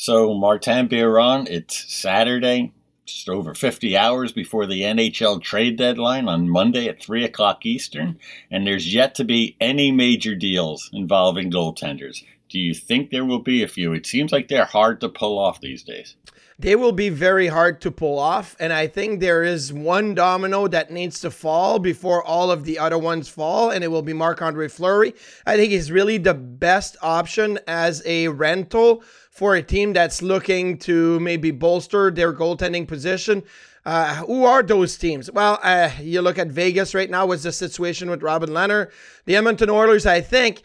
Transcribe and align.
So, 0.00 0.32
Martin 0.32 0.86
Biron, 0.86 1.48
it's 1.50 1.92
Saturday, 1.92 2.72
just 3.04 3.28
over 3.28 3.52
50 3.52 3.96
hours 3.96 4.30
before 4.30 4.64
the 4.64 4.82
NHL 4.82 5.42
trade 5.42 5.76
deadline 5.76 6.28
on 6.28 6.48
Monday 6.48 6.86
at 6.86 7.02
3 7.02 7.24
o'clock 7.24 7.66
Eastern, 7.66 8.16
and 8.48 8.64
there's 8.64 8.94
yet 8.94 9.16
to 9.16 9.24
be 9.24 9.56
any 9.60 9.90
major 9.90 10.36
deals 10.36 10.88
involving 10.92 11.50
goaltenders. 11.50 12.22
Do 12.48 12.60
you 12.60 12.74
think 12.74 13.10
there 13.10 13.24
will 13.24 13.40
be 13.40 13.64
a 13.64 13.68
few? 13.68 13.92
It 13.92 14.06
seems 14.06 14.30
like 14.30 14.46
they're 14.46 14.64
hard 14.64 15.00
to 15.00 15.08
pull 15.08 15.36
off 15.36 15.60
these 15.60 15.82
days. 15.82 16.14
They 16.60 16.76
will 16.76 16.92
be 16.92 17.08
very 17.08 17.48
hard 17.48 17.80
to 17.80 17.90
pull 17.90 18.20
off, 18.20 18.54
and 18.60 18.72
I 18.72 18.86
think 18.86 19.18
there 19.18 19.42
is 19.42 19.72
one 19.72 20.14
domino 20.14 20.68
that 20.68 20.92
needs 20.92 21.20
to 21.20 21.30
fall 21.30 21.80
before 21.80 22.22
all 22.24 22.52
of 22.52 22.64
the 22.64 22.78
other 22.78 22.98
ones 22.98 23.28
fall, 23.28 23.70
and 23.70 23.82
it 23.82 23.88
will 23.88 24.02
be 24.02 24.12
Marc 24.12 24.42
Andre 24.42 24.68
Fleury. 24.68 25.14
I 25.44 25.56
think 25.56 25.72
he's 25.72 25.90
really 25.90 26.18
the 26.18 26.34
best 26.34 26.96
option 27.02 27.58
as 27.66 28.02
a 28.06 28.28
rental 28.28 29.02
for 29.38 29.54
a 29.54 29.62
team 29.62 29.92
that's 29.92 30.20
looking 30.20 30.76
to 30.76 31.20
maybe 31.20 31.52
bolster 31.52 32.10
their 32.10 32.32
goaltending 32.32 32.88
position. 32.88 33.40
Uh, 33.86 34.16
who 34.16 34.44
are 34.44 34.64
those 34.64 34.98
teams? 34.98 35.30
Well, 35.30 35.60
uh, 35.62 35.90
you 36.00 36.22
look 36.22 36.40
at 36.40 36.48
Vegas 36.48 36.92
right 36.92 37.08
now. 37.08 37.24
What's 37.24 37.44
the 37.44 37.52
situation 37.52 38.10
with 38.10 38.20
Robin 38.20 38.50
Lehner? 38.50 38.90
The 39.26 39.36
Edmonton 39.36 39.70
Oilers, 39.70 40.06
I 40.06 40.22
think, 40.22 40.62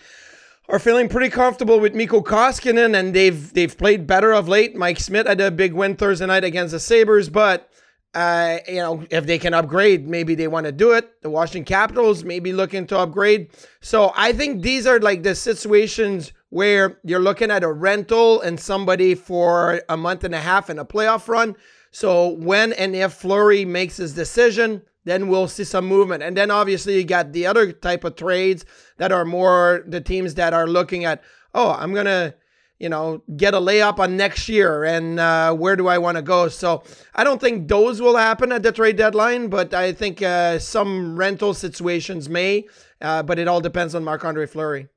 are 0.69 0.79
feeling 0.79 1.07
pretty 1.07 1.29
comfortable 1.29 1.79
with 1.79 1.93
Mikko 1.93 2.21
Koskinen, 2.21 2.99
and 2.99 3.13
they've 3.13 3.53
they've 3.53 3.77
played 3.77 4.07
better 4.07 4.33
of 4.33 4.47
late. 4.47 4.75
Mike 4.75 4.99
Smith 4.99 5.27
had 5.27 5.39
a 5.39 5.51
big 5.51 5.73
win 5.73 5.95
Thursday 5.95 6.25
night 6.25 6.43
against 6.43 6.71
the 6.71 6.79
Sabres, 6.79 7.29
but 7.29 7.69
uh, 8.15 8.57
you 8.67 8.77
know, 8.77 9.05
if 9.11 9.27
they 9.27 9.37
can 9.37 9.53
upgrade, 9.53 10.07
maybe 10.07 10.33
they 10.33 10.47
want 10.47 10.65
to 10.65 10.71
do 10.71 10.93
it. 10.93 11.21
The 11.21 11.29
Washington 11.29 11.65
Capitals 11.65 12.23
maybe 12.23 12.51
looking 12.51 12.87
to 12.87 12.97
upgrade. 12.97 13.49
So 13.81 14.11
I 14.15 14.33
think 14.33 14.63
these 14.63 14.87
are 14.87 14.99
like 14.99 15.21
the 15.21 15.35
situations 15.35 16.33
where 16.53 16.99
you're 17.03 17.19
looking 17.19 17.49
at 17.49 17.63
a 17.63 17.71
rental 17.71 18.39
and 18.39 18.59
somebody 18.59 19.15
for 19.15 19.81
a 19.89 19.97
month 19.97 20.23
and 20.23 20.35
a 20.35 20.39
half 20.39 20.69
in 20.69 20.77
a 20.77 20.85
playoff 20.85 21.27
run. 21.27 21.55
So 21.89 22.27
when 22.27 22.73
and 22.73 22.95
if 22.95 23.13
Fleury 23.13 23.65
makes 23.65 23.97
his 23.97 24.13
decision, 24.13 24.83
then 25.03 25.29
we'll 25.29 25.47
see 25.47 25.63
some 25.63 25.87
movement. 25.87 26.21
And 26.21 26.37
then 26.37 26.51
obviously 26.51 26.97
you 26.97 27.05
got 27.05 27.33
the 27.33 27.47
other 27.47 27.71
type 27.71 28.03
of 28.03 28.15
trades 28.15 28.65
that 28.97 29.11
are 29.11 29.25
more 29.25 29.83
the 29.87 29.99
teams 29.99 30.35
that 30.35 30.53
are 30.53 30.67
looking 30.67 31.05
at, 31.05 31.23
oh, 31.55 31.71
I'm 31.71 31.91
gonna, 31.91 32.35
you 32.77 32.87
know, 32.87 33.23
get 33.35 33.55
a 33.55 33.59
layup 33.59 33.97
on 33.97 34.15
next 34.15 34.47
year 34.47 34.83
and 34.83 35.19
uh, 35.19 35.55
where 35.55 35.75
do 35.75 35.87
I 35.87 35.97
want 35.97 36.17
to 36.17 36.21
go? 36.21 36.49
So 36.49 36.83
I 37.15 37.23
don't 37.23 37.41
think 37.41 37.67
those 37.67 37.99
will 37.99 38.15
happen 38.15 38.51
at 38.51 38.61
the 38.61 38.71
trade 38.71 38.97
deadline, 38.97 39.47
but 39.47 39.73
I 39.73 39.91
think 39.91 40.21
uh, 40.21 40.59
some 40.59 41.17
rental 41.17 41.55
situations 41.55 42.29
may. 42.29 42.67
Uh, 43.01 43.23
but 43.23 43.39
it 43.39 43.47
all 43.47 43.59
depends 43.59 43.95
on 43.95 44.03
Marc 44.03 44.23
Andre 44.23 44.45
Fleury. 44.45 44.87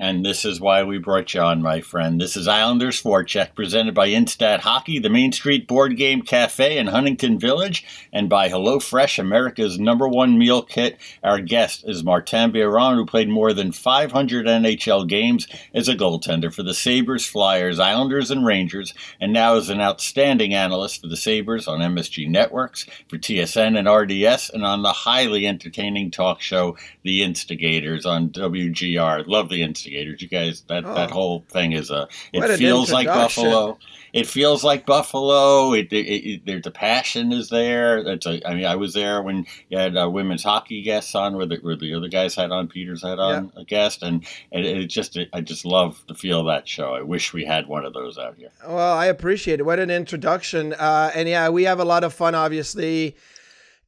And 0.00 0.24
this 0.24 0.46
is 0.46 0.58
why 0.58 0.84
we 0.84 0.96
brought 0.96 1.34
you 1.34 1.42
on, 1.42 1.60
my 1.60 1.82
friend. 1.82 2.18
This 2.18 2.34
is 2.34 2.48
Islanders 2.48 3.02
Forecheck, 3.02 3.54
presented 3.54 3.94
by 3.94 4.08
Instat 4.08 4.60
Hockey, 4.60 4.98
the 4.98 5.10
Main 5.10 5.32
Street 5.32 5.68
Board 5.68 5.98
Game 5.98 6.22
Cafe 6.22 6.78
in 6.78 6.86
Huntington 6.86 7.38
Village, 7.38 7.84
and 8.10 8.26
by 8.26 8.48
HelloFresh, 8.48 9.18
America's 9.18 9.78
number 9.78 10.08
one 10.08 10.38
meal 10.38 10.62
kit. 10.62 10.96
Our 11.22 11.40
guest 11.40 11.84
is 11.86 12.02
Martin 12.02 12.52
Biron, 12.52 12.96
who 12.96 13.04
played 13.04 13.28
more 13.28 13.52
than 13.52 13.70
500 13.70 14.46
NHL 14.46 15.06
games 15.06 15.46
as 15.74 15.90
a 15.90 15.94
goaltender 15.94 16.52
for 16.52 16.62
the 16.62 16.72
Sabres, 16.72 17.26
Flyers, 17.26 17.78
Islanders, 17.78 18.30
and 18.30 18.46
Rangers, 18.46 18.94
and 19.20 19.30
now 19.30 19.56
is 19.56 19.68
an 19.68 19.82
outstanding 19.82 20.54
analyst 20.54 21.02
for 21.02 21.08
the 21.08 21.18
Sabres 21.18 21.68
on 21.68 21.80
MSG 21.80 22.30
Networks, 22.30 22.86
for 23.08 23.18
TSN 23.18 23.78
and 23.78 23.86
RDS, 23.86 24.48
and 24.54 24.64
on 24.64 24.80
the 24.80 24.92
highly 24.92 25.46
entertaining 25.46 26.10
talk 26.10 26.40
show, 26.40 26.78
The 27.02 27.22
Instigators, 27.22 28.06
on 28.06 28.30
WGR. 28.30 29.26
Love 29.26 29.50
The 29.50 29.60
Instigators 29.60 29.81
investigators. 29.82 30.22
You 30.22 30.28
guys, 30.28 30.62
that 30.68 30.84
oh. 30.84 30.94
that 30.94 31.10
whole 31.10 31.44
thing 31.48 31.72
is 31.72 31.90
a. 31.90 32.08
It 32.32 32.56
feels 32.56 32.92
like 32.92 33.06
Buffalo. 33.06 33.78
It 34.12 34.26
feels 34.26 34.62
like 34.62 34.84
Buffalo. 34.84 35.72
It, 35.72 35.90
it, 35.90 36.42
it, 36.46 36.62
the 36.62 36.70
passion 36.70 37.32
is 37.32 37.48
there. 37.48 37.98
It's 37.98 38.26
a, 38.26 38.46
I 38.46 38.54
mean, 38.54 38.66
I 38.66 38.76
was 38.76 38.92
there 38.92 39.22
when 39.22 39.46
you 39.70 39.78
had 39.78 39.96
uh, 39.96 40.10
women's 40.10 40.42
hockey 40.42 40.82
guests 40.82 41.14
on, 41.14 41.34
where 41.36 41.46
the, 41.46 41.56
where 41.62 41.76
the 41.76 41.94
other 41.94 42.08
guys 42.08 42.34
had 42.34 42.50
on. 42.50 42.68
Peters 42.68 43.02
had 43.02 43.18
on 43.18 43.52
a 43.56 43.64
guest, 43.64 44.02
and, 44.02 44.26
and 44.50 44.66
it 44.66 44.86
just, 44.86 45.18
I 45.32 45.40
just 45.40 45.64
love 45.64 46.04
to 46.08 46.14
feel 46.14 46.40
of 46.40 46.46
that 46.46 46.68
show. 46.68 46.94
I 46.94 47.00
wish 47.00 47.32
we 47.32 47.44
had 47.46 47.66
one 47.66 47.86
of 47.86 47.94
those 47.94 48.18
out 48.18 48.36
here. 48.36 48.50
Well, 48.66 48.96
I 48.96 49.06
appreciate 49.06 49.60
it. 49.60 49.64
What 49.64 49.78
an 49.78 49.90
introduction. 49.90 50.74
Uh, 50.74 51.10
and 51.14 51.26
yeah, 51.26 51.48
we 51.48 51.64
have 51.64 51.80
a 51.80 51.84
lot 51.84 52.04
of 52.04 52.12
fun, 52.12 52.34
obviously 52.34 53.16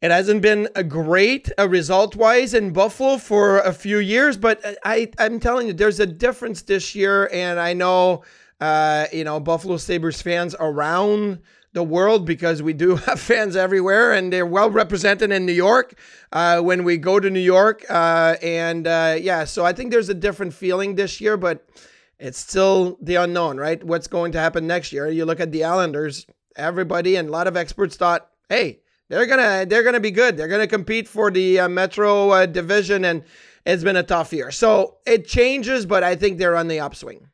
it 0.04 0.10
hasn't 0.10 0.42
been 0.42 0.68
a 0.74 0.84
great 0.84 1.50
uh, 1.58 1.66
result 1.66 2.14
wise 2.14 2.52
in 2.52 2.74
Buffalo 2.74 3.16
for 3.16 3.60
a 3.60 3.72
few 3.72 3.96
years, 3.96 4.36
but 4.36 4.62
I, 4.84 5.10
I'm 5.18 5.40
telling 5.40 5.66
you, 5.66 5.72
there's 5.72 5.98
a 5.98 6.04
difference 6.04 6.60
this 6.60 6.94
year. 6.94 7.30
And 7.32 7.58
I 7.58 7.72
know, 7.72 8.22
uh, 8.60 9.06
you 9.14 9.24
know, 9.24 9.40
Buffalo 9.40 9.78
Sabres 9.78 10.20
fans 10.20 10.54
around 10.60 11.40
the 11.72 11.82
world 11.82 12.26
because 12.26 12.62
we 12.62 12.74
do 12.74 12.96
have 13.06 13.18
fans 13.18 13.56
everywhere 13.56 14.12
and 14.12 14.30
they're 14.30 14.44
well 14.44 14.68
represented 14.68 15.32
in 15.32 15.46
New 15.46 15.54
York 15.54 15.98
uh, 16.32 16.60
when 16.60 16.84
we 16.84 16.98
go 16.98 17.18
to 17.18 17.30
New 17.30 17.40
York. 17.40 17.86
Uh, 17.88 18.36
and 18.42 18.86
uh, 18.86 19.16
yeah, 19.18 19.44
so 19.44 19.64
I 19.64 19.72
think 19.72 19.90
there's 19.90 20.10
a 20.10 20.14
different 20.14 20.52
feeling 20.52 20.96
this 20.96 21.18
year, 21.18 21.38
but 21.38 21.66
it's 22.18 22.38
still 22.38 22.98
the 23.00 23.14
unknown, 23.14 23.56
right? 23.56 23.82
What's 23.82 24.08
going 24.08 24.32
to 24.32 24.38
happen 24.38 24.66
next 24.66 24.92
year? 24.92 25.08
You 25.08 25.24
look 25.24 25.40
at 25.40 25.50
the 25.50 25.64
Islanders, 25.64 26.26
everybody 26.56 27.16
and 27.16 27.30
a 27.30 27.32
lot 27.32 27.46
of 27.46 27.56
experts 27.56 27.96
thought, 27.96 28.28
hey, 28.50 28.80
they're 29.08 29.26
gonna 29.26 29.66
they're 29.66 29.82
gonna 29.82 30.00
be 30.00 30.10
good. 30.10 30.36
They're 30.36 30.48
gonna 30.48 30.66
compete 30.66 31.08
for 31.08 31.30
the 31.30 31.60
uh, 31.60 31.68
Metro 31.68 32.30
uh, 32.30 32.46
division, 32.46 33.04
and 33.04 33.24
it's 33.66 33.84
been 33.84 33.96
a 33.96 34.02
tough 34.02 34.32
year. 34.32 34.50
So 34.50 34.98
it 35.06 35.26
changes, 35.26 35.86
but 35.86 36.02
I 36.02 36.16
think 36.16 36.38
they're 36.38 36.56
on 36.56 36.68
the 36.68 36.80
upswing. 36.80 37.28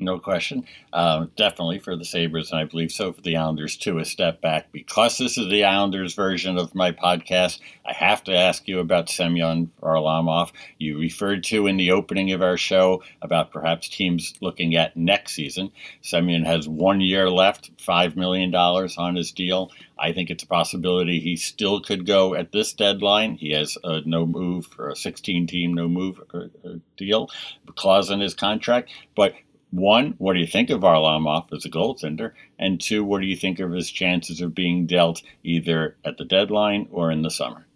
No 0.00 0.18
question. 0.18 0.64
Uh, 0.92 1.26
definitely 1.36 1.78
for 1.78 1.96
the 1.96 2.04
Sabres, 2.04 2.50
and 2.50 2.60
I 2.60 2.64
believe 2.64 2.92
so 2.92 3.12
for 3.12 3.20
the 3.20 3.36
Islanders 3.36 3.76
too, 3.76 3.98
a 3.98 4.04
step 4.04 4.40
back. 4.40 4.70
Because 4.72 5.18
this 5.18 5.36
is 5.36 5.50
the 5.50 5.64
Islanders 5.64 6.14
version 6.14 6.56
of 6.58 6.74
my 6.74 6.92
podcast, 6.92 7.58
I 7.84 7.92
have 7.92 8.22
to 8.24 8.36
ask 8.36 8.68
you 8.68 8.78
about 8.78 9.08
Semyon 9.08 9.70
Varlamov. 9.82 10.52
You 10.78 10.98
referred 10.98 11.44
to 11.44 11.66
in 11.66 11.76
the 11.76 11.90
opening 11.90 12.32
of 12.32 12.42
our 12.42 12.56
show 12.56 13.02
about 13.22 13.50
perhaps 13.50 13.88
teams 13.88 14.34
looking 14.40 14.76
at 14.76 14.96
next 14.96 15.32
season. 15.32 15.70
Semyon 16.02 16.44
has 16.44 16.68
one 16.68 17.00
year 17.00 17.30
left, 17.30 17.76
$5 17.78 18.16
million 18.16 18.54
on 18.54 19.16
his 19.16 19.32
deal. 19.32 19.70
I 19.98 20.12
think 20.12 20.30
it's 20.30 20.44
a 20.44 20.48
possibility 20.48 21.18
he 21.18 21.36
still 21.36 21.80
could 21.80 22.06
go 22.06 22.34
at 22.34 22.52
this 22.52 22.72
deadline. 22.72 23.34
He 23.34 23.50
has 23.50 23.76
a 23.82 24.00
no 24.02 24.26
move 24.26 24.66
for 24.66 24.90
a 24.90 24.96
16 24.96 25.46
team 25.48 25.74
no 25.74 25.88
move 25.88 26.20
uh, 26.32 26.46
uh, 26.64 26.74
deal 26.96 27.30
clause 27.74 28.10
in 28.10 28.20
his 28.20 28.34
contract. 28.34 28.90
But 29.16 29.34
one, 29.70 30.14
what 30.18 30.32
do 30.32 30.40
you 30.40 30.46
think 30.46 30.70
of 30.70 30.80
Varlamov 30.80 31.52
as 31.52 31.64
a 31.64 31.70
goaltender? 31.70 32.32
And 32.58 32.80
two, 32.80 33.04
what 33.04 33.20
do 33.20 33.26
you 33.26 33.36
think 33.36 33.60
of 33.60 33.72
his 33.72 33.90
chances 33.90 34.40
of 34.40 34.54
being 34.54 34.86
dealt 34.86 35.22
either 35.44 35.96
at 36.04 36.16
the 36.16 36.24
deadline 36.24 36.88
or 36.90 37.10
in 37.10 37.22
the 37.22 37.30
summer? 37.30 37.66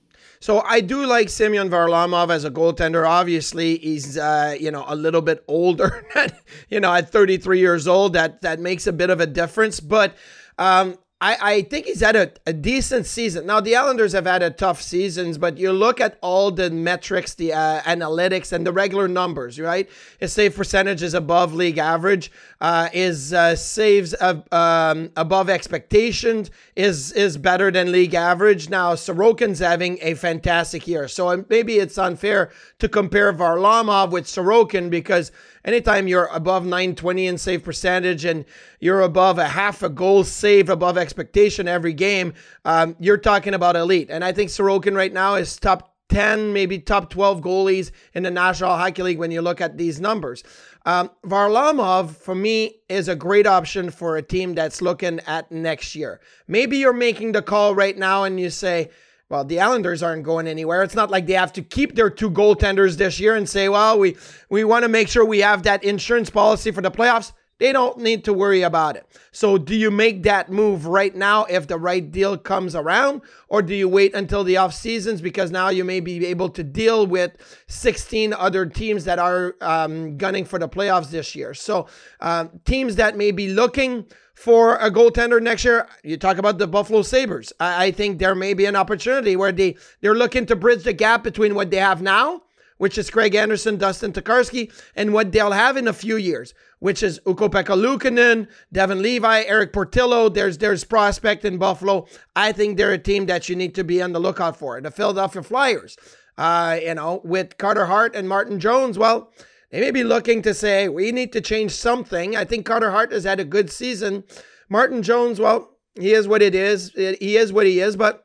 So 0.41 0.61
I 0.63 0.81
do 0.81 1.07
like 1.07 1.29
Semyon 1.29 1.71
Varlamov 1.71 2.31
as 2.31 2.45
a 2.45 2.51
goaltender. 2.51 3.09
Obviously, 3.09 3.79
he's 3.79 4.19
uh, 4.19 4.57
you 4.59 4.73
know 4.73 4.85
a 4.89 4.97
little 4.97 5.23
bit 5.23 5.45
older. 5.47 6.05
you 6.69 6.81
know, 6.81 6.93
at 6.93 7.11
33 7.11 7.61
years 7.61 7.87
old, 7.87 8.15
that 8.15 8.41
that 8.43 8.59
makes 8.59 8.89
a 8.89 8.93
bit 8.93 9.09
of 9.09 9.21
a 9.21 9.27
difference. 9.27 9.79
But 9.79 10.17
um, 10.59 10.97
I, 11.23 11.37
I 11.41 11.63
think 11.63 11.87
he's 11.87 12.01
had 12.01 12.17
a, 12.17 12.33
a 12.49 12.53
decent 12.53 13.07
season. 13.07 13.47
Now, 13.47 13.61
the 13.61 13.77
Islanders 13.77 14.13
have 14.13 14.27
had 14.27 14.43
a 14.43 14.51
tough 14.51 14.83
seasons, 14.83 15.39
but 15.39 15.57
you 15.57 15.73
look 15.73 16.01
at 16.01 16.19
all 16.21 16.51
the 16.51 16.69
metrics, 16.69 17.35
the 17.35 17.53
uh, 17.53 17.81
analytics, 17.83 18.53
and 18.53 18.67
the 18.67 18.73
regular 18.73 19.07
numbers, 19.07 19.61
right? 19.61 19.89
His 20.19 20.33
save 20.33 20.57
percentage 20.57 21.01
is 21.01 21.15
above 21.15 21.55
league 21.55 21.79
average. 21.79 22.33
Uh, 22.61 22.89
his 22.89 23.33
uh, 23.33 23.55
saves 23.55 24.17
um, 24.21 25.11
above 25.17 25.49
expectations 25.49 26.51
is 26.75 27.13
is 27.13 27.37
better 27.37 27.71
than 27.71 27.93
league 27.93 28.15
average. 28.15 28.69
Now, 28.69 28.95
Sorokin's 28.95 29.61
having 29.61 30.01
a 30.03 30.15
fantastic 30.15 30.89
year. 30.89 31.07
So 31.07 31.45
maybe 31.49 31.77
it's 31.77 31.99
unfair 31.99 32.51
to 32.81 32.89
compare 32.89 33.33
Varlamov 33.33 34.11
with 34.11 34.25
Sorokin 34.25 34.91
because– 34.91 35.31
anytime 35.65 36.09
you're 36.09 36.27
above 36.27 36.65
920 36.65 37.27
in 37.27 37.39
save 37.39 37.63
percentage 37.63 38.25
and 38.25 38.45
you're 38.81 39.01
above 39.01 39.39
a 39.39 39.49
half 39.49 39.83
a 39.83 39.89
goal 39.89 40.25
saved 40.25 40.69
above 40.69 40.99
expectation 41.13 41.69
every 41.69 41.93
game, 41.93 42.33
um, 42.65 42.97
you're 42.99 43.19
talking 43.19 43.53
about 43.53 43.77
elite. 43.77 44.09
And 44.11 44.25
I 44.25 44.33
think 44.33 44.49
Sorokin 44.49 44.97
right 44.97 45.13
now 45.13 45.35
is 45.35 45.59
top 45.59 45.95
10, 46.09 46.55
maybe 46.55 46.79
top 46.79 47.11
12 47.11 47.43
goalies 47.43 47.91
in 48.15 48.23
the 48.23 48.31
National 48.31 48.71
Hockey 48.71 49.03
League 49.03 49.19
when 49.19 49.31
you 49.31 49.43
look 49.43 49.61
at 49.61 49.77
these 49.77 50.01
numbers. 50.01 50.43
Um, 50.87 51.11
Varlamov, 51.27 52.17
for 52.17 52.35
me, 52.35 52.81
is 52.89 53.09
a 53.09 53.15
great 53.15 53.47
option 53.47 53.91
for 53.91 54.17
a 54.17 54.23
team 54.23 54.55
that's 54.55 54.81
looking 54.81 55.21
at 55.27 55.53
next 55.53 55.95
year. 55.95 56.21
Maybe 56.49 56.79
you're 56.79 56.95
making 56.95 57.33
the 57.33 57.43
call 57.43 57.75
right 57.75 57.97
now 57.97 58.25
and 58.25 58.41
you 58.41 58.49
say, 58.49 58.91
well, 59.29 59.45
the 59.45 59.61
Islanders 59.61 60.03
aren't 60.03 60.25
going 60.25 60.47
anywhere. 60.47 60.83
It's 60.83 60.95
not 60.95 61.11
like 61.11 61.27
they 61.27 61.35
have 61.35 61.53
to 61.55 61.63
keep 61.63 61.95
their 61.95 62.11
two 62.11 62.31
goaltenders 62.31 62.97
this 62.97 63.21
year 63.21 63.37
and 63.37 63.47
say, 63.47 63.69
well, 63.69 63.99
we, 63.99 64.17
we 64.49 64.65
want 64.65 64.85
to 64.85 64.89
make 64.89 65.09
sure 65.09 65.25
we 65.27 65.41
have 65.41 65.63
that 65.65 65.85
insurance 65.85 66.31
policy 66.31 66.71
for 66.71 66.81
the 66.81 66.91
playoffs. 66.91 67.33
They 67.63 67.73
don't 67.73 67.99
need 67.99 68.25
to 68.25 68.33
worry 68.33 68.63
about 68.63 68.97
it. 68.97 69.07
So, 69.31 69.57
do 69.57 69.77
you 69.77 69.93
make 69.93 70.25
that 70.25 70.51
move 70.51 70.85
right 70.85 71.15
now 71.15 71.45
if 71.45 71.69
the 71.69 71.79
right 71.79 72.11
deal 72.11 72.37
comes 72.37 72.75
around, 72.75 73.23
or 73.47 73.63
do 73.63 73.73
you 73.73 73.89
wait 73.89 74.17
until 74.17 74.43
the 74.43 74.57
off 74.57 74.75
seasons 74.75 75.21
because 75.21 75.53
now 75.53 75.69
you 75.69 75.85
may 75.85 76.01
be 76.01 76.27
able 76.27 76.49
to 76.49 76.65
deal 76.65 77.07
with 77.07 77.37
16 77.69 78.33
other 78.33 78.67
teams 78.67 79.05
that 79.05 79.21
are 79.21 79.55
um, 79.61 80.17
gunning 80.17 80.45
for 80.45 80.59
the 80.59 80.69
playoffs 80.69 81.11
this 81.11 81.37
year? 81.37 81.55
So, 81.55 81.87
uh, 82.19 82.47
teams 82.65 82.97
that 82.97 83.17
may 83.17 83.31
be 83.31 83.51
looking 83.51 84.07
for 84.35 84.75
a 84.79 84.91
goaltender 84.91 85.41
next 85.41 85.65
year. 85.65 85.87
You 86.03 86.17
talk 86.17 86.39
about 86.39 86.59
the 86.59 86.67
Buffalo 86.67 87.03
Sabres. 87.03 87.53
I, 87.61 87.85
I 87.85 87.91
think 87.93 88.19
there 88.19 88.35
may 88.35 88.55
be 88.55 88.65
an 88.65 88.75
opportunity 88.75 89.37
where 89.37 89.53
they, 89.53 89.77
they're 90.01 90.17
looking 90.17 90.47
to 90.47 90.57
bridge 90.57 90.83
the 90.83 90.95
gap 90.95 91.23
between 91.23 91.55
what 91.55 91.71
they 91.71 91.77
have 91.77 92.03
now, 92.03 92.43
which 92.79 92.99
is 92.99 93.11
Craig 93.11 93.35
Anderson, 93.35 93.77
Dustin 93.77 94.13
Tokarski, 94.13 94.73
and 94.95 95.13
what 95.13 95.33
they'll 95.33 95.53
have 95.53 95.77
in 95.77 95.89
a 95.89 95.93
few 95.93 96.17
years, 96.17 96.55
which 96.79 97.03
is 97.03 97.21
Ukko-Pekka 97.27 97.77
Luukkonen, 97.77 98.49
Devon 98.73 99.03
Levi, 99.03 99.43
Erik 99.43 99.73
Portillo. 99.73 100.29
There's 100.29 100.59
there's 100.59 100.85
prospect 100.85 101.45
in 101.45 101.59
Buffalo. 101.59 102.07
I 102.35 102.53
think 102.53 102.77
they're 102.77 102.93
a 102.93 102.99
team 102.99 103.27
that 103.27 103.49
you 103.49 103.57
need 103.57 103.75
to 103.77 103.85
be 103.85 104.03
on 104.03 104.13
the 104.13 104.21
lookout 104.21 104.57
for. 104.57 104.81
The 104.81 104.91
Philadelphia 104.91 105.43
Flyers, 105.43 105.97
uh, 106.39 106.79
you 106.83 106.95
know, 106.95 107.21
with 107.25 107.59
Carter 107.59 107.87
Hart 107.87 108.15
and 108.15 108.29
Martin 108.29 108.59
Jones. 108.59 108.99
Well, 108.99 109.33
they 109.71 109.81
may 109.81 109.91
be 109.91 110.05
looking 110.05 110.43
to 110.43 110.53
say, 110.53 110.89
we 110.89 111.13
need 111.13 111.33
to 111.33 111.41
change 111.41 111.73
something. 111.73 112.37
I 112.37 112.45
think 112.45 112.67
Carter 112.67 112.91
Hart 112.91 113.11
has 113.13 113.25
had 113.25 113.41
a 113.41 113.45
good 113.45 113.71
season. 113.71 114.25
Martin 114.69 115.03
Jones, 115.03 115.41
well, 115.41 115.71
he 115.95 116.13
is 116.13 116.29
what 116.29 116.43
it 116.43 116.55
is. 116.55 116.93
He 116.93 117.37
is 117.37 117.53
what 117.53 117.67
he 117.67 117.81
is, 117.81 117.97
but 117.97 118.22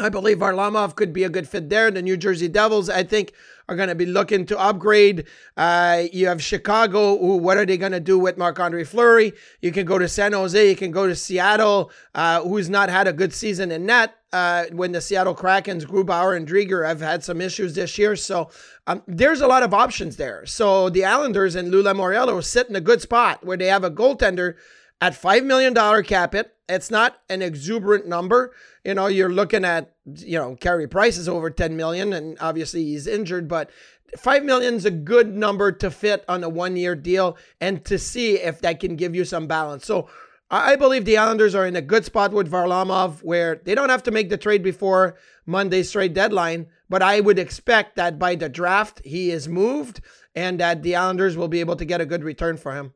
I 0.00 0.08
believe 0.08 0.38
Varlamov 0.38 0.94
could 0.94 1.12
be 1.12 1.24
a 1.24 1.28
good 1.28 1.48
fit 1.48 1.68
there. 1.68 1.90
The 1.90 2.02
New 2.02 2.16
Jersey 2.16 2.46
Devils, 2.48 2.88
I 2.88 3.02
think, 3.02 3.32
are 3.68 3.74
going 3.74 3.88
to 3.88 3.96
be 3.96 4.06
looking 4.06 4.46
to 4.46 4.58
upgrade. 4.58 5.24
Uh, 5.56 6.04
you 6.12 6.28
have 6.28 6.42
Chicago. 6.42 7.14
What 7.14 7.56
are 7.56 7.66
they 7.66 7.76
going 7.76 7.92
to 7.92 8.00
do 8.00 8.18
with 8.18 8.38
Marc 8.38 8.60
Andre 8.60 8.84
Fleury? 8.84 9.32
You 9.60 9.72
can 9.72 9.86
go 9.86 9.98
to 9.98 10.08
San 10.08 10.32
Jose. 10.32 10.68
You 10.68 10.76
can 10.76 10.92
go 10.92 11.08
to 11.08 11.16
Seattle, 11.16 11.90
uh, 12.14 12.42
who's 12.42 12.70
not 12.70 12.90
had 12.90 13.08
a 13.08 13.12
good 13.12 13.32
season 13.32 13.72
in 13.72 13.86
net. 13.86 14.14
Uh, 14.30 14.66
when 14.72 14.92
the 14.92 15.00
Seattle 15.00 15.34
Krakens, 15.34 15.86
Grubauer 15.86 16.36
and 16.36 16.46
Driedger 16.46 16.86
have 16.86 17.00
had 17.00 17.24
some 17.24 17.40
issues 17.40 17.74
this 17.74 17.96
year. 17.96 18.14
So 18.14 18.50
um, 18.86 19.02
there's 19.06 19.40
a 19.40 19.46
lot 19.46 19.62
of 19.62 19.72
options 19.72 20.16
there. 20.16 20.44
So 20.44 20.90
the 20.90 21.06
Islanders 21.06 21.54
and 21.54 21.70
Lou 21.70 21.82
Lamoriello 21.82 22.44
sit 22.44 22.68
in 22.68 22.76
a 22.76 22.80
good 22.80 23.00
spot 23.00 23.44
where 23.44 23.56
they 23.56 23.68
have 23.68 23.84
a 23.84 23.90
goaltender 23.90 24.56
at 25.00 25.14
$5 25.14 25.44
million 25.44 25.74
cap 26.04 26.34
it. 26.34 26.54
It's 26.68 26.90
not 26.90 27.18
an 27.30 27.40
exuberant 27.40 28.06
number. 28.06 28.54
You 28.84 28.94
know, 28.94 29.06
you're 29.06 29.32
looking 29.32 29.64
at, 29.64 29.94
you 30.04 30.38
know, 30.38 30.56
Carey 30.56 30.86
Price 30.86 31.16
is 31.16 31.28
over 31.28 31.50
10 31.50 31.76
million 31.76 32.12
and 32.12 32.36
obviously 32.40 32.84
he's 32.84 33.06
injured, 33.06 33.48
but 33.48 33.70
5 34.16 34.44
million 34.44 34.74
is 34.74 34.84
a 34.84 34.90
good 34.90 35.34
number 35.34 35.72
to 35.72 35.90
fit 35.90 36.24
on 36.28 36.42
a 36.44 36.48
one 36.48 36.76
year 36.76 36.94
deal 36.94 37.36
and 37.60 37.84
to 37.84 37.98
see 37.98 38.34
if 38.34 38.60
that 38.60 38.80
can 38.80 38.96
give 38.96 39.14
you 39.14 39.24
some 39.24 39.46
balance. 39.46 39.86
So 39.86 40.08
I 40.50 40.76
believe 40.76 41.04
the 41.04 41.18
Islanders 41.18 41.54
are 41.54 41.66
in 41.66 41.76
a 41.76 41.82
good 41.82 42.06
spot 42.06 42.32
with 42.32 42.50
Varlamov 42.50 43.22
where 43.22 43.60
they 43.64 43.74
don't 43.74 43.90
have 43.90 44.02
to 44.04 44.10
make 44.10 44.30
the 44.30 44.38
trade 44.38 44.62
before 44.62 45.16
Monday's 45.44 45.92
trade 45.92 46.14
deadline, 46.14 46.68
but 46.88 47.02
I 47.02 47.20
would 47.20 47.38
expect 47.38 47.96
that 47.96 48.18
by 48.18 48.34
the 48.34 48.48
draft 48.48 49.02
he 49.04 49.30
is 49.30 49.46
moved 49.46 50.00
and 50.34 50.58
that 50.58 50.82
the 50.82 50.96
Islanders 50.96 51.36
will 51.36 51.48
be 51.48 51.60
able 51.60 51.76
to 51.76 51.84
get 51.84 52.00
a 52.00 52.06
good 52.06 52.24
return 52.24 52.56
for 52.56 52.74
him. 52.74 52.94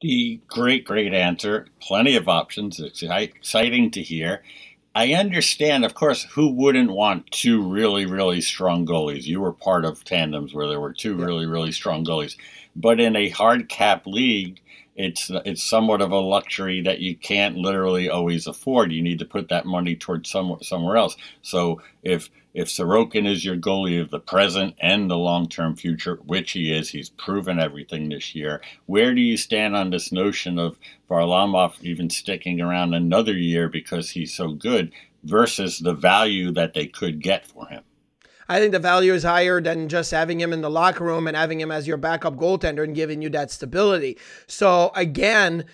The 0.00 0.40
great, 0.48 0.84
great 0.84 1.12
answer. 1.12 1.66
Plenty 1.80 2.16
of 2.16 2.28
options. 2.28 2.80
It's 2.80 3.02
exciting 3.02 3.90
to 3.90 4.02
hear. 4.02 4.42
I 4.94 5.12
understand, 5.12 5.84
of 5.84 5.94
course, 5.94 6.24
who 6.24 6.52
wouldn't 6.52 6.90
want 6.90 7.30
two 7.30 7.62
really, 7.62 8.06
really 8.06 8.40
strong 8.40 8.86
goalies? 8.86 9.24
You 9.24 9.40
were 9.40 9.52
part 9.52 9.84
of 9.84 10.02
tandems 10.02 10.54
where 10.54 10.66
there 10.66 10.80
were 10.80 10.92
two 10.92 11.16
yeah. 11.18 11.24
really, 11.24 11.46
really 11.46 11.70
strong 11.70 12.04
goalies. 12.04 12.36
But 12.74 12.98
in 12.98 13.14
a 13.14 13.28
hard 13.28 13.68
cap 13.68 14.06
league, 14.06 14.60
it's 14.96 15.30
it's 15.44 15.62
somewhat 15.62 16.00
of 16.00 16.10
a 16.10 16.18
luxury 16.18 16.80
that 16.82 17.00
you 17.00 17.14
can't 17.16 17.56
literally 17.56 18.08
always 18.08 18.46
afford. 18.46 18.92
You 18.92 19.02
need 19.02 19.18
to 19.20 19.24
put 19.24 19.48
that 19.48 19.66
money 19.66 19.96
towards 19.96 20.30
somewhere 20.30 20.60
somewhere 20.62 20.96
else. 20.96 21.16
So 21.42 21.82
if 22.02 22.30
if 22.52 22.68
Sorokin 22.68 23.28
is 23.30 23.44
your 23.44 23.56
goalie 23.56 24.00
of 24.00 24.10
the 24.10 24.18
present 24.18 24.74
and 24.80 25.10
the 25.10 25.16
long 25.16 25.48
term 25.48 25.76
future, 25.76 26.16
which 26.24 26.52
he 26.52 26.72
is, 26.72 26.90
he's 26.90 27.10
proven 27.10 27.60
everything 27.60 28.08
this 28.08 28.34
year. 28.34 28.60
Where 28.86 29.14
do 29.14 29.20
you 29.20 29.36
stand 29.36 29.76
on 29.76 29.90
this 29.90 30.10
notion 30.10 30.58
of 30.58 30.78
Varlamov 31.08 31.80
even 31.80 32.10
sticking 32.10 32.60
around 32.60 32.94
another 32.94 33.34
year 33.34 33.68
because 33.68 34.10
he's 34.10 34.34
so 34.34 34.52
good 34.52 34.92
versus 35.22 35.78
the 35.78 35.94
value 35.94 36.50
that 36.52 36.74
they 36.74 36.86
could 36.86 37.20
get 37.20 37.46
for 37.46 37.66
him? 37.68 37.84
I 38.48 38.58
think 38.58 38.72
the 38.72 38.80
value 38.80 39.14
is 39.14 39.22
higher 39.22 39.60
than 39.60 39.88
just 39.88 40.10
having 40.10 40.40
him 40.40 40.52
in 40.52 40.60
the 40.60 40.70
locker 40.70 41.04
room 41.04 41.28
and 41.28 41.36
having 41.36 41.60
him 41.60 41.70
as 41.70 41.86
your 41.86 41.96
backup 41.96 42.34
goaltender 42.34 42.82
and 42.82 42.96
giving 42.96 43.22
you 43.22 43.28
that 43.30 43.52
stability. 43.52 44.18
So 44.48 44.90
again, 44.96 45.66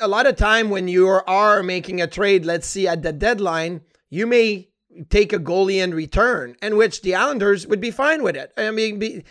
a 0.00 0.06
lot 0.06 0.26
of 0.26 0.36
time 0.36 0.70
when 0.70 0.86
you 0.86 1.08
are 1.08 1.62
making 1.64 2.00
a 2.00 2.06
trade, 2.06 2.44
let's 2.44 2.68
see 2.68 2.86
at 2.86 3.02
the 3.02 3.12
deadline, 3.12 3.80
you 4.10 4.28
may 4.28 4.68
take 5.10 5.32
a 5.32 5.38
goalie 5.38 5.82
in 5.82 5.94
return, 5.94 6.56
and 6.62 6.76
which 6.76 7.02
the 7.02 7.14
Islanders 7.14 7.66
would 7.66 7.80
be 7.80 7.90
fine 7.90 8.22
with 8.22 8.36
it. 8.36 8.52
I 8.56 8.70
mean, 8.70 8.98
be, 8.98 9.24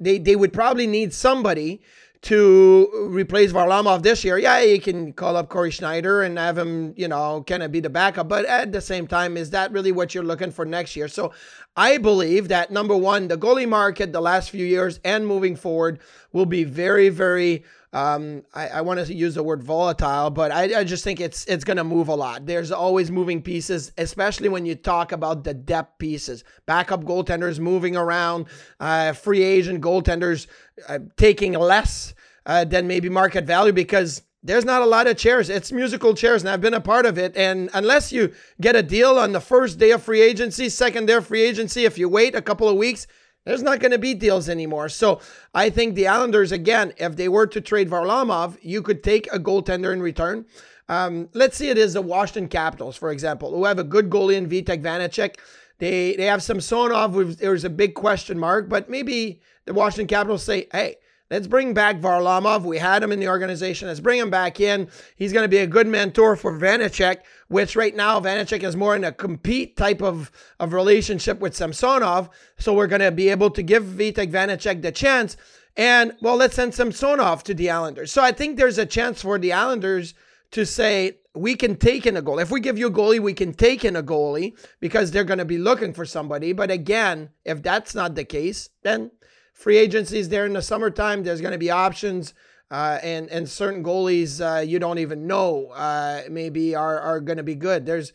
they 0.00 0.18
they 0.18 0.36
would 0.36 0.52
probably 0.52 0.86
need 0.86 1.12
somebody 1.12 1.80
to 2.22 3.08
replace 3.10 3.52
Varlamov 3.52 4.02
this 4.02 4.22
year. 4.22 4.38
Yeah, 4.38 4.60
you 4.60 4.80
can 4.80 5.12
call 5.12 5.36
up 5.36 5.48
Corey 5.48 5.72
Schneider 5.72 6.22
and 6.22 6.38
have 6.38 6.56
him, 6.56 6.94
you 6.96 7.08
know, 7.08 7.44
kind 7.48 7.64
of 7.64 7.72
be 7.72 7.80
the 7.80 7.90
backup. 7.90 8.28
But 8.28 8.44
at 8.46 8.70
the 8.70 8.80
same 8.80 9.08
time, 9.08 9.36
is 9.36 9.50
that 9.50 9.72
really 9.72 9.90
what 9.90 10.14
you're 10.14 10.22
looking 10.22 10.52
for 10.52 10.64
next 10.64 10.94
year? 10.94 11.08
So 11.08 11.32
I 11.76 11.98
believe 11.98 12.46
that 12.48 12.70
number 12.70 12.96
one, 12.96 13.26
the 13.26 13.36
goalie 13.36 13.68
market 13.68 14.12
the 14.12 14.20
last 14.20 14.50
few 14.50 14.64
years 14.64 15.00
and 15.04 15.26
moving 15.26 15.56
forward 15.56 15.98
will 16.32 16.46
be 16.46 16.62
very, 16.62 17.08
very 17.08 17.64
um, 17.92 18.42
I, 18.54 18.68
I 18.68 18.80
want 18.80 19.04
to 19.04 19.14
use 19.14 19.34
the 19.34 19.42
word 19.42 19.62
volatile, 19.62 20.30
but 20.30 20.50
I, 20.50 20.80
I 20.80 20.84
just 20.84 21.04
think 21.04 21.20
it's 21.20 21.44
it's 21.44 21.64
going 21.64 21.76
to 21.76 21.84
move 21.84 22.08
a 22.08 22.14
lot. 22.14 22.46
There's 22.46 22.72
always 22.72 23.10
moving 23.10 23.42
pieces, 23.42 23.92
especially 23.98 24.48
when 24.48 24.64
you 24.64 24.74
talk 24.74 25.12
about 25.12 25.44
the 25.44 25.52
depth 25.52 25.98
pieces. 25.98 26.42
Backup 26.64 27.04
goaltenders 27.04 27.58
moving 27.58 27.94
around, 27.94 28.46
uh, 28.80 29.12
free 29.12 29.42
agent 29.42 29.82
goaltenders 29.82 30.46
uh, 30.88 31.00
taking 31.16 31.52
less 31.52 32.14
uh, 32.46 32.64
than 32.64 32.86
maybe 32.86 33.10
market 33.10 33.44
value 33.44 33.72
because 33.72 34.22
there's 34.42 34.64
not 34.64 34.82
a 34.82 34.86
lot 34.86 35.06
of 35.06 35.18
chairs. 35.18 35.50
It's 35.50 35.70
musical 35.70 36.14
chairs, 36.14 36.42
and 36.42 36.48
I've 36.48 36.60
been 36.60 36.74
a 36.74 36.80
part 36.80 37.04
of 37.06 37.18
it. 37.18 37.36
And 37.36 37.70
unless 37.74 38.10
you 38.10 38.32
get 38.60 38.74
a 38.74 38.82
deal 38.82 39.18
on 39.18 39.32
the 39.32 39.40
first 39.40 39.78
day 39.78 39.90
of 39.90 40.02
free 40.02 40.22
agency, 40.22 40.68
second 40.70 41.06
day 41.06 41.14
of 41.14 41.26
free 41.26 41.42
agency, 41.42 41.84
if 41.84 41.98
you 41.98 42.08
wait 42.08 42.34
a 42.34 42.42
couple 42.42 42.68
of 42.68 42.76
weeks, 42.76 43.06
there's 43.44 43.62
not 43.62 43.80
going 43.80 43.92
to 43.92 43.98
be 43.98 44.14
deals 44.14 44.48
anymore. 44.48 44.88
So 44.88 45.20
I 45.54 45.70
think 45.70 45.94
the 45.94 46.08
Islanders, 46.08 46.52
again, 46.52 46.92
if 46.96 47.16
they 47.16 47.28
were 47.28 47.46
to 47.48 47.60
trade 47.60 47.90
Varlamov, 47.90 48.56
you 48.62 48.82
could 48.82 49.02
take 49.02 49.32
a 49.32 49.38
goaltender 49.38 49.92
in 49.92 50.02
return. 50.02 50.46
Um, 50.88 51.28
let's 51.32 51.56
see 51.56 51.68
it 51.68 51.78
is 51.78 51.94
the 51.94 52.02
Washington 52.02 52.48
Capitals, 52.48 52.96
for 52.96 53.10
example, 53.10 53.50
who 53.50 53.64
have 53.64 53.78
a 53.78 53.84
good 53.84 54.10
goalie 54.10 54.36
in 54.36 54.48
Vitek 54.48 54.82
Vanacek. 54.82 55.36
They 55.78 56.14
they 56.16 56.26
have 56.26 56.42
some 56.42 56.60
Samsonov. 56.60 57.38
There's 57.38 57.64
a 57.64 57.70
big 57.70 57.94
question 57.94 58.38
mark, 58.38 58.68
but 58.68 58.88
maybe 58.88 59.40
the 59.64 59.72
Washington 59.72 60.06
Capitals 60.06 60.42
say, 60.42 60.68
hey, 60.72 60.96
Let's 61.32 61.46
bring 61.46 61.72
back 61.72 61.98
Varlamov. 61.98 62.62
We 62.62 62.76
had 62.76 63.02
him 63.02 63.10
in 63.10 63.18
the 63.18 63.28
organization. 63.28 63.88
Let's 63.88 64.00
bring 64.00 64.20
him 64.20 64.28
back 64.28 64.60
in. 64.60 64.90
He's 65.16 65.32
going 65.32 65.44
to 65.44 65.48
be 65.48 65.56
a 65.56 65.66
good 65.66 65.86
mentor 65.86 66.36
for 66.36 66.52
Vanacek, 66.52 67.20
which 67.48 67.74
right 67.74 67.96
now 67.96 68.20
Vanacek 68.20 68.62
is 68.62 68.76
more 68.76 68.94
in 68.94 69.02
a 69.02 69.12
compete 69.12 69.74
type 69.74 70.02
of, 70.02 70.30
of 70.60 70.74
relationship 70.74 71.40
with 71.40 71.56
Samsonov. 71.56 72.28
So 72.58 72.74
we're 72.74 72.86
going 72.86 73.00
to 73.00 73.10
be 73.10 73.30
able 73.30 73.48
to 73.48 73.62
give 73.62 73.82
Vitek 73.82 74.30
Vanacek 74.30 74.82
the 74.82 74.92
chance. 74.92 75.38
And 75.74 76.12
well, 76.20 76.36
let's 76.36 76.56
send 76.56 76.74
Samsonov 76.74 77.42
to 77.44 77.54
the 77.54 77.70
Islanders. 77.70 78.12
So 78.12 78.22
I 78.22 78.32
think 78.32 78.58
there's 78.58 78.76
a 78.76 78.84
chance 78.84 79.22
for 79.22 79.38
the 79.38 79.54
Islanders 79.54 80.12
to 80.50 80.66
say, 80.66 81.16
we 81.34 81.54
can 81.54 81.76
take 81.76 82.06
in 82.06 82.18
a 82.18 82.20
goal. 82.20 82.40
If 82.40 82.50
we 82.50 82.60
give 82.60 82.76
you 82.76 82.88
a 82.88 82.92
goalie, 82.92 83.20
we 83.20 83.32
can 83.32 83.54
take 83.54 83.86
in 83.86 83.96
a 83.96 84.02
goalie 84.02 84.54
because 84.80 85.10
they're 85.10 85.24
going 85.24 85.38
to 85.38 85.46
be 85.46 85.56
looking 85.56 85.94
for 85.94 86.04
somebody. 86.04 86.52
But 86.52 86.70
again, 86.70 87.30
if 87.46 87.62
that's 87.62 87.94
not 87.94 88.16
the 88.16 88.24
case, 88.24 88.68
then 88.82 89.12
free 89.52 89.76
agencies 89.76 90.28
there 90.28 90.46
in 90.46 90.52
the 90.52 90.62
summertime. 90.62 91.22
There's 91.22 91.40
going 91.40 91.52
to 91.52 91.58
be 91.58 91.70
options. 91.70 92.34
Uh, 92.70 92.98
and 93.02 93.28
and 93.28 93.46
certain 93.46 93.84
goalies 93.84 94.40
uh, 94.40 94.60
you 94.60 94.78
don't 94.78 94.98
even 94.98 95.26
know 95.26 95.66
uh, 95.74 96.22
maybe 96.30 96.74
are 96.74 96.98
are 96.98 97.20
going 97.20 97.36
to 97.36 97.42
be 97.42 97.54
good. 97.54 97.84
There's, 97.84 98.14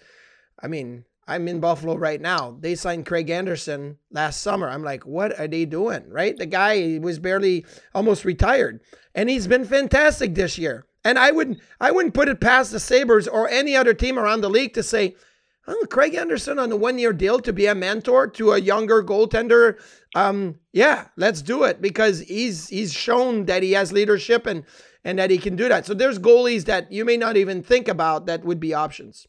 I 0.59 0.67
mean, 0.67 1.05
I'm 1.27 1.47
in 1.47 1.59
Buffalo 1.59 1.95
right 1.95 2.19
now. 2.19 2.57
They 2.59 2.73
signed 2.73 3.05
Craig 3.05 3.29
Anderson 3.29 3.99
last 4.09 4.41
summer. 4.41 4.67
I'm 4.67 4.83
like, 4.83 5.05
what 5.05 5.39
are 5.39 5.47
they 5.47 5.65
doing? 5.65 6.09
Right? 6.09 6.35
The 6.35 6.47
guy 6.47 6.97
was 6.99 7.19
barely 7.19 7.67
almost 7.93 8.25
retired, 8.25 8.81
and 9.13 9.29
he's 9.29 9.45
been 9.45 9.63
fantastic 9.63 10.33
this 10.33 10.57
year. 10.57 10.87
And 11.03 11.19
I 11.19 11.29
wouldn't 11.29 11.59
I 11.79 11.91
wouldn't 11.91 12.15
put 12.15 12.27
it 12.27 12.41
past 12.41 12.71
the 12.71 12.79
Sabres 12.79 13.27
or 13.27 13.47
any 13.49 13.75
other 13.75 13.93
team 13.93 14.17
around 14.17 14.41
the 14.41 14.49
league 14.49 14.73
to 14.73 14.81
say, 14.81 15.15
Craig 15.89 16.15
Anderson 16.15 16.59
on 16.59 16.71
a 16.71 16.75
one 16.75 16.97
year 16.97 17.13
deal 17.13 17.39
to 17.39 17.51
be 17.51 17.65
a 17.65 17.75
mentor 17.75 18.27
to 18.27 18.51
a 18.53 18.59
younger 18.59 19.03
goaltender 19.03 19.77
um, 20.17 20.59
yeah, 20.73 21.07
let's 21.15 21.41
do 21.41 21.63
it 21.63 21.81
because 21.81 22.21
he's 22.21 22.69
he's 22.69 22.93
shown 22.93 23.45
that 23.45 23.63
he 23.63 23.73
has 23.73 23.91
leadership 23.91 24.47
and 24.47 24.63
and 25.03 25.19
that 25.19 25.29
he 25.29 25.37
can 25.37 25.55
do 25.55 25.69
that. 25.69 25.85
So 25.85 25.93
there's 25.93 26.19
goalies 26.19 26.65
that 26.65 26.91
you 26.91 27.05
may 27.05 27.17
not 27.17 27.37
even 27.37 27.61
think 27.61 27.87
about 27.87 28.25
that 28.25 28.43
would 28.43 28.59
be 28.59 28.73
options. 28.73 29.27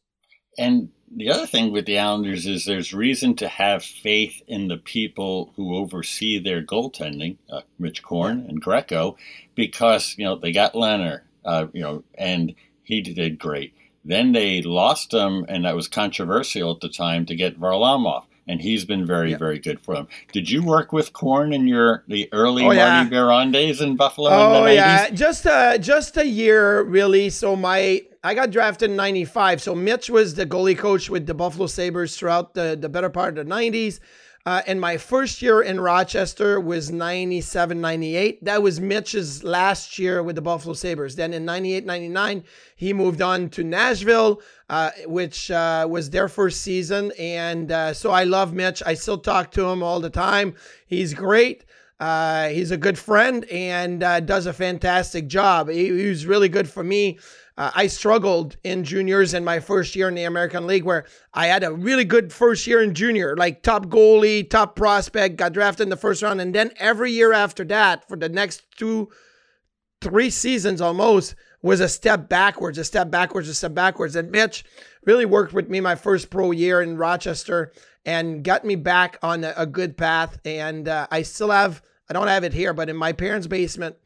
And 0.57 0.88
the 1.14 1.30
other 1.30 1.47
thing 1.47 1.73
with 1.73 1.87
the 1.87 1.99
Islanders 1.99 2.47
is 2.47 2.64
there's 2.64 2.92
reason 2.92 3.37
to 3.37 3.49
have 3.49 3.85
faith 3.85 4.42
in 4.49 4.68
the 4.68 4.76
people 4.76 5.52
who 5.57 5.76
oversee 5.76 6.38
their 6.38 6.62
goaltending, 6.62 7.37
uh, 7.50 7.61
Mitch 7.78 8.02
Korn 8.02 8.47
and 8.49 8.61
Greco, 8.61 9.16
because 9.54 10.14
you 10.16 10.25
know 10.25 10.37
they 10.37 10.52
got 10.52 10.73
Lehner, 10.73 11.21
uh, 11.45 11.66
you 11.73 11.83
know, 11.83 12.02
and 12.14 12.54
he 12.83 13.02
did 13.02 13.38
great. 13.38 13.75
Then 14.08 14.32
they 14.32 14.62
lost 14.62 15.12
him, 15.12 15.44
and 15.48 15.64
that 15.64 15.76
was 15.76 15.86
controversial 15.86 16.72
at 16.72 16.80
the 16.80 16.88
time 16.88 17.26
to 17.26 17.36
get 17.36 17.60
Varlamov 17.60 18.24
and 18.48 18.62
he's 18.62 18.84
been 18.84 19.06
very, 19.06 19.30
yep. 19.30 19.38
very 19.38 19.58
good 19.58 19.78
for 19.78 19.94
them. 19.94 20.08
Did 20.32 20.50
you 20.50 20.64
work 20.64 20.92
with 20.92 21.12
Korn 21.12 21.52
in 21.52 21.68
your 21.68 22.02
the 22.08 22.28
early 22.32 22.64
oh, 22.64 22.70
yeah. 22.70 23.02
Marty 23.04 23.10
Biron 23.10 23.52
days 23.52 23.80
in 23.80 23.96
Buffalo? 23.96 24.30
Oh 24.30 24.64
in 24.64 24.74
yeah, 24.74 25.10
just 25.10 25.44
a 25.44 25.78
just 25.78 26.16
a 26.16 26.26
year 26.26 26.82
really. 26.82 27.30
So 27.30 27.54
my 27.54 28.02
I 28.24 28.34
got 28.34 28.50
drafted 28.50 28.90
in 28.90 28.96
'95. 28.96 29.62
So 29.62 29.74
Mitch 29.74 30.08
was 30.08 30.34
the 30.34 30.46
goalie 30.46 30.76
coach 30.76 31.10
with 31.10 31.26
the 31.26 31.34
Buffalo 31.34 31.66
Sabres 31.66 32.16
throughout 32.16 32.54
the 32.54 32.76
the 32.80 32.88
better 32.88 33.10
part 33.10 33.38
of 33.38 33.46
the 33.46 33.54
'90s. 33.54 34.00
Uh, 34.48 34.62
and 34.66 34.80
my 34.80 34.96
first 34.96 35.42
year 35.42 35.60
in 35.60 35.78
Rochester 35.78 36.58
was 36.58 36.90
97, 36.90 37.82
98. 37.82 38.42
That 38.46 38.62
was 38.62 38.80
Mitch's 38.80 39.44
last 39.44 39.98
year 39.98 40.22
with 40.22 40.36
the 40.36 40.40
Buffalo 40.40 40.72
Sabres. 40.72 41.16
Then 41.16 41.34
in 41.34 41.44
98, 41.44 41.84
99, 41.84 42.44
he 42.74 42.94
moved 42.94 43.20
on 43.20 43.50
to 43.50 43.62
Nashville, 43.62 44.40
uh, 44.70 44.92
which 45.04 45.50
uh, 45.50 45.86
was 45.90 46.08
their 46.08 46.30
first 46.30 46.62
season. 46.62 47.12
And 47.18 47.70
uh, 47.70 47.92
so 47.92 48.10
I 48.10 48.24
love 48.24 48.54
Mitch. 48.54 48.82
I 48.86 48.94
still 48.94 49.18
talk 49.18 49.50
to 49.50 49.66
him 49.66 49.82
all 49.82 50.00
the 50.00 50.08
time. 50.08 50.54
He's 50.86 51.12
great. 51.12 51.66
Uh, 52.00 52.48
he's 52.48 52.70
a 52.70 52.76
good 52.76 52.98
friend 52.98 53.44
and 53.46 54.02
uh, 54.02 54.20
does 54.20 54.46
a 54.46 54.52
fantastic 54.52 55.26
job. 55.26 55.68
He, 55.68 55.86
he 55.86 56.08
was 56.08 56.26
really 56.26 56.48
good 56.48 56.68
for 56.68 56.84
me 56.84 57.18
uh, 57.58 57.72
I 57.74 57.88
struggled 57.88 58.56
in 58.62 58.84
juniors 58.84 59.34
in 59.34 59.44
my 59.44 59.58
first 59.58 59.96
year 59.96 60.08
in 60.08 60.14
the 60.14 60.22
American 60.22 60.68
League, 60.68 60.84
where 60.84 61.06
I 61.34 61.48
had 61.48 61.64
a 61.64 61.72
really 61.72 62.04
good 62.04 62.32
first 62.32 62.68
year 62.68 62.80
in 62.80 62.94
junior, 62.94 63.36
like 63.36 63.64
top 63.64 63.86
goalie, 63.86 64.48
top 64.48 64.76
prospect, 64.76 65.36
got 65.36 65.54
drafted 65.54 65.86
in 65.86 65.88
the 65.90 65.96
first 65.96 66.22
round. 66.22 66.40
And 66.40 66.54
then 66.54 66.70
every 66.76 67.10
year 67.10 67.32
after 67.32 67.64
that, 67.64 68.06
for 68.08 68.16
the 68.16 68.28
next 68.28 68.62
two, 68.76 69.08
three 70.00 70.30
seasons 70.30 70.80
almost, 70.80 71.34
was 71.60 71.80
a 71.80 71.88
step 71.88 72.28
backwards, 72.28 72.78
a 72.78 72.84
step 72.84 73.10
backwards, 73.10 73.48
a 73.48 73.54
step 73.54 73.74
backwards. 73.74 74.14
And 74.14 74.30
Mitch 74.30 74.64
really 75.04 75.26
worked 75.26 75.52
with 75.52 75.68
me 75.68 75.80
my 75.80 75.96
first 75.96 76.30
pro 76.30 76.52
year 76.52 76.80
in 76.80 76.96
Rochester 76.96 77.72
and 78.08 78.42
got 78.42 78.64
me 78.64 78.74
back 78.74 79.18
on 79.22 79.44
a, 79.44 79.66
good 79.66 79.98
path. 79.98 80.40
And 80.46 80.88
uh, 80.88 81.06
I 81.10 81.20
still 81.20 81.50
have, 81.50 81.82
I 82.08 82.14
don't 82.14 82.28
have 82.28 82.42
it 82.42 82.54
here, 82.54 82.72
but 82.72 82.88
in 82.88 82.96
my 82.96 83.12
parents' 83.12 83.46
basement, 83.46 83.96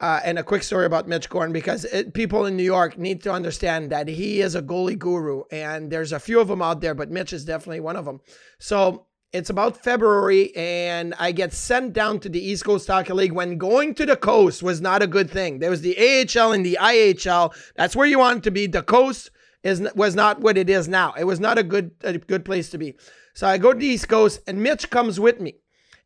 uh, 0.00 0.18
and 0.24 0.40
a 0.40 0.42
quick 0.42 0.64
story 0.64 0.86
about 0.86 1.06
Mitch 1.06 1.28
Korn 1.28 1.52
because 1.52 1.84
it, 1.84 2.14
people 2.14 2.46
in 2.46 2.56
New 2.56 2.64
York 2.64 2.98
need 2.98 3.22
to 3.22 3.32
understand 3.32 3.90
that 3.90 4.08
he 4.08 4.40
is 4.40 4.56
a 4.56 4.62
goalie 4.62 4.98
guru, 4.98 5.44
and 5.52 5.88
there's 5.88 6.10
a 6.10 6.18
few 6.18 6.40
of 6.40 6.48
them 6.48 6.60
out 6.60 6.80
there, 6.80 6.96
but 6.96 7.12
Mitch 7.12 7.32
is 7.32 7.44
definitely 7.44 7.78
one 7.78 7.94
of 7.94 8.04
them. 8.04 8.20
So 8.58 9.06
it's 9.32 9.50
about 9.50 9.76
February, 9.76 10.54
and 10.56 11.14
I 11.20 11.30
get 11.30 11.52
sent 11.52 11.92
down 11.92 12.18
to 12.20 12.28
the 12.28 12.44
East 12.44 12.64
Coast 12.64 12.88
Hockey 12.88 13.12
League 13.12 13.32
when 13.32 13.56
going 13.56 13.94
to 13.94 14.06
the 14.06 14.16
coast 14.16 14.64
was 14.64 14.80
not 14.80 15.00
a 15.00 15.06
good 15.06 15.30
thing. 15.30 15.60
There 15.60 15.70
was 15.70 15.82
the 15.82 15.96
AHL 15.96 16.52
and 16.52 16.66
the 16.66 16.78
IHL. 16.80 17.54
That's 17.76 17.94
where 17.94 18.06
you 18.06 18.18
wanted 18.18 18.42
to 18.44 18.50
be. 18.50 18.66
The 18.66 18.82
coast 18.82 19.30
is 19.62 19.86
was 19.94 20.14
not 20.14 20.40
what 20.40 20.56
it 20.56 20.70
is 20.70 20.88
now. 20.88 21.14
It 21.18 21.24
was 21.24 21.40
not 21.40 21.58
a 21.58 21.62
good 21.62 21.92
a 22.02 22.18
good 22.18 22.44
place 22.44 22.70
to 22.70 22.78
be. 22.78 22.94
So 23.38 23.46
I 23.46 23.56
go 23.56 23.72
to 23.72 23.78
the 23.78 23.86
East 23.86 24.08
Coast, 24.08 24.40
and 24.48 24.60
Mitch 24.60 24.90
comes 24.90 25.20
with 25.20 25.40
me. 25.40 25.54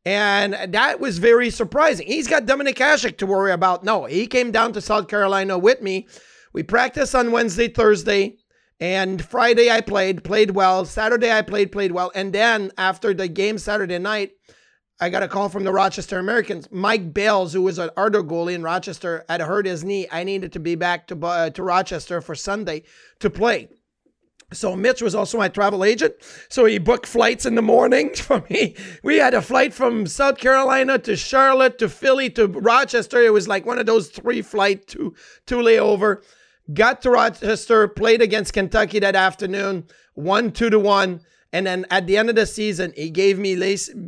And 0.05 0.53
that 0.53 1.01
was 1.01 1.17
very 1.17 1.49
surprising. 1.49 2.07
He's 2.07 2.29
got 2.29 2.45
Dominik 2.45 2.75
Hasek 2.75 3.17
to 3.17 3.27
worry 3.27 3.53
about. 3.53 3.83
No, 3.85 4.05
he 4.05 4.27
came 4.27 4.51
down 4.51 4.75
to 4.75 4.83
South 4.83 5.09
Carolina 5.09 5.57
with 5.57 5.81
me. 5.81 6.07
We 6.53 6.63
practiced 6.63 7.15
on 7.15 7.33
Wednesday, 7.33 7.69
Thursday, 7.69 8.37
and 8.81 9.25
Friday 9.25 9.71
I 9.71 9.81
played, 9.81 10.25
played 10.25 10.51
well. 10.51 10.85
Saturday 10.85 11.33
I 11.33 11.41
played, 11.41 11.73
played 11.73 11.93
well. 11.93 12.13
And 12.15 12.35
then 12.35 12.71
after 12.77 13.15
the 13.15 13.29
game 13.29 13.57
Saturday 13.57 13.99
night, 13.99 14.33
I 15.01 15.09
got 15.09 15.23
a 15.23 15.29
call 15.29 15.49
from 15.49 15.65
the 15.65 15.73
Rochester 15.73 16.19
Americans. 16.19 16.69
Mike 16.71 17.15
Bales, 17.15 17.55
who 17.55 17.63
was 17.63 17.79
an 17.79 17.89
Ardor 17.97 18.25
goalie 18.25 18.53
in 18.53 18.63
Rochester, 18.63 19.25
had 19.31 19.41
hurt 19.41 19.65
his 19.65 19.85
knee. 19.85 20.07
I 20.13 20.25
needed 20.25 20.53
to 20.53 20.61
be 20.61 20.75
back 20.75 21.07
to, 21.07 21.19
uh, 21.27 21.49
to 21.49 21.63
Rochester 21.63 22.21
for 22.21 22.35
Sunday 22.35 22.83
to 23.21 23.31
play. 23.31 23.71
So 24.53 24.77
Mitch 24.77 25.03
was 25.03 25.15
also 25.15 25.39
my 25.39 25.49
travel 25.49 25.85
agent. 25.85 26.15
So 26.49 26.65
he 26.65 26.79
booked 26.79 27.07
flights 27.07 27.47
in 27.47 27.55
the 27.55 27.63
morning 27.63 28.11
for 28.15 28.45
me. 28.51 28.77
We 29.03 29.17
had 29.17 29.35
a 29.35 29.43
flight 29.43 29.75
from 29.75 30.07
South 30.07 30.39
Carolina 30.39 30.99
to 31.01 31.17
Charlotte 31.17 31.79
to 31.79 31.89
Philly 31.89 32.31
to 32.31 32.47
Rochester. 32.47 33.23
It 33.23 33.33
was 33.33 33.49
like 33.49 33.67
one 33.67 33.79
of 33.79 33.87
those 33.87 34.09
three 34.09 34.43
flight 34.43 34.87
to 34.89 35.15
to 35.47 35.57
layover. 35.57 36.23
Got 36.73 37.03
to 37.03 37.11
Rochester, 37.11 37.89
played 37.89 38.23
against 38.23 38.53
Kentucky 38.53 39.01
that 39.01 39.17
afternoon, 39.17 39.85
won 40.15 40.53
two 40.53 40.71
to 40.71 40.79
one. 40.79 41.21
And 41.53 41.67
then 41.67 41.87
at 41.91 42.07
the 42.07 42.17
end 42.17 42.31
of 42.31 42.37
the 42.37 42.47
season, 42.47 42.93
he 42.97 43.11
gave 43.11 43.39
me 43.39 43.57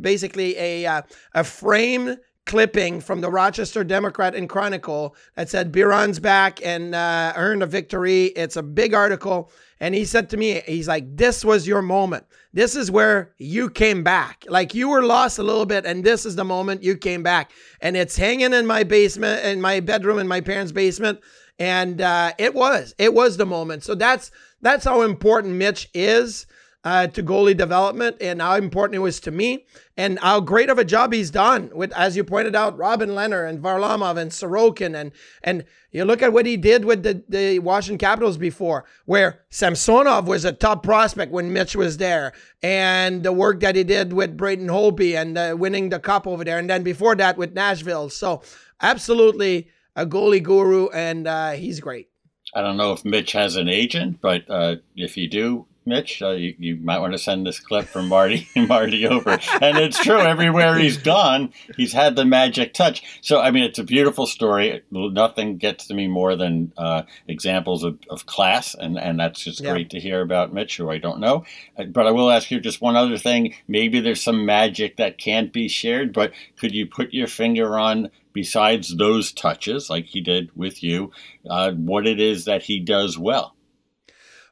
basically 0.01 0.57
a 0.57 0.85
uh, 0.85 1.01
a 1.33 1.43
frame 1.43 2.17
clipping 2.45 3.01
from 3.01 3.21
the 3.21 3.29
Rochester 3.29 3.83
Democrat 3.83 4.35
and 4.35 4.47
Chronicle 4.47 5.15
that 5.35 5.49
said 5.49 5.71
Biron's 5.71 6.19
back 6.19 6.63
and 6.63 6.93
uh, 6.93 7.33
earned 7.35 7.63
a 7.63 7.65
victory. 7.65 8.25
It's 8.25 8.55
a 8.55 8.63
big 8.63 8.93
article. 8.93 9.51
And 9.79 9.93
he 9.93 10.05
said 10.05 10.29
to 10.29 10.37
me, 10.37 10.61
he's 10.65 10.87
like, 10.87 11.17
this 11.17 11.43
was 11.43 11.67
your 11.67 11.81
moment. 11.81 12.25
This 12.53 12.75
is 12.75 12.89
where 12.89 13.33
you 13.37 13.69
came 13.69 14.03
back. 14.03 14.45
Like 14.47 14.73
you 14.73 14.89
were 14.89 15.03
lost 15.03 15.39
a 15.39 15.43
little 15.43 15.65
bit, 15.65 15.85
and 15.85 16.03
this 16.03 16.25
is 16.25 16.35
the 16.35 16.45
moment 16.45 16.83
you 16.83 16.95
came 16.95 17.23
back. 17.23 17.51
And 17.81 17.97
it's 17.97 18.15
hanging 18.15 18.53
in 18.53 18.65
my 18.65 18.83
basement, 18.83 19.43
in 19.43 19.59
my 19.59 19.81
bedroom, 19.81 20.19
in 20.19 20.27
my 20.27 20.39
parents' 20.39 20.71
basement. 20.71 21.19
And 21.59 21.99
uh, 22.01 22.33
it 22.37 22.53
was, 22.53 22.95
it 22.97 23.13
was 23.13 23.37
the 23.37 23.45
moment. 23.45 23.83
So 23.83 23.95
that's 23.95 24.31
that's 24.61 24.85
how 24.85 25.01
important 25.01 25.55
Mitch 25.55 25.89
is 25.93 26.47
uh, 26.85 27.07
to 27.07 27.23
goalie 27.23 27.57
development 27.57 28.15
and 28.21 28.39
how 28.39 28.55
important 28.55 28.95
it 28.95 28.99
was 28.99 29.19
to 29.19 29.31
me 29.31 29.65
and 29.97 30.19
how 30.19 30.39
great 30.39 30.69
of 30.69 30.77
a 30.77 30.85
job 30.85 31.11
he's 31.11 31.31
done 31.31 31.71
with, 31.73 31.91
as 31.93 32.15
you 32.15 32.23
pointed 32.23 32.55
out, 32.55 32.77
Robin 32.77 33.09
Lehner 33.09 33.49
and 33.49 33.59
Varlamov 33.59 34.17
and 34.17 34.29
Sorokin. 34.29 34.95
And, 34.95 35.11
and 35.43 35.65
you 35.91 36.05
look 36.05 36.21
at 36.21 36.31
what 36.31 36.45
he 36.45 36.57
did 36.57 36.85
with 36.85 37.01
the, 37.01 37.23
the 37.27 37.57
Washington 37.57 37.97
Capitals 37.97 38.37
before, 38.37 38.85
where 39.05 39.41
Samsonov 39.49 40.27
was 40.27 40.45
a 40.45 40.53
top 40.53 40.83
prospect 40.83 41.31
when 41.31 41.51
Mitch 41.51 41.75
was 41.75 41.97
there, 41.97 42.33
and 42.61 43.23
the 43.23 43.33
work 43.33 43.61
that 43.61 43.75
he 43.75 43.83
did 43.83 44.13
with 44.13 44.37
Braden 44.37 44.67
Holtby 44.67 45.19
and 45.19 45.37
uh, 45.37 45.55
winning 45.57 45.89
the 45.89 45.99
cup 45.99 46.27
over 46.27 46.43
there. 46.43 46.59
And 46.59 46.69
then 46.69 46.83
before 46.83 47.15
that 47.15 47.35
with 47.35 47.53
Nashville. 47.53 48.09
So 48.09 48.43
absolutely 48.79 49.69
a 49.95 50.05
goalie 50.05 50.43
guru, 50.43 50.89
and 50.89 51.25
uh, 51.25 51.51
he's 51.51 51.79
great. 51.79 52.09
I 52.53 52.61
don't 52.61 52.77
know 52.77 52.91
if 52.91 53.03
Mitch 53.03 53.31
has 53.31 53.55
an 53.55 53.67
agent, 53.67 54.19
but 54.21 54.43
uh, 54.49 54.75
if 54.95 55.17
you 55.17 55.27
do, 55.27 55.65
Mitch, 55.85 56.21
uh, 56.21 56.31
you, 56.31 56.55
you 56.57 56.75
might 56.77 56.99
want 56.99 57.13
to 57.13 57.19
send 57.19 57.45
this 57.45 57.59
clip 57.59 57.85
from 57.85 58.07
Marty 58.07 58.47
Marty 58.55 59.07
over. 59.07 59.39
And 59.61 59.77
it's 59.77 59.99
true, 59.99 60.19
everywhere 60.19 60.77
he's 60.77 60.97
gone, 60.97 61.53
he's 61.77 61.93
had 61.93 62.15
the 62.15 62.25
magic 62.25 62.73
touch. 62.73 63.03
So, 63.21 63.39
I 63.39 63.51
mean, 63.51 63.63
it's 63.63 63.79
a 63.79 63.83
beautiful 63.83 64.25
story. 64.25 64.81
Nothing 64.91 65.57
gets 65.57 65.87
to 65.87 65.93
me 65.93 66.07
more 66.07 66.35
than 66.35 66.73
uh, 66.77 67.03
examples 67.27 67.83
of, 67.83 67.99
of 68.09 68.25
class, 68.25 68.73
and, 68.73 68.97
and 68.97 69.19
that's 69.19 69.43
just 69.43 69.61
yeah. 69.61 69.71
great 69.71 69.89
to 69.91 69.99
hear 69.99 70.21
about 70.21 70.53
Mitch, 70.53 70.77
who 70.77 70.89
I 70.89 70.97
don't 70.97 71.19
know. 71.19 71.45
Uh, 71.77 71.83
but 71.85 72.07
I 72.07 72.11
will 72.11 72.31
ask 72.31 72.49
you 72.49 72.59
just 72.59 72.81
one 72.81 72.95
other 72.95 73.17
thing. 73.17 73.53
Maybe 73.67 73.99
there's 73.99 74.21
some 74.21 74.45
magic 74.45 74.97
that 74.97 75.17
can't 75.17 75.53
be 75.53 75.67
shared, 75.67 76.13
but 76.13 76.33
could 76.57 76.73
you 76.73 76.87
put 76.87 77.13
your 77.13 77.27
finger 77.27 77.77
on 77.77 78.09
besides 78.33 78.95
those 78.97 79.31
touches, 79.31 79.89
like 79.89 80.05
he 80.05 80.19
did 80.19 80.49
with 80.55 80.83
you, 80.83 81.11
uh, 81.49 81.71
what 81.71 82.05
it 82.05 82.19
is 82.19 82.45
that 82.45 82.63
he 82.63 82.79
does 82.79 83.17
well? 83.17 83.54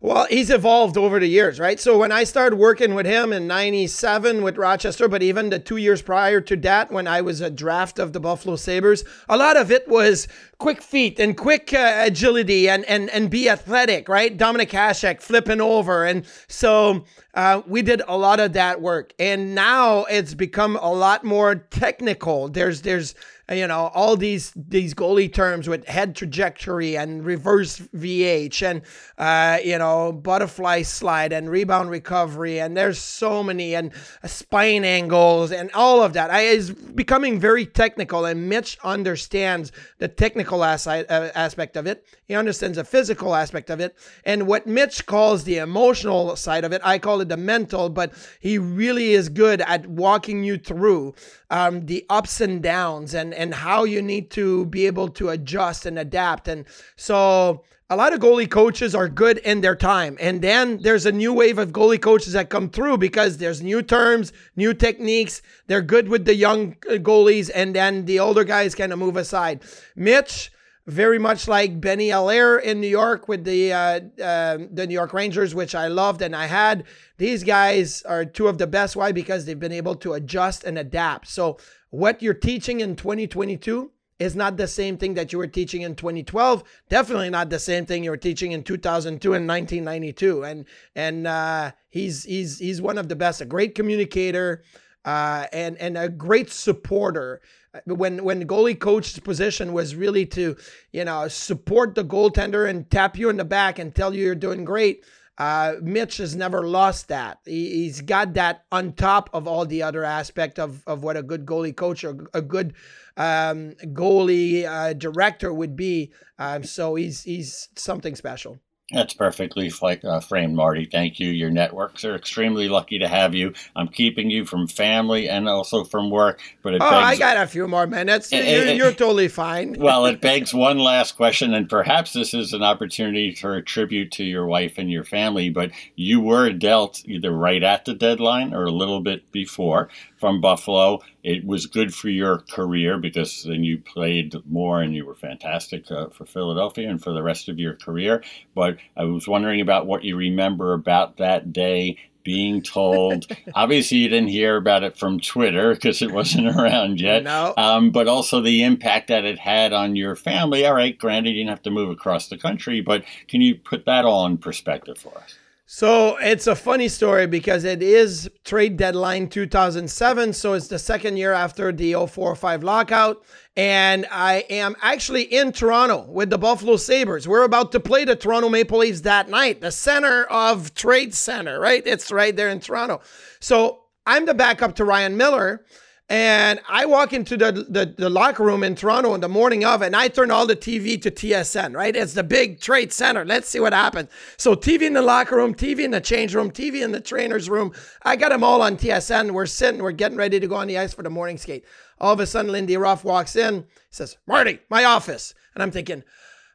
Well, 0.04 0.28
he's 0.30 0.50
evolved 0.50 0.98
over 0.98 1.18
the 1.18 1.28
years, 1.28 1.62
right? 1.62 1.80
So 1.80 1.98
when 1.98 2.12
I 2.12 2.26
started 2.26 2.58
working 2.58 2.94
with 2.94 3.06
him 3.06 3.32
in 3.32 3.48
97 3.48 4.44
with 4.44 4.58
Rochester, 4.58 5.08
but 5.08 5.24
even 5.24 5.50
the 5.50 5.60
two 5.60 5.78
years 5.78 6.02
prior 6.02 6.42
to 6.42 6.58
that, 6.58 6.92
when 6.92 7.08
I 7.08 7.22
was 7.22 7.40
a 7.40 7.50
draft 7.50 8.00
of 8.00 8.12
the 8.12 8.20
Buffalo 8.20 8.58
Sabres, 8.58 9.06
a 9.30 9.38
lot 9.38 9.56
of 9.56 9.72
it 9.72 9.88
was 9.88 10.28
quick 10.58 10.82
feet 10.82 11.22
and 11.22 11.38
quick 11.38 11.74
uh, 11.74 12.02
agility 12.02 12.68
and, 12.68 12.84
and, 12.84 13.10
and 13.12 13.30
be 13.30 13.48
athletic, 13.48 14.10
right? 14.10 14.38
Dominik 14.38 14.72
Hasek 14.72 15.22
flipping 15.22 15.62
over. 15.62 16.04
And 16.04 16.26
so 16.50 17.06
uh, 17.34 17.62
we 17.66 17.82
did 17.82 18.02
a 18.06 18.18
lot 18.18 18.42
of 18.42 18.52
that 18.54 18.82
work. 18.82 19.14
And 19.20 19.56
now 19.56 20.04
it's 20.04 20.34
become 20.34 20.76
a 20.82 20.92
lot 20.92 21.24
more 21.24 21.56
technical. 21.56 22.50
There's, 22.50 22.82
there's, 22.82 23.16
you 23.52 23.68
know 23.68 23.92
all 23.94 24.16
these 24.16 24.54
these 24.56 24.94
goalie 24.94 25.32
terms 25.32 25.68
with 25.68 25.86
head 25.86 26.16
trajectory 26.16 26.96
and 26.96 27.26
reverse 27.26 27.80
VH 27.94 28.64
and 28.64 28.82
uh, 29.18 29.60
you 29.64 29.78
know 29.78 30.14
butterfly 30.14 30.82
slide 30.82 31.34
and 31.34 31.50
rebound 31.50 31.90
recovery 31.90 32.62
and 32.62 32.78
there's 32.78 32.98
so 32.98 33.44
many 33.44 33.76
and 33.76 33.92
spine 34.26 34.86
angles 34.86 35.52
and 35.52 35.70
all 35.74 36.02
of 36.02 36.14
that. 36.14 36.32
I 36.32 36.42
is 36.44 36.72
becoming 36.72 37.38
very 37.38 37.66
technical 37.66 38.26
and 38.26 38.48
Mitch 38.48 38.78
understands 38.84 39.74
the 39.98 40.08
technical 40.08 40.64
as- 40.64 40.88
uh, 40.88 41.32
aspect 41.36 41.76
of 41.76 41.86
it. 41.86 42.06
He 42.26 42.36
understands 42.36 42.78
the 42.78 42.86
physical 42.86 43.36
aspect 43.36 43.70
of 43.70 43.82
it 43.82 43.98
and 44.26 44.48
what 44.48 44.68
Mitch 44.68 45.06
calls 45.06 45.44
the 45.44 45.58
emotional 45.58 46.38
side 46.38 46.64
of 46.64 46.72
it. 46.72 46.82
I 46.84 46.98
call 46.98 47.20
it 47.20 47.28
the 47.28 47.38
mental, 47.38 47.90
but 47.90 48.14
he 48.40 48.58
really 48.58 49.14
is 49.14 49.28
good 49.28 49.60
at 49.62 49.86
walking 49.86 50.46
you 50.46 50.58
through 50.58 51.16
um, 51.50 51.86
the 51.86 52.06
ups 52.10 52.40
and 52.40 52.64
downs 52.64 53.14
and 53.14 53.34
and 53.44 53.54
how 53.54 53.84
you 53.84 54.02
need 54.02 54.32
to 54.32 54.66
be 54.68 54.88
able 54.88 55.10
to 55.10 55.30
adjust 55.30 55.86
and 55.86 56.00
adapt. 56.00 56.48
And 56.48 56.66
so 56.96 57.64
a 57.90 57.98
lot 57.98 58.14
of 58.14 58.22
goalie 58.22 58.50
coaches 58.50 58.96
are 58.96 59.10
good 59.10 59.38
in 59.40 59.60
their 59.60 59.76
time. 59.76 60.18
And 60.22 60.42
then 60.42 60.78
there's 60.78 61.06
a 61.06 61.12
new 61.12 61.34
wave 61.34 61.58
of 61.58 61.74
goalie 61.74 62.02
coaches 62.02 62.32
that 62.34 62.50
come 62.50 62.70
through 62.70 63.00
because 63.00 63.38
there's 63.38 63.62
new 63.62 63.82
terms, 63.82 64.32
new 64.56 64.74
techniques. 64.74 65.42
They're 65.68 65.82
good 65.82 66.08
with 66.08 66.24
the 66.24 66.36
young 66.36 66.78
uh, 66.90 66.94
goalies, 66.94 67.52
and 67.54 67.76
then 67.76 68.06
the 68.06 68.20
older 68.20 68.46
guys 68.46 68.76
kind 68.76 68.94
of 68.94 69.00
move 69.00 69.18
aside. 69.18 69.62
Mitch, 69.98 70.52
very 70.88 71.20
much 71.20 71.48
like 71.48 71.82
Benny 71.82 72.10
Allaire 72.10 72.58
in 72.58 72.80
New 72.80 72.88
York 72.88 73.28
with 73.28 73.44
the 73.44 73.74
uh, 73.74 74.00
uh, 74.22 74.58
the 74.72 74.86
New 74.88 74.94
York 74.94 75.14
Rangers, 75.14 75.54
which 75.54 75.76
I 75.76 75.88
loved 75.88 76.22
and 76.22 76.36
I 76.36 76.46
had. 76.46 76.86
These 77.18 77.44
guys 77.44 78.02
are 78.04 78.26
two 78.26 78.48
of 78.48 78.58
the 78.58 78.68
best. 78.68 78.96
Why? 78.96 79.12
Because 79.12 79.46
they've 79.46 79.66
been 79.68 79.80
able 79.84 79.96
to 79.96 80.14
adjust 80.14 80.64
and 80.64 80.78
adapt. 80.78 81.28
So 81.28 81.58
what 81.94 82.24
you're 82.24 82.34
teaching 82.34 82.80
in 82.80 82.96
2022 82.96 83.92
is 84.18 84.36
not 84.36 84.58
the 84.58 84.68
same 84.68 84.98
thing 84.98 85.14
that 85.14 85.32
you 85.32 85.38
were 85.38 85.46
teaching 85.46 85.84
in 85.84 85.94
2012. 85.96 86.64
Definitely 86.90 87.30
not 87.30 87.52
the 87.52 87.60
same 87.60 87.86
thing 87.86 88.04
you 88.04 88.10
were 88.10 88.18
teaching 88.18 88.52
in 88.52 88.64
2002 88.64 89.34
and 89.36 89.48
1992. 89.48 90.44
And 90.44 90.66
and 90.96 91.28
uh, 91.28 91.72
he's 91.92 92.24
he's 92.24 92.58
he's 92.58 92.82
one 92.82 92.98
of 92.98 93.10
the 93.10 93.16
best, 93.16 93.42
a 93.42 93.46
great 93.46 93.76
communicator, 93.76 94.64
uh, 95.06 95.46
and 95.54 95.78
and 95.78 95.96
a 95.96 96.10
great 96.10 96.50
supporter. 96.50 97.42
When 97.86 98.24
when 98.24 98.48
goalie 98.48 98.80
coach's 98.80 99.20
position 99.20 99.72
was 99.72 99.96
really 99.96 100.26
to 100.28 100.58
you 100.92 101.06
know 101.06 101.28
support 101.28 101.94
the 101.94 102.04
goaltender 102.04 102.68
and 102.68 102.90
tap 102.90 103.20
you 103.20 103.30
in 103.30 103.38
the 103.38 103.46
back 103.46 103.78
and 103.78 103.94
tell 103.94 104.16
you 104.16 104.26
you're 104.26 104.34
doing 104.34 104.66
great. 104.66 105.06
Uh, 105.38 105.74
Mitch 105.82 106.18
has 106.18 106.36
never 106.36 106.68
lost 106.68 107.08
that. 107.08 107.40
He, 107.46 107.88
has 107.88 108.02
got 108.02 108.36
that 108.36 108.66
on 108.72 108.94
top 108.94 109.30
of 109.34 109.48
all 109.48 109.66
the 109.66 109.82
other 109.82 110.04
aspect 110.04 110.60
of, 110.60 110.84
of 110.88 111.04
what 111.04 111.18
a 111.18 111.24
good 111.24 111.46
goalie 111.46 111.76
coach 111.76 112.04
or 112.04 112.28
a 112.34 112.42
good 112.42 112.74
um, 113.18 113.72
goalie 113.94 114.66
uh, 114.66 114.94
director 114.94 115.54
would 115.54 115.76
be. 115.76 116.12
Um, 116.38 116.64
so 116.64 116.96
he's 116.96 117.24
he's 117.24 117.70
something 117.76 118.16
special. 118.16 118.60
That's 118.92 119.14
perfectly 119.14 119.72
uh, 119.82 120.20
framed, 120.20 120.56
Marty. 120.56 120.86
Thank 120.86 121.18
you. 121.18 121.30
Your 121.30 121.50
networks 121.50 122.04
are 122.04 122.16
extremely 122.16 122.68
lucky 122.68 123.00
to 123.00 123.08
have 123.08 123.34
you. 123.34 123.54
I'm 123.78 123.88
keeping 123.88 124.30
you 124.30 124.46
from 124.46 124.68
family 124.68 125.30
and 125.30 125.48
also 125.48 125.86
from 125.86 126.10
work, 126.10 126.42
but 126.62 126.74
it 126.74 126.82
oh, 126.82 126.90
begs, 126.90 127.02
I 127.06 127.16
got 127.18 127.38
a 127.38 127.48
few 127.48 127.66
more 127.70 127.88
minutes. 127.88 128.34
It, 128.34 128.46
you're, 128.46 128.66
it, 128.66 128.76
you're, 128.76 128.92
totally 128.92 129.30
fine. 129.30 129.76
well, 129.80 130.06
it 130.06 130.20
begs 130.20 130.54
one 130.54 130.80
last 130.80 131.16
question, 131.16 131.54
and 131.54 131.70
perhaps 131.70 132.12
this 132.12 132.34
is 132.34 132.52
an 132.52 132.62
opportunity 132.62 133.34
for 133.34 133.56
a 133.56 133.64
tribute 133.64 134.12
to 134.14 134.26
your 134.26 134.46
wife 134.46 134.74
and 134.78 134.92
your 134.92 135.06
family. 135.06 135.50
But 135.50 135.72
you 135.96 136.20
were 136.20 136.52
dealt 136.52 137.04
either 137.06 137.32
right 137.32 137.64
at 137.64 137.86
the 137.86 137.94
deadline 137.94 138.54
or 138.54 138.66
a 138.66 138.72
little 138.72 139.00
bit 139.00 139.32
before 139.32 139.88
from 140.20 140.42
Buffalo. 140.42 141.00
It 141.24 141.46
was 141.46 141.68
good 141.68 141.94
for 141.94 142.10
your 142.10 142.40
career 142.40 142.98
because 142.98 143.44
then 143.44 143.64
you 143.64 143.78
played 143.78 144.36
more 144.46 144.82
and 144.82 144.94
you 144.94 145.06
were 145.06 145.16
fantastic 145.16 145.90
uh, 145.90 146.10
for 146.10 146.26
Philadelphia 146.26 146.90
and 146.90 147.02
for 147.02 147.14
the 147.14 147.24
rest 147.24 147.48
of 147.48 147.60
your 147.60 147.76
career. 147.76 148.24
But 148.54 148.78
I 148.98 149.06
was 149.06 149.28
wondering 149.28 149.62
about 149.62 149.88
what 149.88 150.04
you 150.04 150.18
remember 150.18 150.74
about 150.74 151.18
that 151.18 151.54
day 151.54 151.98
being 152.24 152.62
told. 152.62 153.28
Obviously, 153.56 153.98
you 153.98 154.10
didn't 154.10 154.30
hear 154.30 154.58
about 154.58 154.84
it 154.84 154.98
from 154.98 155.20
Twitter 155.20 155.74
because 155.74 156.02
it 156.02 156.12
wasn't 156.12 156.48
around 156.58 157.00
yet. 157.00 157.24
No. 157.24 157.54
Um, 157.58 157.92
but 157.92 158.08
also 158.08 158.42
the 158.42 158.64
impact 158.64 159.08
that 159.10 159.26
it 159.26 159.40
had 159.40 159.74
on 159.74 159.96
your 159.96 160.16
family. 160.16 160.66
All 160.66 160.74
right, 160.74 160.98
granted, 160.98 161.32
you 161.32 161.38
didn't 161.38 161.50
have 161.50 161.64
to 161.64 161.72
move 161.72 161.90
across 161.90 162.28
the 162.28 162.38
country, 162.38 162.82
but 162.82 163.04
can 163.28 163.42
you 163.42 163.56
put 163.56 163.86
that 163.86 164.06
all 164.06 164.26
in 164.26 164.38
perspective 164.38 164.98
for 164.98 165.18
us? 165.18 165.36
So 165.76 166.18
it's 166.18 166.46
a 166.46 166.54
funny 166.54 166.88
story 166.88 167.26
because 167.26 167.64
it 167.64 167.82
is 167.82 168.30
trade 168.44 168.78
deadline 168.78 169.28
2007. 169.28 170.34
So 170.34 170.54
it's 170.54 170.68
the 170.68 170.78
second 170.78 171.18
year 171.18 171.34
after 171.34 171.72
the 171.72 171.94
0405 171.94 172.64
lockout. 172.64 173.24
And 173.58 174.06
I 174.12 174.46
am 174.52 174.76
actually 174.84 175.24
in 175.24 175.52
Toronto 175.52 176.06
with 176.08 176.30
the 176.30 176.38
Buffalo 176.38 176.76
Sabres. 176.76 177.28
We're 177.28 177.44
about 177.44 177.72
to 177.72 177.80
play 177.80 178.06
the 178.06 178.16
Toronto 178.16 178.50
Maple 178.50 178.78
Leafs 178.78 179.02
that 179.02 179.30
night, 179.30 179.62
the 179.62 179.72
center 179.72 180.26
of 180.26 180.76
Trade 180.76 181.16
Center, 181.16 181.60
right? 181.60 181.82
It's 181.88 182.12
right 182.12 182.36
there 182.36 182.50
in 182.50 182.60
Toronto. 182.60 183.02
So 183.40 183.86
I'm 184.06 184.28
the 184.28 184.36
backup 184.36 184.76
to 184.76 184.86
Ryan 184.86 185.18
Miller. 185.18 185.66
And 186.10 186.60
I 186.68 186.86
walk 186.86 187.14
into 187.14 187.38
the, 187.38 187.52
the, 187.52 187.94
the, 187.98 188.10
locker 188.10 188.44
room 188.44 188.62
in 188.62 188.76
Toronto 188.76 189.14
in 189.14 189.22
the 189.22 189.30
morning 189.30 189.64
of, 189.64 189.82
and 189.82 189.96
I 189.96 190.10
turn 190.10 190.32
all 190.32 190.46
the 190.46 190.56
TV 190.56 191.02
to 191.02 191.10
TSN, 191.10 191.74
right? 191.74 191.96
It's 191.96 192.14
the 192.14 192.24
big 192.24 192.60
trade 192.60 192.92
center. 192.92 193.24
Let's 193.24 193.48
see 193.48 193.62
what 193.62 193.72
happens. 193.72 194.10
So, 194.36 194.54
TV 194.54 194.82
in 194.82 194.94
the 194.94 195.02
locker 195.02 195.38
room, 195.38 195.56
TV 195.56 195.80
in 195.80 195.92
the 195.92 196.02
change 196.02 196.36
room, 196.36 196.52
TV 196.52 196.84
in 196.84 196.92
the 196.92 197.00
trainer's 197.00 197.50
room. 197.50 197.72
I 198.04 198.18
got 198.18 198.30
them 198.30 198.44
all 198.44 198.62
on 198.62 198.76
TSN. 198.76 199.32
We're 199.32 199.46
sitting, 199.46 199.82
we're 199.82 199.94
getting 199.94 200.18
ready 200.18 200.42
to 200.42 200.48
go 200.48 200.56
on 200.56 200.68
the 200.68 200.78
ice 200.78 200.94
for 200.94 201.04
the 201.04 201.10
morning 201.10 201.38
skate. 201.38 201.64
All 202.00 202.12
of 202.12 202.20
a 202.20 202.28
sudden, 202.28 202.52
Lindy 202.52 202.76
Ruff 202.76 203.06
walks 203.06 203.38
in, 203.38 203.66
says, 203.90 204.18
Marty, 204.28 204.60
my 204.70 204.84
office. 204.84 205.34
And 205.56 205.64
I'm 205.64 205.72
thinking, 205.72 206.04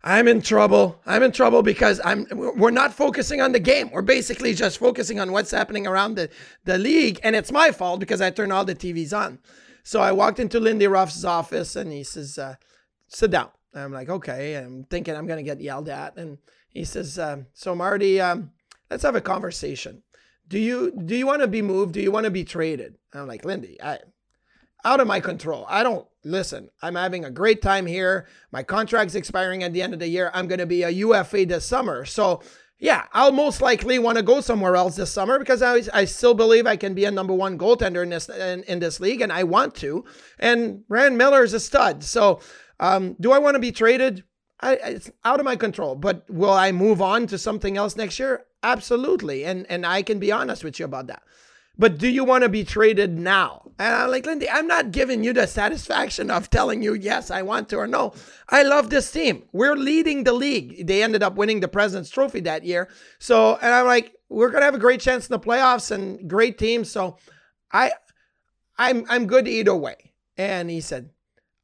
I'm 0.09 0.27
in 0.27 0.41
trouble. 0.41 0.99
I'm 1.05 1.23
in 1.23 1.33
trouble 1.33 1.63
because 1.63 2.01
I'm 2.03 2.27
we're 2.33 2.71
not 2.71 2.95
focusing 2.95 3.43
on 3.43 3.53
the 3.53 3.61
game. 3.61 3.91
We're 3.91 4.01
basically 4.01 4.55
just 4.55 4.79
focusing 4.79 5.21
on 5.21 5.33
what's 5.33 5.51
happening 5.51 5.87
around 5.87 6.15
the, 6.15 6.31
the 6.65 6.79
league. 6.79 7.21
And 7.23 7.37
it's 7.37 7.53
my 7.53 7.73
fault 7.73 8.01
because 8.01 8.23
I 8.23 8.31
turned 8.31 8.51
all 8.51 8.65
the 8.65 8.75
TVs 8.75 9.15
on. 9.15 9.39
So 9.83 10.01
I 10.01 10.13
walked 10.13 10.41
into 10.41 10.61
Lindy 10.61 10.87
Ruff's 10.87 11.25
office 11.25 11.77
and 11.77 11.93
he 11.93 12.05
says, 12.05 12.39
uh, 12.39 12.55
sit 13.09 13.31
down. 13.31 13.51
I'm 13.75 13.93
like, 13.93 14.09
okay. 14.09 14.55
I'm 14.55 14.85
thinking 14.85 15.15
I'm 15.15 15.27
going 15.27 15.45
to 15.45 15.51
get 15.51 15.61
yelled 15.61 15.91
at. 15.91 16.17
And 16.17 16.39
he 16.71 16.85
says, 16.85 17.19
uh, 17.19 17.43
so 17.53 17.75
Marty, 17.75 18.19
um, 18.19 18.53
let's 18.91 19.03
have 19.03 19.15
a 19.15 19.21
conversation. 19.21 20.03
Do 20.49 20.59
you 20.59 20.91
do 21.05 21.17
you 21.17 21.27
want 21.27 21.43
to 21.43 21.49
be 21.49 21.61
moved? 21.61 21.93
Do 21.93 22.01
you 22.01 22.11
want 22.11 22.25
to 22.25 22.31
be 22.31 22.45
traded? 22.45 22.97
I'm 23.13 23.27
like, 23.27 23.45
Lindy, 23.45 23.77
I 23.83 23.99
out 24.89 25.01
of 25.01 25.07
my 25.07 25.21
control. 25.21 25.67
I 25.69 25.83
don't 25.83 26.07
listen. 26.25 26.71
I'm 26.81 26.95
having 26.95 27.25
a 27.27 27.31
great 27.31 27.61
time 27.61 27.85
here. 27.85 28.27
My 28.51 28.63
contract's 28.63 29.15
expiring 29.15 29.63
at 29.63 29.75
the 29.75 29.83
end 29.83 29.93
of 29.93 30.01
the 30.01 30.09
year. 30.09 30.31
I'm 30.33 30.49
going 30.49 30.61
to 30.61 30.67
be 30.67 30.83
a 30.83 30.89
UFA 30.89 31.45
this 31.45 31.67
summer. 31.67 32.07
So, 32.07 32.43
yeah, 32.79 33.05
I'll 33.13 33.33
most 33.33 33.61
likely 33.61 33.99
want 33.99 34.17
to 34.17 34.25
go 34.25 34.41
somewhere 34.41 34.77
else 34.77 34.97
this 34.97 35.13
summer 35.13 35.39
because 35.39 35.61
I, 35.61 35.83
I 35.93 36.07
still 36.07 36.33
believe 36.33 36.67
I 36.67 36.77
can 36.77 36.95
be 36.95 37.05
a 37.05 37.11
number 37.11 37.35
one 37.35 37.59
goaltender 37.59 38.03
in 38.03 38.09
this 38.09 38.31
in, 38.31 38.63
in 38.63 38.79
this 38.79 38.99
league, 38.99 39.21
and 39.21 39.31
I 39.31 39.45
want 39.45 39.75
to. 39.77 40.05
And 40.39 40.85
Ryan 40.89 41.19
Miller 41.19 41.43
is 41.43 41.53
a 41.53 41.61
stud. 41.61 42.03
So, 42.03 42.41
um, 42.81 43.15
do 43.21 43.33
I 43.33 43.39
want 43.39 43.57
to 43.57 43.61
be 43.61 43.73
traded? 43.73 44.25
I, 44.61 44.75
it's 44.77 45.11
out 45.25 45.39
of 45.39 45.45
my 45.45 45.57
control. 45.57 45.97
But 45.97 46.25
will 46.31 46.53
I 46.53 46.73
move 46.73 47.03
on 47.03 47.27
to 47.27 47.37
something 47.37 47.77
else 47.77 47.95
next 47.95 48.19
year? 48.19 48.47
Absolutely. 48.63 49.45
And 49.45 49.67
and 49.69 49.85
I 49.85 50.03
can 50.03 50.19
be 50.19 50.33
honest 50.33 50.65
with 50.65 50.79
you 50.79 50.87
about 50.87 51.09
that. 51.09 51.23
But 51.79 51.99
do 51.99 52.09
you 52.09 52.25
want 52.25 52.43
to 52.43 52.49
be 52.49 52.65
traded 52.65 53.17
now? 53.17 53.71
And 53.79 53.95
I'm 53.95 54.11
like, 54.11 54.27
Lindy, 54.27 54.51
I'm 54.51 54.67
not 54.67 54.91
giving 54.91 55.23
you 55.23 55.33
the 55.33 55.47
satisfaction 55.47 56.31
of 56.31 56.51
telling 56.51 56.83
you, 56.83 56.95
yes, 56.95 57.31
I 57.31 57.43
want 57.43 57.69
to 57.69 57.77
or 57.77 57.87
no. 57.87 58.15
I 58.49 58.65
love 58.65 58.91
this 58.91 59.13
team. 59.13 59.45
We're 59.53 59.77
leading 59.77 60.25
the 60.25 60.33
league. 60.33 60.89
They 60.89 61.05
ended 61.05 61.23
up 61.23 61.37
winning 61.37 61.61
the 61.61 61.69
President's 61.69 62.11
Trophy 62.11 62.41
that 62.41 62.65
year. 62.65 62.89
So, 63.21 63.57
and 63.63 63.73
I'm 63.73 63.87
like, 63.87 64.13
we're 64.29 64.51
to 64.51 64.61
have 64.61 64.75
a 64.75 64.79
great 64.79 65.01
chance 65.01 65.29
in 65.29 65.33
the 65.33 65.39
playoffs 65.39 65.93
and 65.93 66.29
great 66.29 66.59
team. 66.59 66.85
So 66.85 67.19
I, 67.71 67.93
I'm, 68.77 69.05
I'm 69.09 69.27
good 69.27 69.47
either 69.47 69.75
way. 69.75 70.13
And 70.37 70.69
he 70.69 70.81
said, 70.81 71.11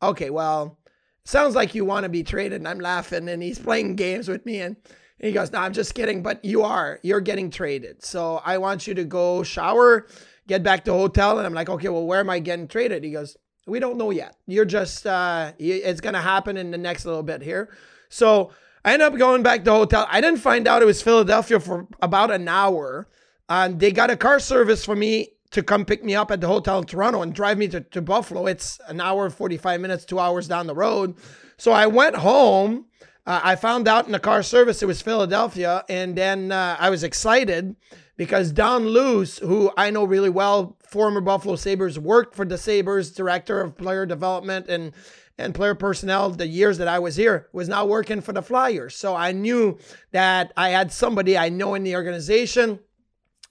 okay, 0.00 0.30
well, 0.30 0.78
sounds 1.24 1.56
like 1.56 1.74
you 1.74 1.84
want 1.84 2.04
to 2.04 2.08
be 2.08 2.22
traded. 2.22 2.60
And 2.60 2.68
I'm 2.68 2.78
laughing 2.78 3.28
and 3.28 3.42
he's 3.42 3.58
playing 3.58 3.96
games 3.96 4.28
with 4.28 4.46
me. 4.46 4.60
And, 4.60 4.76
he 5.24 5.32
goes, 5.32 5.52
No, 5.52 5.58
I'm 5.58 5.72
just 5.72 5.94
kidding, 5.94 6.22
but 6.22 6.44
you 6.44 6.62
are. 6.62 7.00
You're 7.02 7.20
getting 7.20 7.50
traded. 7.50 8.04
So 8.04 8.42
I 8.44 8.58
want 8.58 8.86
you 8.86 8.94
to 8.94 9.04
go 9.04 9.42
shower, 9.42 10.06
get 10.46 10.62
back 10.62 10.84
to 10.84 10.92
hotel. 10.92 11.38
And 11.38 11.46
I'm 11.46 11.54
like, 11.54 11.68
Okay, 11.68 11.88
well, 11.88 12.06
where 12.06 12.20
am 12.20 12.30
I 12.30 12.38
getting 12.38 12.68
traded? 12.68 13.04
He 13.04 13.12
goes, 13.12 13.36
We 13.66 13.80
don't 13.80 13.96
know 13.96 14.10
yet. 14.10 14.36
You're 14.46 14.64
just, 14.64 15.06
uh, 15.06 15.52
it's 15.58 16.00
going 16.00 16.14
to 16.14 16.20
happen 16.20 16.56
in 16.56 16.70
the 16.70 16.78
next 16.78 17.04
little 17.04 17.22
bit 17.22 17.42
here. 17.42 17.74
So 18.08 18.52
I 18.84 18.92
ended 18.92 19.08
up 19.08 19.18
going 19.18 19.42
back 19.42 19.64
to 19.64 19.70
hotel. 19.70 20.06
I 20.10 20.20
didn't 20.20 20.40
find 20.40 20.68
out 20.68 20.82
it 20.82 20.86
was 20.86 21.00
Philadelphia 21.00 21.58
for 21.58 21.86
about 22.02 22.30
an 22.30 22.46
hour. 22.48 23.08
And 23.48 23.80
they 23.80 23.92
got 23.92 24.10
a 24.10 24.16
car 24.16 24.38
service 24.38 24.84
for 24.84 24.96
me 24.96 25.30
to 25.50 25.62
come 25.62 25.84
pick 25.84 26.02
me 26.04 26.14
up 26.14 26.30
at 26.30 26.40
the 26.40 26.48
hotel 26.48 26.78
in 26.80 26.84
Toronto 26.84 27.22
and 27.22 27.32
drive 27.32 27.56
me 27.56 27.68
to, 27.68 27.80
to 27.80 28.02
Buffalo. 28.02 28.46
It's 28.46 28.80
an 28.88 29.00
hour, 29.00 29.30
45 29.30 29.80
minutes, 29.80 30.04
two 30.04 30.18
hours 30.18 30.48
down 30.48 30.66
the 30.66 30.74
road. 30.74 31.16
So 31.56 31.72
I 31.72 31.86
went 31.86 32.16
home 32.16 32.86
uh, 33.26 33.40
I 33.42 33.56
found 33.56 33.88
out 33.88 34.06
in 34.06 34.12
the 34.12 34.18
car 34.18 34.42
service 34.42 34.82
it 34.82 34.86
was 34.86 35.00
Philadelphia, 35.00 35.84
and 35.88 36.16
then 36.16 36.52
uh, 36.52 36.76
I 36.78 36.90
was 36.90 37.02
excited 37.02 37.76
because 38.16 38.52
Don 38.52 38.86
Luce, 38.86 39.38
who 39.38 39.72
I 39.76 39.90
know 39.90 40.04
really 40.04 40.30
well, 40.30 40.76
former 40.86 41.20
Buffalo 41.20 41.56
Sabres, 41.56 41.98
worked 41.98 42.34
for 42.34 42.44
the 42.44 42.58
Sabres, 42.58 43.10
director 43.10 43.60
of 43.60 43.76
player 43.76 44.06
development 44.06 44.68
and 44.68 44.92
and 45.36 45.52
player 45.52 45.74
personnel 45.74 46.30
the 46.30 46.46
years 46.46 46.78
that 46.78 46.86
I 46.86 47.00
was 47.00 47.16
here, 47.16 47.48
was 47.52 47.68
now 47.68 47.84
working 47.84 48.20
for 48.20 48.32
the 48.32 48.42
Flyers. 48.42 48.94
So 48.94 49.16
I 49.16 49.32
knew 49.32 49.78
that 50.12 50.52
I 50.56 50.68
had 50.68 50.92
somebody 50.92 51.36
I 51.36 51.48
know 51.48 51.74
in 51.74 51.82
the 51.82 51.96
organization, 51.96 52.80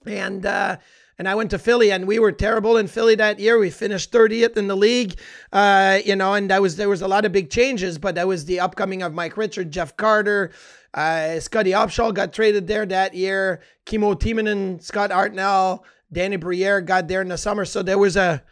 and. 0.06 0.46
Uh, 0.46 0.76
and 1.18 1.28
I 1.28 1.34
went 1.34 1.50
to 1.50 1.58
Philly, 1.58 1.92
and 1.92 2.06
we 2.06 2.18
were 2.18 2.32
terrible 2.32 2.76
in 2.76 2.86
Philly 2.86 3.14
that 3.16 3.38
year. 3.38 3.58
We 3.58 3.70
finished 3.70 4.12
30th 4.12 4.56
in 4.56 4.66
the 4.66 4.76
league, 4.76 5.18
uh, 5.52 6.00
you 6.04 6.16
know, 6.16 6.34
and 6.34 6.50
that 6.50 6.60
was 6.60 6.76
there 6.76 6.88
was 6.88 7.02
a 7.02 7.08
lot 7.08 7.24
of 7.24 7.32
big 7.32 7.50
changes. 7.50 7.98
But 7.98 8.16
that 8.16 8.26
was 8.26 8.44
the 8.44 8.60
upcoming 8.60 9.02
of 9.02 9.14
Mike 9.14 9.36
Richard, 9.36 9.70
Jeff 9.70 9.96
Carter, 9.96 10.50
uh, 10.94 11.40
Scotty 11.40 11.70
Upshall 11.70 12.14
got 12.14 12.32
traded 12.32 12.66
there 12.66 12.86
that 12.86 13.14
year. 13.14 13.60
Kimmo 13.84 14.14
Timonen, 14.14 14.82
Scott 14.82 15.10
Hartnell, 15.10 15.80
Danny 16.12 16.36
Briere 16.36 16.80
got 16.80 17.08
there 17.08 17.20
in 17.20 17.28
the 17.28 17.38
summer. 17.38 17.64
So 17.64 17.82
there 17.82 17.98
was 17.98 18.16
a 18.16 18.42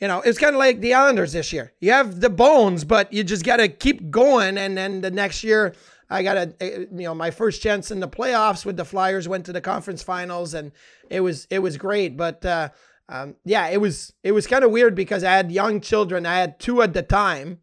you 0.00 0.08
know, 0.08 0.22
it's 0.22 0.38
kind 0.38 0.54
of 0.54 0.58
like 0.58 0.80
the 0.80 0.94
Islanders 0.94 1.32
this 1.32 1.52
year. 1.52 1.74
You 1.78 1.92
have 1.92 2.20
the 2.20 2.30
bones, 2.30 2.84
but 2.84 3.12
you 3.12 3.22
just 3.22 3.44
got 3.44 3.58
to 3.58 3.68
keep 3.68 4.10
going. 4.10 4.56
And 4.56 4.76
then 4.76 5.02
the 5.02 5.10
next 5.10 5.44
year, 5.44 5.74
I 6.10 6.22
got 6.24 6.36
a, 6.36 6.54
you 6.60 7.04
know, 7.04 7.14
my 7.14 7.30
first 7.30 7.62
chance 7.62 7.90
in 7.90 8.00
the 8.00 8.08
playoffs 8.08 8.66
with 8.66 8.76
the 8.76 8.84
Flyers 8.84 9.28
went 9.28 9.46
to 9.46 9.52
the 9.52 9.60
conference 9.60 10.02
finals, 10.02 10.54
and 10.54 10.72
it 11.08 11.20
was 11.20 11.46
it 11.50 11.60
was 11.60 11.76
great. 11.76 12.16
But 12.16 12.44
uh, 12.44 12.70
um, 13.08 13.36
yeah, 13.44 13.68
it 13.68 13.80
was 13.80 14.12
it 14.24 14.32
was 14.32 14.46
kind 14.46 14.64
of 14.64 14.72
weird 14.72 14.94
because 14.96 15.22
I 15.22 15.32
had 15.32 15.52
young 15.52 15.80
children. 15.80 16.26
I 16.26 16.38
had 16.38 16.58
two 16.58 16.82
at 16.82 16.92
the 16.92 17.02
time, 17.02 17.60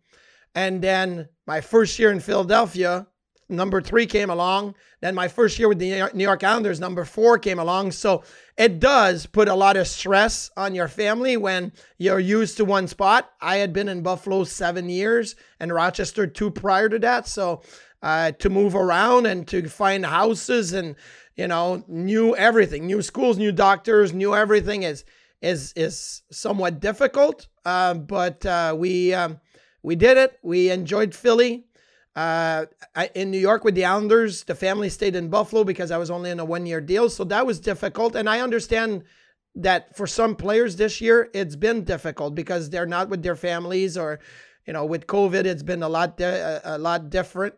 and 0.56 0.82
then 0.82 1.28
my 1.46 1.60
first 1.60 2.00
year 2.00 2.12
in 2.12 2.22
Philadelphia, 2.22 3.08
number 3.50 3.82
three 3.82 4.06
came 4.06 4.30
along. 4.30 4.76
Then 5.00 5.14
my 5.14 5.28
first 5.28 5.60
year 5.60 5.68
with 5.68 5.80
the 5.80 6.10
New 6.14 6.24
York 6.24 6.44
Islanders, 6.44 6.80
number 6.80 7.06
four 7.06 7.38
came 7.38 7.60
along. 7.60 7.92
So 7.92 8.24
it 8.58 8.80
does 8.80 9.26
put 9.28 9.48
a 9.48 9.56
lot 9.56 9.78
of 9.78 9.88
stress 9.88 10.50
on 10.58 10.74
your 10.74 10.88
family 10.88 11.38
when 11.38 11.72
you're 11.98 12.20
used 12.20 12.58
to 12.58 12.66
one 12.66 12.88
spot. 12.88 13.30
I 13.40 13.58
had 13.58 13.74
been 13.74 13.90
in 13.90 14.02
Buffalo 14.02 14.44
seven 14.44 14.90
years 14.90 15.36
and 15.60 15.72
Rochester 15.72 16.26
two 16.26 16.50
prior 16.50 16.90
to 16.90 17.00
that. 17.00 17.28
So 17.28 17.62
uh, 18.02 18.32
to 18.32 18.50
move 18.50 18.76
around 18.76 19.26
and 19.26 19.48
to 19.48 19.68
find 19.68 20.06
houses 20.06 20.74
and 20.74 20.96
you 21.36 21.48
know 21.48 21.84
new 21.88 22.36
everything, 22.36 22.86
new 22.86 23.02
schools, 23.02 23.38
new 23.38 23.52
doctors, 23.52 24.14
new 24.14 24.36
everything 24.36 24.84
is 24.84 25.04
is 25.42 25.74
is 25.76 26.24
somewhat 26.32 26.80
difficult. 26.80 27.48
Uh, 27.66 27.94
but 27.94 28.46
uh, 28.46 28.76
we 28.78 29.14
um, 29.14 29.40
we 29.84 29.96
did 29.96 30.18
it. 30.18 30.40
We 30.44 30.70
enjoyed 30.70 31.14
Philly. 31.14 31.66
Uh, 32.16 32.66
in 33.14 33.30
New 33.30 33.38
York 33.38 33.64
with 33.64 33.76
the 33.76 33.86
Islanders, 33.86 34.44
the 34.46 34.56
family 34.56 34.90
stayed 34.90 35.16
in 35.16 35.30
Buffalo 35.30 35.64
because 35.64 35.92
I 35.92 35.98
was 35.98 36.10
only 36.10 36.32
in 36.32 36.40
a 36.40 36.46
one 36.46 36.66
year 36.66 36.82
deal. 36.82 37.12
So 37.12 37.24
that 37.26 37.46
was 37.46 37.60
difficult. 37.60 38.16
And 38.16 38.28
I 38.28 38.40
understand 38.40 39.04
that 39.54 39.96
for 39.96 40.08
some 40.08 40.36
players 40.36 40.78
this 40.78 41.00
year, 41.00 41.30
it's 41.36 41.56
been 41.56 41.84
difficult 41.84 42.34
because 42.34 42.72
they're 42.72 42.88
not 42.88 43.10
with 43.10 43.22
their 43.22 43.36
families 43.36 44.00
or, 44.00 44.20
you 44.66 44.74
know, 44.74 44.84
with 44.84 45.06
COVID, 45.06 45.46
it's 45.46 45.62
been 45.62 45.84
a 45.84 45.90
lot, 45.90 46.18
di- 46.18 46.60
a 46.64 46.80
lot 46.80 47.12
different. 47.12 47.54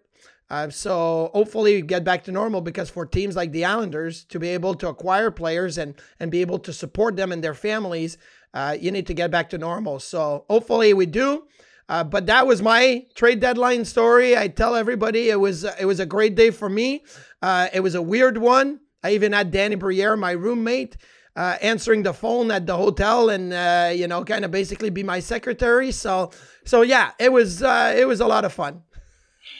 Uh, 0.49 0.69
so 0.69 1.29
hopefully 1.33 1.81
get 1.81 2.03
back 2.03 2.23
to 2.23 2.31
normal 2.31 2.62
because 2.62 2.89
for 2.89 3.05
teams 3.05 3.35
like 3.35 3.51
the 3.51 3.65
Islanders 3.65 4.23
to 4.25 4.39
be 4.39 4.49
able 4.49 4.73
to 4.75 4.88
acquire 4.88 5.29
players 5.29 5.77
and 5.77 5.93
and 6.19 6.31
be 6.31 6.41
able 6.41 6.59
to 6.59 6.73
support 6.73 7.15
them 7.15 7.31
and 7.31 7.43
their 7.43 7.53
families, 7.53 8.17
uh, 8.53 8.75
you 8.79 8.91
need 8.91 9.05
to 9.07 9.13
get 9.13 9.29
back 9.29 9.49
to 9.51 9.57
normal. 9.57 9.99
So 9.99 10.45
hopefully 10.49 10.93
we 10.93 11.05
do. 11.05 11.43
Uh, 11.88 12.03
but 12.03 12.27
that 12.27 12.45
was 12.45 12.62
my 12.62 13.05
trade 13.15 13.39
deadline 13.39 13.83
story. 13.85 14.38
I 14.38 14.47
tell 14.47 14.75
everybody 14.75 15.29
it 15.29 15.39
was 15.39 15.63
it 15.63 15.85
was 15.85 15.99
a 15.99 16.05
great 16.05 16.35
day 16.35 16.49
for 16.51 16.69
me. 16.69 17.03
Uh, 17.41 17.67
it 17.73 17.81
was 17.81 17.95
a 17.95 18.01
weird 18.01 18.38
one. 18.38 18.79
I 19.03 19.12
even 19.12 19.33
had 19.33 19.51
Danny 19.51 19.75
Briere, 19.75 20.17
my 20.17 20.31
roommate, 20.31 20.97
uh, 21.35 21.57
answering 21.62 22.03
the 22.03 22.13
phone 22.13 22.51
at 22.51 22.65
the 22.65 22.75
hotel, 22.75 23.29
and 23.29 23.53
uh, 23.53 23.91
you 23.95 24.07
know, 24.07 24.23
kind 24.23 24.45
of 24.45 24.51
basically 24.51 24.89
be 24.89 25.03
my 25.03 25.19
secretary. 25.19 25.91
So, 25.91 26.31
so 26.63 26.81
yeah, 26.81 27.12
it 27.19 27.31
was 27.31 27.62
it 27.62 28.07
was 28.07 28.19
a 28.19 28.27
lot 28.27 28.45
of 28.45 28.53
fun 28.53 28.83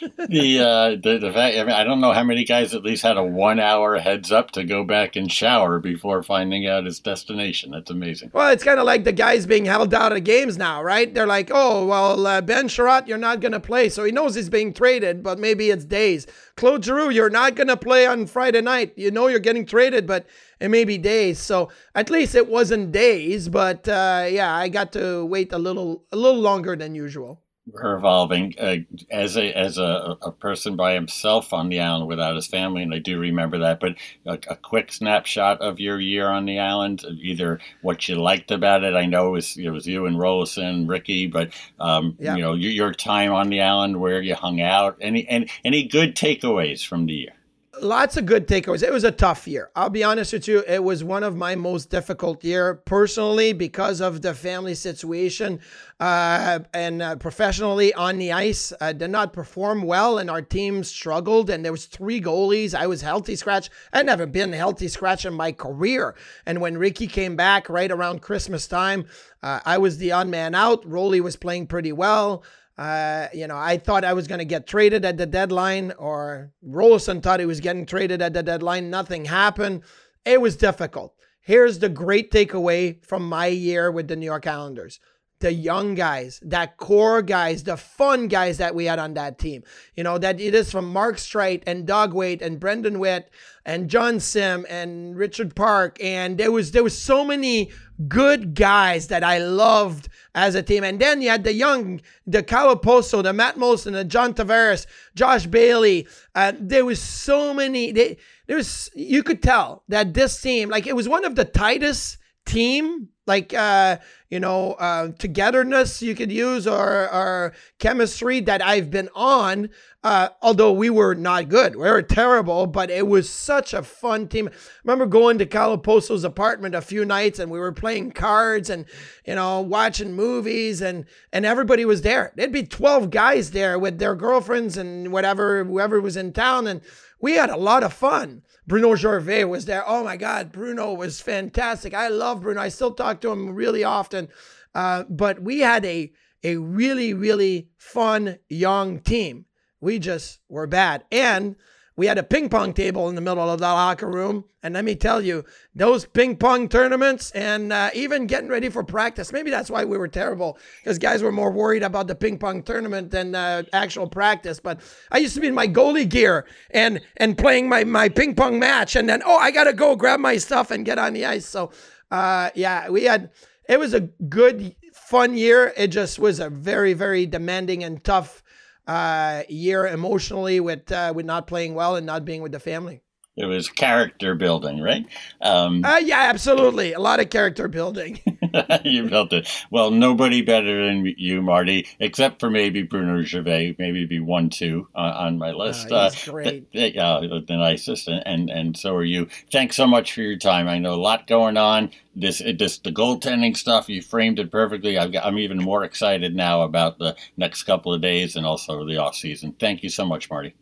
the 0.02 0.60
uh 0.60 0.90
the, 1.02 1.18
the 1.20 1.32
fact 1.34 1.58
I, 1.58 1.64
mean, 1.64 1.74
I 1.74 1.84
don't 1.84 2.02
know 2.02 2.14
how 2.14 2.24
many 2.24 2.44
guys 2.44 2.74
at 2.74 2.84
least 2.84 3.04
had 3.04 3.18
a 3.18 3.24
one 3.24 3.60
hour 3.60 3.98
heads 4.00 4.32
up 4.32 4.52
to 4.52 4.64
go 4.64 4.84
back 4.84 5.16
and 5.16 5.32
shower 5.32 5.80
before 5.80 6.24
finding 6.24 6.68
out 6.68 6.86
his 6.86 7.00
destination. 7.00 7.72
That's 7.72 7.92
amazing. 7.92 8.32
Well 8.34 8.50
it's 8.52 8.64
kind 8.64 8.80
of 8.80 8.86
like 8.86 9.04
the 9.04 9.12
guys 9.12 9.46
being 9.46 9.66
held 9.66 9.94
out 9.94 10.16
of 10.16 10.24
games 10.24 10.58
now 10.58 10.82
right? 10.84 11.14
They're 11.14 11.28
like 11.28 11.50
oh 11.54 11.86
well 11.86 12.26
uh, 12.26 12.42
ben 12.42 12.68
Chiarot, 12.68 13.08
you're 13.08 13.18
not 13.18 13.42
going 13.42 13.52
to 13.52 13.60
play. 13.60 13.90
So 13.90 14.04
he 14.04 14.12
knows 14.12 14.36
he's 14.36 14.50
being 14.50 14.74
traded 14.74 15.24
but 15.24 15.40
maybe 15.40 15.70
it's 15.70 15.86
days. 15.86 16.28
Claude 16.56 16.84
giroux 16.84 17.10
you're 17.10 17.30
not 17.30 17.56
going 17.56 17.68
to 17.68 17.78
play 17.78 18.06
on 18.06 18.28
friday 18.28 18.62
night. 18.62 18.94
You 18.96 19.12
know 19.12 19.28
you're 19.28 19.40
getting 19.40 19.66
traded 19.66 20.08
but 20.08 20.26
it 20.60 20.70
may 20.70 20.84
be 20.84 20.98
days. 20.98 21.40
So 21.40 21.70
at 21.96 22.10
least 22.10 22.36
it 22.36 22.48
wasn't 22.48 22.92
days 22.92 23.50
but 23.50 23.88
uh, 23.88 24.28
yeah 24.30 24.54
i 24.56 24.68
got 24.70 24.92
to 24.94 25.26
wait 25.26 25.52
a 25.54 25.58
little 25.58 26.06
a 26.12 26.18
little 26.18 26.40
longer 26.40 26.76
than 26.76 26.96
usual 26.96 27.42
revolving 27.74 28.56
uh, 28.60 28.78
as 29.12 29.38
a 29.38 29.54
as 29.54 29.78
a, 29.78 30.18
a 30.22 30.32
person 30.32 30.76
by 30.76 30.94
himself 30.94 31.54
on 31.54 31.70
the 31.70 31.80
island 31.80 32.08
without 32.08 32.36
his 32.36 32.48
family, 32.48 32.84
and 32.84 32.94
I 32.94 33.00
do 33.00 33.20
remember 33.20 33.60
that. 33.60 33.80
But 33.80 33.96
a, 34.26 34.34
a, 34.50 34.56
quick 34.56 34.92
snapshot 34.92 35.62
of 35.62 35.80
your 35.80 36.00
year 36.00 36.30
on 36.30 36.46
the 36.46 36.60
island, 36.60 37.04
either 37.22 37.60
what 37.82 38.08
you 38.08 38.16
liked 38.16 38.52
about 38.52 38.84
it. 38.84 38.96
I 38.96 39.06
know 39.06 39.28
it 39.28 39.32
was 39.32 39.58
it 39.58 39.70
was 39.70 39.88
you 39.88 40.06
and 40.06 40.18
Roloson, 40.18 40.88
Ricky, 40.90 41.28
but 41.28 41.52
um, 41.80 42.18
yeah. 42.20 42.36
you 42.36 42.42
know 42.42 42.54
your, 42.54 42.72
your 42.72 42.94
time 42.94 43.34
on 43.34 43.50
the 43.50 43.62
island, 43.62 44.00
where 44.00 44.22
you 44.22 44.36
hung 44.36 44.62
out, 44.62 44.98
any 45.02 45.28
any 45.28 45.50
any 45.64 45.84
good 45.88 46.16
takeaways 46.16 46.86
from 46.86 47.06
the 47.06 47.14
year 47.14 47.34
lots 47.82 48.18
of 48.18 48.26
good 48.26 48.48
takeaways. 48.48 48.84
It 48.84 48.92
was 48.92 49.04
a 49.04 49.12
tough 49.12 49.48
year. 49.48 49.70
I'll 49.76 49.90
be 49.90 50.04
honest 50.04 50.34
with 50.34 50.48
you. 50.48 50.64
It 50.68 50.84
was 50.84 51.04
one 51.04 51.24
of 51.24 51.36
my 51.36 51.56
most 51.56 51.90
difficult 51.90 52.44
year 52.44 52.76
personally 52.76 53.54
because 53.54 54.02
of 54.02 54.22
the 54.22 54.34
family 54.34 54.76
situation 54.76 55.60
uh, 56.00 56.60
and 56.74 57.02
uh, 57.02 57.16
professionally 57.18 57.94
on 57.94 58.18
the 58.18 58.32
ice. 58.32 58.74
I 58.80 58.94
did 58.94 59.10
not 59.10 59.34
perform 59.34 59.84
well 59.84 60.18
and 60.18 60.30
our 60.30 60.42
team 60.42 60.84
struggled 60.84 61.50
and 61.50 61.64
there 61.64 61.72
was 61.72 61.86
three 61.86 62.22
goalies. 62.22 62.74
I 62.74 62.88
was 62.88 63.02
healthy 63.02 63.36
scratch. 63.36 63.70
I'd 63.94 64.06
never 64.06 64.26
been 64.26 64.54
healthy 64.54 64.88
scratch 64.88 65.26
in 65.26 65.34
my 65.34 65.52
career. 65.52 66.16
And 66.46 66.62
when 66.62 66.78
Ricky 66.78 67.08
came 67.08 67.36
back 67.36 67.70
right 67.70 67.92
around 67.92 68.22
Christmas 68.22 68.68
time, 68.68 69.06
uh, 69.42 69.60
I 69.66 69.78
was 69.78 69.98
the 69.98 70.12
odd 70.12 70.28
man 70.28 70.56
out. 70.56 70.86
Rolly 70.90 71.22
was 71.22 71.36
playing 71.36 71.68
pretty 71.68 71.92
well. 71.92 72.44
Uh, 72.80 73.28
you 73.34 73.46
know, 73.46 73.58
I 73.58 73.78
thought 73.78 74.06
I 74.06 74.14
was 74.14 74.26
going 74.26 74.40
to 74.40 74.46
get 74.46 74.66
traded 74.66 75.04
at 75.04 75.18
the 75.18 75.26
deadline, 75.26 75.92
or 75.98 76.54
Roloson 76.66 77.22
thought 77.22 77.42
he 77.42 77.46
was 77.46 77.60
getting 77.60 77.86
traded 77.86 78.22
at 78.22 78.34
the 78.34 78.42
deadline. 78.42 78.90
Nothing 78.90 79.26
happened. 79.26 79.84
It 80.24 80.40
was 80.40 80.56
difficult. 80.56 81.14
Here's 81.42 81.80
the 81.80 81.90
great 81.90 82.32
takeaway 82.32 83.04
from 83.06 83.28
my 83.28 83.48
year 83.48 83.92
with 83.92 84.08
the 84.08 84.16
New 84.16 84.26
York 84.26 84.48
Islanders 84.48 85.02
the 85.40 85.54
young 85.54 85.96
guys, 85.96 86.40
that 86.44 86.78
core 86.78 87.22
guys, 87.22 87.64
the 87.64 87.78
fun 87.78 88.28
guys 88.28 88.58
that 88.58 88.76
we 88.76 88.86
had 88.86 89.00
on 89.00 89.14
that 89.14 89.40
team. 89.40 89.64
You 89.96 90.04
know, 90.04 90.18
that 90.18 90.40
it 90.40 90.54
is 90.54 90.72
from 90.72 90.92
Mark 90.92 91.16
Streit 91.16 91.64
and 91.66 91.88
Doug 91.88 92.14
Weight 92.14 92.42
and 92.42 92.60
Brendan 92.60 93.00
Witt 93.00 93.30
and 93.66 93.90
Jon 93.90 94.20
Sim 94.20 94.66
and 94.70 95.16
Richard 95.16 95.56
Park. 95.56 95.98
And 96.02 96.38
there 96.38 96.52
was 96.52 96.72
there 96.72 96.84
was 96.84 96.98
so 96.98 97.24
many 97.24 97.72
good 98.08 98.56
guys 98.56 99.08
that 99.08 99.24
I 99.24 99.40
loved 99.40 100.10
as 100.36 100.56
a 100.56 100.64
team. 100.64 100.84
And 100.84 101.00
then 101.00 101.22
you 101.22 101.30
had 101.30 101.44
the 101.44 101.54
young, 101.54 102.02
the 102.26 102.44
Kyle 102.44 102.76
Okposo, 102.76 103.22
the 103.24 103.34
Matt 103.34 103.58
Moulson, 103.58 103.94
the 103.94 104.04
John 104.04 104.34
Tavares, 104.34 104.86
Josh 105.16 105.46
Bailey. 105.48 106.08
Uh, 106.36 106.54
there 106.60 106.86
was 106.86 107.02
so 107.02 107.54
many. 107.54 107.92
They, 107.92 108.18
there 108.48 108.58
was 108.58 108.90
you 108.96 109.24
could 109.24 109.44
tell 109.44 109.84
that 109.90 110.14
this 110.14 110.42
team, 110.42 110.70
like 110.70 110.88
it 110.88 110.96
was 110.96 111.10
one 111.10 111.26
of 111.26 111.36
the 111.36 111.46
tightest 111.46 112.18
team 112.46 113.10
like 113.30 113.54
uh, 113.54 113.98
you 114.30 114.40
know 114.40 114.74
uh, 114.74 115.10
togetherness 115.20 116.02
you 116.02 116.16
could 116.16 116.32
use 116.32 116.68
or, 116.68 117.08
or 117.14 117.54
chemistry 117.78 118.42
that 118.42 118.62
I've 118.62 118.90
been 118.92 119.08
on. 119.16 119.70
Uh, 120.02 120.30
although 120.42 120.72
we 120.72 120.90
were 120.90 121.14
not 121.14 121.50
good, 121.50 121.76
we 121.76 121.84
were 121.84 122.02
terrible, 122.02 122.66
but 122.66 122.90
it 122.90 123.06
was 123.06 123.30
such 123.30 123.74
a 123.74 123.84
fun 123.84 124.28
team. 124.28 124.48
I 124.48 124.52
remember 124.84 125.06
going 125.06 125.38
to 125.40 125.46
Kyle 125.46 125.74
apartment 125.74 126.74
a 126.74 126.82
few 126.82 127.06
nights 127.06 127.38
and 127.38 127.52
we 127.52 127.60
were 127.60 127.74
playing 127.74 128.12
cards 128.12 128.70
and 128.70 128.86
you 129.26 129.36
know 129.36 129.62
watching 129.62 130.14
movies 130.14 130.82
and 130.82 131.06
and 131.32 131.46
everybody 131.46 131.86
was 131.86 132.02
there. 132.02 132.34
There'd 132.36 132.52
be 132.52 132.64
twelve 132.64 133.12
guys 133.12 133.52
there 133.52 133.78
with 133.78 134.00
their 134.00 134.16
girlfriends 134.16 134.76
and 134.76 135.12
whatever 135.12 135.64
whoever 135.64 136.02
was 136.02 136.18
in 136.18 136.34
town 136.34 136.66
and 136.66 136.82
we 137.22 137.34
had 137.34 137.50
a 137.50 137.58
lot 137.58 137.84
of 137.84 137.94
fun. 137.94 138.44
Bruno 138.66 138.96
Gervais 138.96 139.46
was 139.46 139.66
there. 139.66 139.84
Oh 139.88 140.04
my 140.04 140.18
God, 140.18 140.52
Bruno 140.52 140.94
was 140.94 141.22
fantastic. 141.22 141.94
I 141.94 142.08
love 142.08 142.42
Bruno. 142.42 142.62
I 142.62 142.70
still 142.70 142.94
talk 142.94 143.22
to 143.22 143.32
him 143.32 143.50
really 143.54 143.84
often. 143.84 144.30
Uh, 144.74 145.04
but 145.10 145.42
we 145.42 145.60
had 145.60 145.86
a 145.86 146.12
a 146.44 146.58
really 146.58 147.14
really 147.14 147.70
fun 147.78 148.38
young 148.48 149.00
team. 149.00 149.46
We 149.82 150.00
just 150.00 150.40
were 150.48 150.68
bad, 150.68 151.04
and 151.12 151.56
we 152.00 152.06
had 152.06 152.18
a 152.18 152.24
ping 152.24 152.48
pong 152.48 152.72
table 152.72 153.10
in 153.10 153.16
the 153.16 153.20
middle 153.22 153.50
of 153.50 153.60
the 153.60 153.66
locker 153.66 154.08
room. 154.10 154.46
And 154.64 154.74
let 154.74 154.86
me 154.86 154.96
tell 154.96 155.22
you, 155.22 155.44
those 155.76 156.06
ping 156.06 156.38
pong 156.38 156.70
tournaments 156.70 157.30
and 157.32 157.74
uh, 157.74 157.90
even 157.94 158.26
getting 158.26 158.48
ready 158.48 158.70
for 158.70 158.86
practice, 158.86 159.34
maybe 159.34 159.52
that's 159.52 159.70
why 159.70 159.84
we 159.84 159.98
were 159.98 160.08
terrible 160.08 160.58
because 160.82 160.98
guys 160.98 161.22
were 161.22 161.34
more 161.34 161.52
worried 161.52 161.84
about 161.84 162.08
the 162.08 162.16
ping 162.16 162.38
pong 162.38 162.64
tournament 162.64 163.12
than 163.12 163.36
uh, 163.36 163.64
actual 163.74 164.08
practice. 164.08 164.62
But 164.62 164.80
I 165.12 165.18
used 165.18 165.36
to 165.36 165.42
be 165.42 165.48
in 165.48 165.54
my 165.54 165.68
goalie 165.68 166.08
gear 166.08 166.46
and 166.72 167.02
and 167.18 167.38
playing 167.38 167.68
my, 167.68 167.84
my 167.84 168.08
ping 168.08 168.34
pong 168.34 168.60
match. 168.60 168.96
And 168.96 169.10
then, 169.10 169.22
oh, 169.26 169.38
I 169.38 169.52
got 169.52 169.66
to 169.66 169.74
go 169.74 169.98
grab 169.98 170.22
my 170.22 170.38
stuff 170.38 170.72
and 170.72 170.86
get 170.86 170.98
on 170.98 171.12
the 171.12 171.26
ice. 171.26 171.46
So, 171.46 171.72
uh, 172.12 172.50
yeah, 172.56 172.88
we 172.88 173.04
had, 173.04 173.30
it 173.68 173.78
was 173.78 173.94
a 173.94 174.00
good, 174.00 174.74
fun 174.94 175.36
year. 175.36 175.74
It 175.76 175.88
just 175.88 176.18
was 176.18 176.40
a 176.40 176.50
very, 176.50 176.94
very 176.94 177.26
demanding 177.26 177.84
and 177.84 178.02
tough 178.06 178.42
uh, 178.90 179.44
year 179.50 179.86
emotionally 179.86 180.60
with 180.60 180.92
uh, 180.92 181.14
with 181.16 181.26
not 181.26 181.46
playing 181.46 181.76
well 181.76 181.96
and 181.96 182.08
not 182.08 182.26
being 182.26 182.42
with 182.42 182.52
the 182.52 182.60
family. 182.60 183.04
It 183.40 183.46
was 183.46 183.70
character 183.70 184.36
building, 184.36 184.82
right? 184.82 185.06
Um, 185.40 185.86
uh, 185.86 186.02
yeah, 186.04 186.28
absolutely. 186.30 186.92
A 186.92 187.00
lot 187.00 187.22
of 187.22 187.30
character 187.30 187.70
building. 187.70 188.20
you 188.84 189.08
built 189.08 189.32
it. 189.32 189.50
Well, 189.72 189.92
nobody 189.92 190.42
better 190.42 190.86
than 190.86 191.06
you, 191.18 191.42
Marty, 191.42 191.88
except 192.02 192.42
for 192.42 192.50
maybe 192.50 192.82
Bruno 192.84 193.22
Gervais, 193.22 193.78
maybe 193.80 194.06
be 194.06 194.20
one, 194.20 194.50
two 194.50 194.90
uh, 194.94 195.14
on 195.16 195.38
my 195.38 195.52
list. 195.52 195.88
Oh, 195.90 196.10
he's 196.10 196.28
uh, 196.28 196.32
great. 196.32 196.70
Th- 196.74 196.98
uh, 196.98 197.22
the 197.22 197.56
nicest, 197.56 198.10
and, 198.10 198.22
and 198.26 198.50
and 198.50 198.78
so 198.78 198.94
are 198.94 199.06
you. 199.06 199.30
Thanks 199.50 199.78
so 199.78 199.88
much 199.88 200.12
for 200.12 200.22
your 200.22 200.38
time. 200.38 200.68
I 200.68 200.78
know 200.78 200.94
a 200.94 200.96
lot 200.96 201.26
going 201.26 201.56
on. 201.56 201.92
This 202.18 202.40
this 202.58 202.80
the 202.80 202.92
goaltending 202.92 203.56
stuff. 203.56 203.88
You 203.88 204.02
framed 204.02 204.40
it 204.40 204.52
perfectly. 204.52 204.98
i 204.98 205.06
am 205.06 205.40
even 205.40 205.60
more 205.60 205.86
excited 205.86 206.36
now 206.36 206.64
about 206.64 207.00
the 207.00 207.16
next 207.38 207.64
couple 207.64 207.94
of 207.94 208.02
days 208.02 208.36
and 208.36 208.46
also 208.46 208.86
the 208.86 208.98
off 208.98 209.16
season. 209.16 209.54
Thank 209.58 209.82
you 209.82 209.90
so 209.90 210.06
much, 210.06 210.30
Marty. 210.30 210.56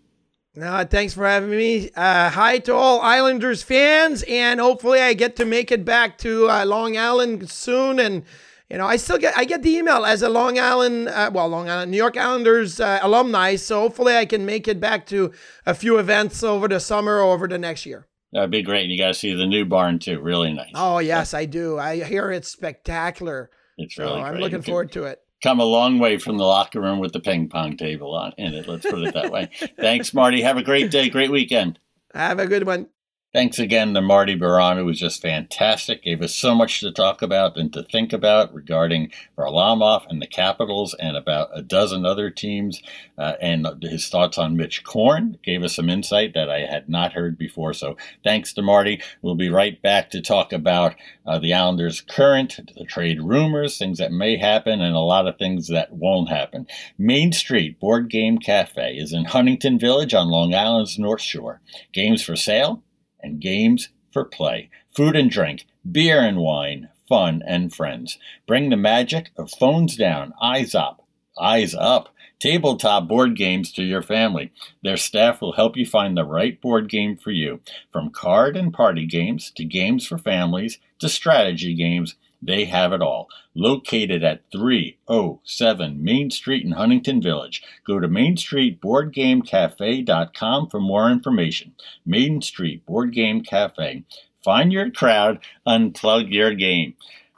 No, 0.58 0.84
thanks 0.89 1.13
for 1.13 1.28
having 1.28 1.52
me. 1.52 1.91
Uh, 1.96 2.32
hi 2.32 2.58
to 2.58 2.74
all 2.74 3.00
Islanders 3.02 3.62
fans, 3.62 4.24
and 4.28 4.60
hopefully 4.60 5.00
I 5.00 5.13
get 5.13 5.36
to 5.36 5.46
make 5.46 5.72
it 5.72 5.86
back 5.86 6.17
to 6.20 6.50
uh, 6.50 6.65
Long 6.65 6.98
Island 6.98 7.48
soon. 7.48 8.00
And 8.00 8.24
you 8.67 8.80
know, 8.80 8.88
I 8.88 8.96
still 8.96 9.20
get 9.20 9.38
I 9.38 9.46
get 9.46 9.62
the 9.62 9.70
email 9.70 10.04
as 10.04 10.24
a 10.24 10.30
Long 10.30 10.58
Island, 10.58 11.10
uh, 11.10 11.30
well, 11.32 11.48
Long 11.48 11.70
Island, 11.70 11.91
New 11.91 11.98
York 11.98 12.17
Islanders 12.17 12.80
uh, 12.80 12.98
alumni. 13.04 13.56
So 13.56 13.82
hopefully 13.82 14.17
I 14.17 14.26
can 14.26 14.48
make 14.48 14.67
it 14.67 14.80
back 14.80 15.06
to 15.08 15.32
a 15.67 15.76
few 15.76 16.00
events 16.00 16.41
over 16.41 16.67
the 16.67 16.80
summer 16.80 17.17
or 17.17 17.34
over 17.36 17.48
the 17.48 17.60
next 17.60 17.86
year. 17.86 18.08
That'd 18.34 18.50
be 18.50 18.63
great. 18.63 18.89
You 18.89 18.98
got 18.98 19.10
to 19.10 19.13
see 19.13 19.36
the 19.36 19.46
new 19.46 19.63
barn 19.63 20.00
too. 20.00 20.20
Really 20.20 20.54
nice. 20.54 20.72
Oh 20.74 20.98
yes, 20.98 21.36
I 21.36 21.46
do. 21.46 21.78
I 21.78 22.04
hear 22.04 22.32
it's 22.32 22.52
spectacular. 22.52 23.52
It's 23.78 23.96
really. 24.00 24.22
So 24.22 24.26
I'm 24.26 24.38
looking 24.38 24.63
forward 24.63 24.91
to 24.93 25.04
it 25.04 25.22
come 25.41 25.60
a 25.60 25.65
long 25.65 26.00
way 26.00 26.17
from 26.17 26.38
the 26.38 26.45
locker 26.45 26.82
room 26.82 27.00
with 27.00 27.13
the 27.13 27.19
ping 27.19 27.50
pong 27.50 27.78
table 27.78 28.15
on 28.15 28.34
in 28.38 28.54
it. 28.54 28.67
Let's 28.67 28.86
put 28.86 29.02
it 29.02 29.13
that 29.13 29.32
way. 29.32 29.50
Thanks, 29.80 30.13
Marty. 30.13 30.41
Have 30.41 30.58
a 30.58 30.63
great 30.63 30.91
day, 30.91 31.10
great 31.10 31.32
weekend. 31.32 31.80
Have 32.13 32.39
a 32.39 32.47
good 32.47 32.65
one. 32.65 32.88
Thanks 33.34 33.60
again 33.60 33.94
to 33.94 34.02
Marty 34.02 34.36
Biron, 34.36 34.78
who 34.78 34.86
was 34.86 35.02
just 35.02 35.22
fantastic. 35.22 36.02
Gave 36.02 36.22
us 36.22 36.34
so 36.34 36.56
much 36.56 36.80
to 36.80 36.94
talk 36.94 37.22
about 37.22 37.58
and 37.58 37.74
to 37.74 37.84
think 37.84 38.13
about 38.13 38.54
regarding 38.54 39.12
Varlamov 39.38 40.06
and 40.08 40.22
the 40.22 40.28
Capitals 40.28 40.96
and 40.98 41.18
about 41.18 41.50
a 41.54 41.62
dozen 41.62 42.06
other 42.06 42.30
teams. 42.30 42.82
Uh, 43.18 43.34
and 43.42 43.68
his 43.84 44.08
thoughts 44.08 44.38
on 44.38 44.56
Mitch 44.56 44.86
Korn 44.86 45.38
gave 45.44 45.62
us 45.62 45.76
some 45.76 45.90
insight 45.90 46.34
that 46.36 46.50
I 46.50 46.60
had 46.60 46.88
not 46.88 47.12
heard 47.12 47.38
before. 47.38 47.74
So 47.74 47.98
thanks 48.24 48.54
to 48.54 48.62
Marty. 48.62 49.02
We'll 49.22 49.36
be 49.36 49.50
right 49.50 49.80
back 49.82 50.10
to 50.12 50.22
talk 50.22 50.54
about 50.54 50.96
uh, 51.26 51.38
the 51.38 51.54
Islanders' 51.54 52.00
current, 52.00 52.72
the 52.78 52.86
trade 52.86 53.22
rumors, 53.22 53.78
things 53.78 53.98
that 53.98 54.13
may 54.13 54.38
happen, 54.38 54.80
and 54.80 54.96
a 54.96 55.00
lot 55.00 55.28
of 55.28 55.38
things 55.38 55.68
that 55.68 55.92
won't 55.92 56.30
happen. 56.30 56.66
Main 56.98 57.34
Street 57.34 57.78
Board 57.78 58.10
Game 58.10 58.38
Cafe 58.38 58.96
is 58.96 59.12
in 59.12 59.26
Huntington 59.26 59.78
Village 59.78 60.13
on 60.13 60.30
Long 60.30 60.56
Island's 60.56 60.98
North 60.98 61.22
Shore. 61.22 61.60
Games 61.92 62.24
for 62.24 62.38
sale 62.38 62.84
and 63.28 63.40
games 63.42 63.90
for 64.12 64.26
play, 64.26 64.70
food 64.96 65.16
and 65.16 65.30
drink, 65.30 65.68
beer 65.90 66.20
and 66.22 66.38
wine, 66.38 66.90
fun 67.08 67.44
and 67.46 67.74
friends. 67.74 68.18
Bring 68.48 68.70
the 68.70 68.78
magic 68.78 69.32
of 69.38 69.52
phones 69.52 69.96
down, 69.96 70.34
eyes 70.42 70.74
up, 70.74 71.06
eyes 71.40 71.76
up, 71.76 72.10
tabletop 72.40 73.08
board 73.08 73.36
games 73.36 73.72
to 73.74 73.84
your 73.84 74.02
family. 74.02 74.52
Their 74.84 74.98
staff 74.98 75.42
will 75.42 75.54
help 75.54 75.76
you 75.76 75.86
find 75.86 76.16
the 76.16 76.24
right 76.24 76.60
board 76.60 76.90
game 76.90 77.18
for 77.18 77.32
you. 77.32 77.60
From 77.92 78.10
card 78.10 78.56
and 78.56 78.74
party 78.74 79.06
games 79.06 79.52
to 79.52 79.66
games 79.66 80.06
for 80.06 80.18
families 80.18 80.80
to 81.00 81.10
strategy 81.10 81.74
games, 81.74 82.16
they 82.41 82.65
have 82.65 82.91
it 82.93 83.02
all. 83.02 83.28
Located 83.56 84.23
at 84.23 84.43
307 84.52 86.04
Main 86.04 86.30
Street 86.32 86.65
in 86.65 86.71
Huntington 86.71 87.21
Village. 87.21 87.62
Go 87.86 88.00
to 88.00 88.08
MainStreetBoardGameCafe.com 88.08 90.69
for 90.69 90.80
more 90.80 91.10
information. 91.10 91.73
Main 92.06 92.41
Street 92.41 92.86
Board 92.86 93.13
Game 93.13 93.41
Cafe. 93.41 94.04
Find 94.43 94.71
your 94.71 94.91
crowd, 94.91 95.39
unplug 95.67 96.32
your 96.32 96.54
game. 96.54 96.93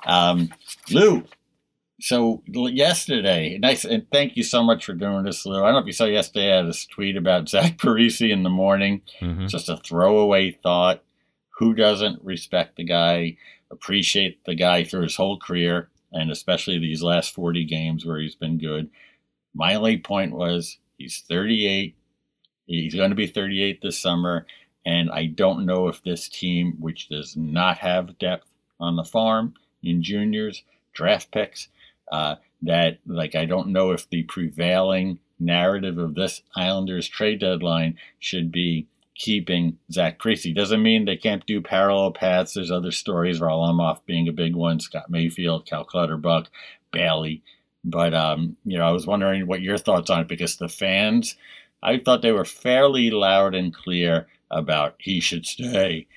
Um, 0.05 0.53
Lou, 0.91 1.23
so 2.01 2.43
yesterday, 2.47 3.57
nice, 3.57 3.83
and 3.83 4.09
thank 4.11 4.37
you 4.37 4.43
so 4.43 4.63
much 4.63 4.85
for 4.85 4.93
doing 4.93 5.23
this, 5.23 5.45
Lou. 5.45 5.63
I 5.63 5.67
don't 5.67 5.73
know 5.73 5.79
if 5.79 5.85
you 5.85 5.93
saw 5.93 6.05
yesterday, 6.05 6.53
I 6.53 6.57
had 6.57 6.67
this 6.67 6.85
tweet 6.85 7.17
about 7.17 7.49
Zach 7.49 7.77
Parise 7.77 8.31
in 8.31 8.43
the 8.43 8.49
morning. 8.49 9.01
Mm-hmm. 9.21 9.47
Just 9.47 9.69
a 9.69 9.77
throwaway 9.77 10.51
thought. 10.51 11.03
Who 11.57 11.73
doesn't 11.73 12.23
respect 12.23 12.77
the 12.77 12.85
guy? 12.85 13.35
Appreciate 13.71 14.43
the 14.45 14.55
guy 14.55 14.83
through 14.83 15.03
his 15.03 15.15
whole 15.15 15.37
career, 15.37 15.89
and 16.11 16.31
especially 16.31 16.79
these 16.79 17.03
last 17.03 17.33
40 17.33 17.65
games 17.65 18.05
where 18.05 18.19
he's 18.19 18.35
been 18.35 18.57
good. 18.57 18.89
My 19.53 19.77
late 19.77 20.03
point 20.03 20.33
was 20.33 20.77
he's 20.97 21.23
38. 21.27 21.95
He's 22.65 22.95
going 22.95 23.09
to 23.09 23.15
be 23.15 23.27
38 23.27 23.81
this 23.81 23.99
summer. 23.99 24.45
And 24.85 25.09
I 25.11 25.25
don't 25.25 25.65
know 25.65 25.87
if 25.87 26.03
this 26.03 26.29
team, 26.29 26.75
which 26.79 27.09
does 27.09 27.35
not 27.35 27.77
have 27.79 28.17
depth 28.17 28.47
on 28.79 28.95
the 28.95 29.03
farm 29.03 29.53
in 29.83 30.01
juniors, 30.01 30.63
draft 30.93 31.31
picks, 31.31 31.67
uh, 32.11 32.35
that, 32.61 32.99
like, 33.05 33.35
I 33.35 33.45
don't 33.45 33.69
know 33.69 33.91
if 33.91 34.09
the 34.09 34.23
prevailing 34.23 35.19
narrative 35.39 35.97
of 35.97 36.15
this 36.15 36.41
Islanders 36.55 37.07
trade 37.07 37.39
deadline 37.39 37.97
should 38.19 38.51
be 38.51 38.87
keeping 39.19 39.77
Zach 39.91 40.17
Parise. 40.17 40.55
Doesn't 40.55 40.81
mean 40.81 41.05
they 41.05 41.17
can't 41.17 41.45
do 41.45 41.61
parallel 41.61 42.11
paths. 42.11 42.53
There's 42.53 42.71
other 42.71 42.91
stories, 42.91 43.39
Varlamov 43.39 43.99
being 44.05 44.27
a 44.27 44.33
big 44.33 44.55
one, 44.55 44.79
Scott 44.79 45.11
Mayfield, 45.11 45.67
Cal 45.67 45.83
Clutterbuck, 45.83 46.47
Bailey. 46.91 47.43
But, 47.83 48.13
um, 48.13 48.57
you 48.63 48.77
know, 48.77 48.85
I 48.85 48.91
was 48.91 49.05
wondering 49.05 49.45
what 49.45 49.61
your 49.61 49.77
thoughts 49.77 50.09
on 50.09 50.21
it 50.21 50.27
because 50.27 50.55
the 50.55 50.69
fans, 50.69 51.35
I 51.83 51.99
thought 51.99 52.21
they 52.21 52.31
were 52.31 52.45
fairly 52.45 53.11
loud 53.11 53.53
and 53.55 53.73
clear 53.73 54.27
about 54.49 54.95
he 54.99 55.19
should 55.19 55.45
stay. 55.45 56.07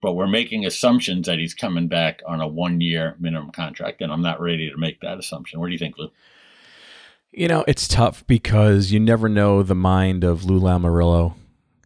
But 0.00 0.14
we're 0.14 0.28
making 0.28 0.64
assumptions 0.64 1.26
that 1.26 1.38
he's 1.38 1.54
coming 1.54 1.88
back 1.88 2.22
on 2.26 2.40
a 2.40 2.46
one 2.46 2.80
year 2.80 3.16
minimum 3.18 3.50
contract, 3.50 4.00
and 4.00 4.12
I'm 4.12 4.22
not 4.22 4.40
ready 4.40 4.70
to 4.70 4.76
make 4.76 5.00
that 5.00 5.18
assumption. 5.18 5.58
What 5.58 5.66
do 5.66 5.72
you 5.72 5.78
think, 5.78 5.98
Lou? 5.98 6.10
You 7.32 7.48
know, 7.48 7.64
it's 7.66 7.88
tough 7.88 8.24
because 8.26 8.92
you 8.92 9.00
never 9.00 9.28
know 9.28 9.62
the 9.64 9.74
mind 9.74 10.22
of 10.22 10.44
Lou 10.44 10.60
Lamoriello 10.60 11.34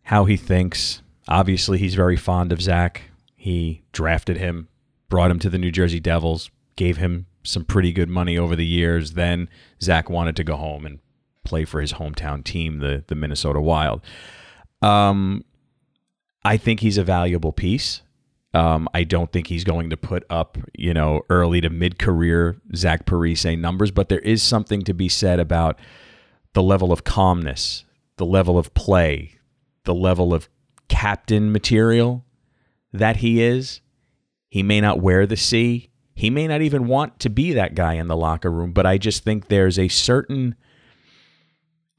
how 0.09 0.25
he 0.25 0.39
thinks. 0.39 1.03
Obviously, 1.29 1.77
he's 1.77 1.95
very 1.95 2.17
fond 2.17 2.51
of 2.51 2.63
Zach. 2.63 3.03
He 3.37 3.83
drafted 3.93 4.39
him, 4.39 4.69
brought 5.11 5.31
him 5.31 5.39
to 5.41 5.51
the 5.51 5.59
New 5.59 5.71
Jersey 5.71 6.01
Devils, 6.01 6.51
gave 6.77 6.97
him 6.97 7.27
some 7.45 7.63
pretty 7.63 7.93
good 7.93 8.09
money 8.09 8.39
over 8.39 8.57
the 8.57 8.65
years. 8.65 9.13
Then 9.13 9.51
Zach 9.83 10.09
wanted 10.09 10.35
to 10.37 10.45
go 10.45 10.57
home 10.57 10.87
and 10.87 11.01
play 11.45 11.67
for 11.67 11.83
his 11.83 11.95
hometown 11.95 12.43
team, 12.43 12.79
the 12.79 13.05
the 13.07 13.15
Minnesota 13.15 13.61
Wild. 13.61 14.01
Um, 14.81 15.45
I 16.43 16.57
think 16.57 16.81
he's 16.81 16.97
a 16.97 17.05
valuable 17.05 17.53
piece. 17.53 18.01
Um, 18.55 18.89
I 18.95 19.05
don't 19.05 19.31
think 19.31 19.49
he's 19.49 19.65
going 19.65 19.91
to 19.91 19.99
put 19.99 20.25
up, 20.31 20.57
you 20.73 20.95
know, 20.95 21.21
early 21.29 21.61
to 21.61 21.69
mid 21.69 21.99
career 21.99 22.57
Zach 22.75 23.05
Parise 23.05 23.59
numbers, 23.59 23.91
but 23.91 24.09
there 24.09 24.21
is 24.21 24.43
something 24.43 24.83
to 24.85 24.95
be 24.95 25.11
said 25.11 25.39
about 25.39 25.79
the 26.55 26.63
level 26.63 26.93
of 26.93 27.05
calmness, 27.05 27.85
the 28.17 28.25
level 28.25 28.57
of 28.57 28.73
play, 28.73 29.38
the 29.89 29.95
level 29.95 30.35
of 30.35 30.51
captain 30.89 31.51
material 31.51 32.27
that 32.93 33.17
he 33.17 33.43
is. 33.43 33.81
He 34.51 34.63
may 34.63 34.83
not 34.83 35.01
wear 35.01 35.27
the 35.27 35.37
C. 35.37 35.89
He 36.15 36.29
may 36.29 36.47
not 36.47 36.61
even 36.61 36.87
want 36.87 37.19
to 37.21 37.31
be 37.31 37.55
that 37.55 37.75
guy 37.75 37.95
in 37.95 38.07
the 38.07 38.17
locker 38.17 38.53
room, 38.53 38.73
but 38.73 38.85
I 38.85 38.99
just 38.99 39.25
think 39.25 39.49
there's 39.49 39.79
a 39.79 39.89
certain 39.89 40.57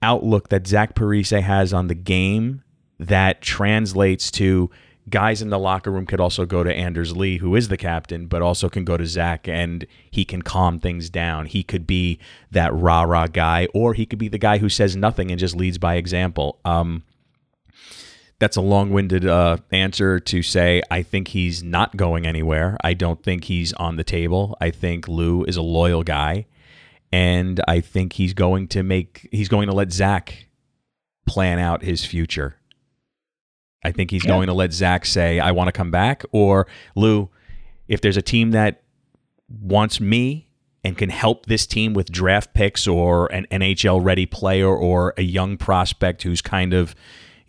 outlook 0.04 0.50
that 0.50 0.68
Zach 0.68 0.94
Parise 0.94 1.42
has 1.42 1.74
on 1.74 1.88
the 1.88 1.96
game 1.96 2.62
that 3.00 3.42
translates 3.42 4.30
to 4.32 4.70
guys 5.10 5.42
in 5.42 5.50
the 5.50 5.58
locker 5.58 5.92
room 5.92 6.06
could 6.06 6.22
also 6.22 6.46
go 6.46 6.64
to 6.64 6.72
Anders 6.72 7.18
Lee, 7.18 7.38
who 7.38 7.56
is 7.56 7.70
the 7.70 7.78
captain, 7.78 8.28
but 8.28 8.44
also 8.44 8.70
can 8.70 8.86
go 8.86 8.98
to 8.98 9.08
Zach 9.08 9.48
and 9.48 9.88
he 10.12 10.24
can 10.26 10.44
calm 10.44 10.80
things 10.80 11.10
down. 11.10 11.48
He 11.48 11.64
could 11.64 11.88
be 11.88 12.20
that 12.52 12.72
rah 12.72 13.02
rah 13.02 13.26
guy, 13.26 13.68
or 13.74 13.96
he 13.96 14.06
could 14.06 14.20
be 14.20 14.28
the 14.28 14.38
guy 14.38 14.60
who 14.60 14.70
says 14.70 14.96
nothing 14.96 15.32
and 15.32 15.40
just 15.40 15.56
leads 15.56 15.80
by 15.80 15.96
example. 15.96 16.60
Um, 16.66 17.04
that's 18.40 18.56
a 18.56 18.62
long-winded 18.62 19.26
uh, 19.26 19.58
answer 19.72 20.20
to 20.20 20.42
say 20.42 20.82
I 20.90 21.04
think 21.04 21.30
he's 21.30 21.62
not 21.62 21.98
going 21.98 22.26
anywhere. 22.26 22.78
I 22.84 22.94
don't 22.94 23.22
think 23.22 23.46
he's 23.46 23.74
on 23.74 23.98
the 23.98 24.04
table. 24.04 24.58
I 24.62 24.72
think 24.72 25.08
Lou 25.08 25.44
is 25.44 25.58
a 25.58 25.62
loyal 25.62 26.04
guy, 26.04 26.46
and 27.12 27.62
I 27.68 27.82
think 27.82 28.14
he's 28.14 28.34
going 28.34 28.68
to 28.70 28.82
make 28.82 29.28
he's 29.32 29.50
going 29.50 29.68
to 29.68 29.74
let 29.74 29.92
Zach 29.92 30.48
plan 31.28 31.60
out 31.60 31.84
his 31.84 32.06
future. 32.06 32.56
I 33.84 33.92
think 33.92 34.12
he's 34.12 34.24
yeah. 34.24 34.32
going 34.32 34.48
to 34.48 34.54
let 34.54 34.74
Zach 34.74 35.06
say 35.06 35.40
I 35.40 35.52
want 35.52 35.68
to 35.68 35.72
come 35.74 35.92
back, 35.92 36.24
or 36.32 36.66
Lou, 36.96 37.30
if 37.88 38.02
there's 38.02 38.18
a 38.18 38.22
team 38.22 38.52
that 38.52 38.84
wants 39.50 40.00
me 40.00 40.48
and 40.84 40.98
can 40.98 41.10
help 41.10 41.46
this 41.46 41.68
team 41.68 41.94
with 41.94 42.10
draft 42.12 42.54
picks 42.54 42.88
or 42.88 43.28
an 43.34 43.46
NHL 43.52 44.04
ready 44.04 44.26
player 44.26 44.70
or 44.70 45.14
a 45.18 45.24
young 45.24 45.58
prospect 45.58 46.24
who's 46.24 46.42
kind 46.42 46.74
of 46.74 46.96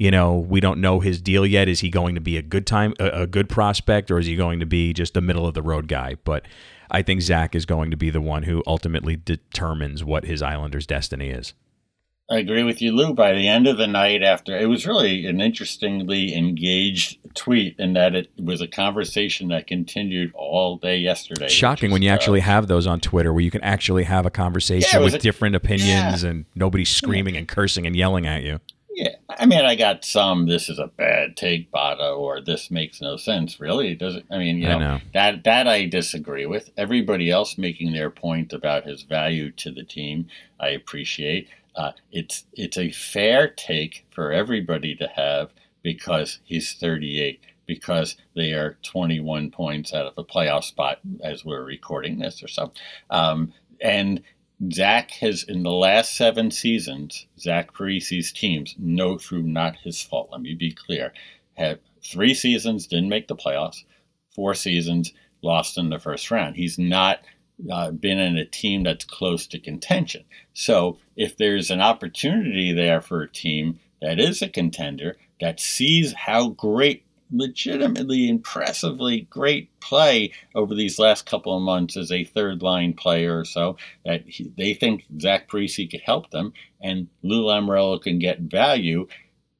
you 0.00 0.10
know, 0.10 0.34
we 0.34 0.60
don't 0.60 0.80
know 0.80 1.00
his 1.00 1.20
deal 1.20 1.44
yet. 1.44 1.68
Is 1.68 1.80
he 1.80 1.90
going 1.90 2.14
to 2.14 2.22
be 2.22 2.38
a 2.38 2.42
good 2.42 2.66
time, 2.66 2.94
a, 2.98 3.08
a 3.08 3.26
good 3.26 3.50
prospect, 3.50 4.10
or 4.10 4.18
is 4.18 4.24
he 4.24 4.34
going 4.34 4.58
to 4.58 4.64
be 4.64 4.94
just 4.94 5.14
a 5.14 5.20
middle 5.20 5.46
of 5.46 5.52
the 5.52 5.60
road 5.60 5.88
guy? 5.88 6.16
But 6.24 6.46
I 6.90 7.02
think 7.02 7.20
Zach 7.20 7.54
is 7.54 7.66
going 7.66 7.90
to 7.90 7.98
be 7.98 8.08
the 8.08 8.22
one 8.22 8.44
who 8.44 8.62
ultimately 8.66 9.16
determines 9.16 10.02
what 10.02 10.24
his 10.24 10.40
Islanders' 10.40 10.86
destiny 10.86 11.28
is. 11.28 11.52
I 12.30 12.38
agree 12.38 12.62
with 12.62 12.80
you, 12.80 12.92
Lou. 12.92 13.12
By 13.12 13.34
the 13.34 13.46
end 13.46 13.66
of 13.66 13.76
the 13.76 13.86
night, 13.86 14.22
after 14.22 14.56
it 14.56 14.70
was 14.70 14.86
really 14.86 15.26
an 15.26 15.38
interestingly 15.38 16.34
engaged 16.34 17.18
tweet 17.34 17.74
in 17.78 17.92
that 17.92 18.14
it 18.14 18.30
was 18.38 18.62
a 18.62 18.68
conversation 18.68 19.48
that 19.48 19.66
continued 19.66 20.32
all 20.34 20.78
day 20.78 20.96
yesterday. 20.96 21.48
Shocking 21.48 21.90
when 21.90 22.00
you 22.00 22.10
uh, 22.10 22.14
actually 22.14 22.40
have 22.40 22.68
those 22.68 22.86
on 22.86 23.00
Twitter, 23.00 23.34
where 23.34 23.42
you 23.42 23.50
can 23.50 23.62
actually 23.62 24.04
have 24.04 24.24
a 24.24 24.30
conversation 24.30 24.98
yeah, 24.98 25.04
with 25.04 25.14
a, 25.14 25.18
different 25.18 25.56
opinions 25.56 26.22
yeah. 26.22 26.30
and 26.30 26.46
nobody's 26.54 26.88
screaming 26.88 27.36
and 27.36 27.46
cursing 27.46 27.86
and 27.86 27.94
yelling 27.94 28.26
at 28.26 28.44
you. 28.44 28.60
I 29.40 29.46
mean, 29.46 29.64
I 29.64 29.74
got 29.74 30.04
some. 30.04 30.46
This 30.46 30.68
is 30.68 30.78
a 30.78 30.86
bad 30.86 31.34
take, 31.34 31.72
Bada, 31.72 32.14
or 32.14 32.42
this 32.42 32.70
makes 32.70 33.00
no 33.00 33.16
sense. 33.16 33.58
Really, 33.58 33.94
does 33.94 34.16
it? 34.16 34.26
I 34.30 34.36
mean, 34.36 34.58
you 34.58 34.68
know, 34.68 34.78
know, 34.78 35.00
that 35.14 35.44
that 35.44 35.66
I 35.66 35.86
disagree 35.86 36.44
with. 36.44 36.68
Everybody 36.76 37.30
else 37.30 37.56
making 37.56 37.92
their 37.92 38.10
point 38.10 38.52
about 38.52 38.84
his 38.84 39.02
value 39.02 39.50
to 39.52 39.70
the 39.70 39.82
team, 39.82 40.26
I 40.60 40.68
appreciate. 40.68 41.48
Uh, 41.74 41.92
it's 42.12 42.44
it's 42.52 42.76
a 42.76 42.90
fair 42.90 43.48
take 43.48 44.04
for 44.10 44.30
everybody 44.30 44.94
to 44.96 45.08
have 45.08 45.54
because 45.82 46.40
he's 46.44 46.74
38 46.74 47.40
because 47.64 48.16
they 48.36 48.52
are 48.52 48.76
21 48.82 49.50
points 49.50 49.94
out 49.94 50.04
of 50.04 50.18
a 50.18 50.24
playoff 50.24 50.64
spot 50.64 50.98
as 51.24 51.46
we're 51.46 51.64
recording 51.64 52.18
this 52.18 52.42
or 52.42 52.48
so. 52.48 52.72
Um, 53.08 53.54
and 53.80 54.22
Zach 54.72 55.12
has, 55.12 55.42
in 55.42 55.62
the 55.62 55.72
last 55.72 56.16
seven 56.16 56.50
seasons, 56.50 57.26
Zach 57.38 57.74
Parise's 57.74 58.30
teams, 58.30 58.74
no 58.78 59.16
through 59.16 59.44
not 59.44 59.76
his 59.76 60.02
fault, 60.02 60.28
let 60.30 60.42
me 60.42 60.54
be 60.54 60.72
clear, 60.72 61.12
had 61.54 61.80
three 62.04 62.34
seasons, 62.34 62.86
didn't 62.86 63.08
make 63.08 63.28
the 63.28 63.36
playoffs, 63.36 63.84
four 64.28 64.54
seasons, 64.54 65.12
lost 65.42 65.78
in 65.78 65.88
the 65.88 65.98
first 65.98 66.30
round. 66.30 66.56
He's 66.56 66.78
not 66.78 67.20
uh, 67.72 67.90
been 67.90 68.18
in 68.18 68.36
a 68.36 68.44
team 68.44 68.82
that's 68.82 69.04
close 69.04 69.46
to 69.46 69.58
contention. 69.58 70.24
So 70.52 70.98
if 71.16 71.36
there's 71.36 71.70
an 71.70 71.80
opportunity 71.80 72.72
there 72.72 73.00
for 73.00 73.22
a 73.22 73.30
team 73.30 73.80
that 74.02 74.18
is 74.18 74.42
a 74.42 74.48
contender 74.48 75.16
that 75.40 75.60
sees 75.60 76.12
how 76.12 76.50
great, 76.50 77.04
legitimately 77.32 78.28
impressively 78.28 79.22
great 79.22 79.68
play 79.80 80.32
over 80.54 80.74
these 80.74 80.98
last 80.98 81.26
couple 81.26 81.56
of 81.56 81.62
months 81.62 81.96
as 81.96 82.10
a 82.10 82.24
third 82.24 82.62
line 82.62 82.92
player 82.92 83.38
or 83.38 83.44
so, 83.44 83.76
that 84.04 84.22
he, 84.26 84.52
they 84.56 84.74
think 84.74 85.04
Zach 85.20 85.48
Parise 85.48 85.90
could 85.90 86.00
help 86.00 86.30
them 86.30 86.52
and 86.80 87.08
Lou 87.22 87.44
Lamoriello 87.44 88.00
can 88.00 88.18
get 88.18 88.40
value 88.40 89.06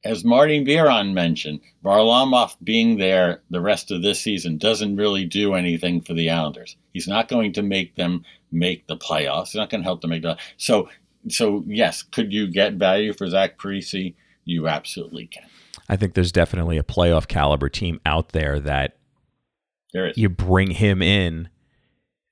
as 0.03 0.23
Martin 0.23 0.63
Biron 0.63 1.13
mentioned, 1.13 1.59
Varlamov 1.83 2.55
being 2.63 2.97
there 2.97 3.41
the 3.49 3.61
rest 3.61 3.91
of 3.91 4.01
this 4.01 4.19
season 4.19 4.57
doesn't 4.57 4.95
really 4.95 5.25
do 5.25 5.53
anything 5.53 6.01
for 6.01 6.13
the 6.13 6.29
Islanders. 6.29 6.75
He's 6.93 7.07
not 7.07 7.27
going 7.27 7.53
to 7.53 7.61
make 7.61 7.95
them 7.95 8.25
make 8.51 8.87
the 8.87 8.97
playoffs. 8.97 9.47
He's 9.47 9.55
not 9.55 9.69
going 9.69 9.81
to 9.81 9.85
help 9.85 10.01
them 10.01 10.09
make 10.09 10.23
the 10.23 10.37
so 10.57 10.89
so 11.29 11.63
yes, 11.67 12.01
could 12.01 12.33
you 12.33 12.47
get 12.47 12.73
value 12.73 13.13
for 13.13 13.29
Zach 13.29 13.59
Parise? 13.59 14.15
You 14.43 14.67
absolutely 14.67 15.27
can. 15.27 15.50
I 15.91 15.97
think 15.97 16.13
there's 16.13 16.31
definitely 16.31 16.77
a 16.77 16.83
playoff 16.83 17.27
caliber 17.27 17.67
team 17.67 17.99
out 18.05 18.29
there 18.29 18.61
that 18.61 18.95
there 19.93 20.07
is. 20.07 20.17
you 20.17 20.29
bring 20.29 20.71
him 20.71 21.01
in, 21.01 21.49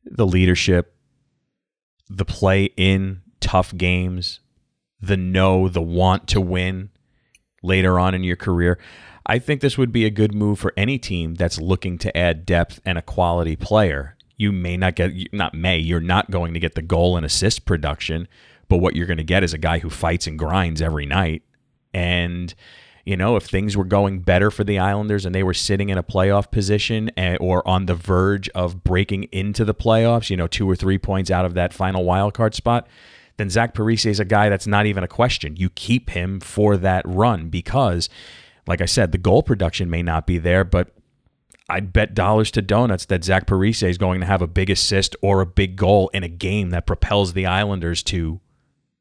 the 0.05 0.25
leadership, 0.25 0.95
the 2.09 2.23
play 2.23 2.69
in 2.77 3.21
tough 3.41 3.75
games, 3.75 4.39
the 5.01 5.17
know, 5.17 5.67
the 5.67 5.81
want 5.81 6.25
to 6.29 6.39
win 6.39 6.89
later 7.61 7.99
on 7.99 8.15
in 8.15 8.23
your 8.23 8.37
career. 8.37 8.79
I 9.25 9.39
think 9.39 9.59
this 9.59 9.77
would 9.77 9.91
be 9.91 10.05
a 10.05 10.09
good 10.09 10.33
move 10.33 10.57
for 10.57 10.71
any 10.77 10.97
team 10.97 11.35
that's 11.35 11.59
looking 11.59 11.97
to 11.97 12.17
add 12.17 12.45
depth 12.45 12.79
and 12.85 12.97
a 12.97 13.01
quality 13.01 13.57
player. 13.57 14.15
You 14.37 14.53
may 14.53 14.77
not 14.77 14.95
get, 14.95 15.33
not 15.33 15.53
may, 15.53 15.77
you're 15.77 15.99
not 15.99 16.31
going 16.31 16.53
to 16.53 16.61
get 16.61 16.75
the 16.75 16.81
goal 16.81 17.17
and 17.17 17.25
assist 17.25 17.65
production, 17.65 18.29
but 18.69 18.77
what 18.77 18.95
you're 18.95 19.05
going 19.05 19.17
to 19.17 19.23
get 19.25 19.43
is 19.43 19.53
a 19.53 19.57
guy 19.57 19.79
who 19.79 19.89
fights 19.89 20.27
and 20.27 20.39
grinds 20.39 20.81
every 20.81 21.05
night. 21.05 21.43
And, 21.93 22.55
you 23.09 23.17
know, 23.17 23.35
if 23.35 23.45
things 23.45 23.75
were 23.75 23.85
going 23.85 24.19
better 24.19 24.51
for 24.51 24.63
the 24.63 24.77
Islanders 24.77 25.25
and 25.25 25.33
they 25.33 25.41
were 25.41 25.55
sitting 25.55 25.89
in 25.89 25.97
a 25.97 26.03
playoff 26.03 26.51
position 26.51 27.09
eh, 27.17 27.37
or 27.39 27.67
on 27.67 27.87
the 27.87 27.95
verge 27.95 28.49
of 28.49 28.83
breaking 28.83 29.23
into 29.31 29.65
the 29.65 29.73
playoffs, 29.73 30.29
you 30.29 30.37
know, 30.37 30.45
two 30.45 30.69
or 30.69 30.75
three 30.75 30.99
points 30.99 31.31
out 31.31 31.43
of 31.43 31.55
that 31.55 31.73
final 31.73 32.03
wild 32.03 32.35
card 32.35 32.53
spot, 32.53 32.87
then 33.37 33.49
Zach 33.49 33.73
Parise 33.73 34.05
is 34.05 34.19
a 34.19 34.25
guy 34.25 34.47
that's 34.47 34.67
not 34.67 34.85
even 34.85 35.03
a 35.03 35.07
question. 35.07 35.55
You 35.55 35.71
keep 35.71 36.11
him 36.11 36.39
for 36.39 36.77
that 36.77 37.03
run 37.03 37.49
because, 37.49 38.09
like 38.67 38.79
I 38.79 38.85
said, 38.85 39.11
the 39.11 39.17
goal 39.17 39.41
production 39.41 39.89
may 39.89 40.03
not 40.03 40.27
be 40.27 40.37
there, 40.37 40.63
but 40.63 40.91
I'd 41.67 41.91
bet 41.91 42.13
dollars 42.13 42.51
to 42.51 42.61
donuts 42.61 43.05
that 43.05 43.23
Zach 43.23 43.47
Parise 43.47 43.89
is 43.89 43.97
going 43.97 44.19
to 44.19 44.27
have 44.27 44.43
a 44.43 44.47
big 44.47 44.69
assist 44.69 45.15
or 45.23 45.41
a 45.41 45.47
big 45.47 45.75
goal 45.77 46.11
in 46.13 46.21
a 46.21 46.29
game 46.29 46.69
that 46.69 46.85
propels 46.85 47.33
the 47.33 47.47
Islanders 47.47 48.03
to 48.03 48.39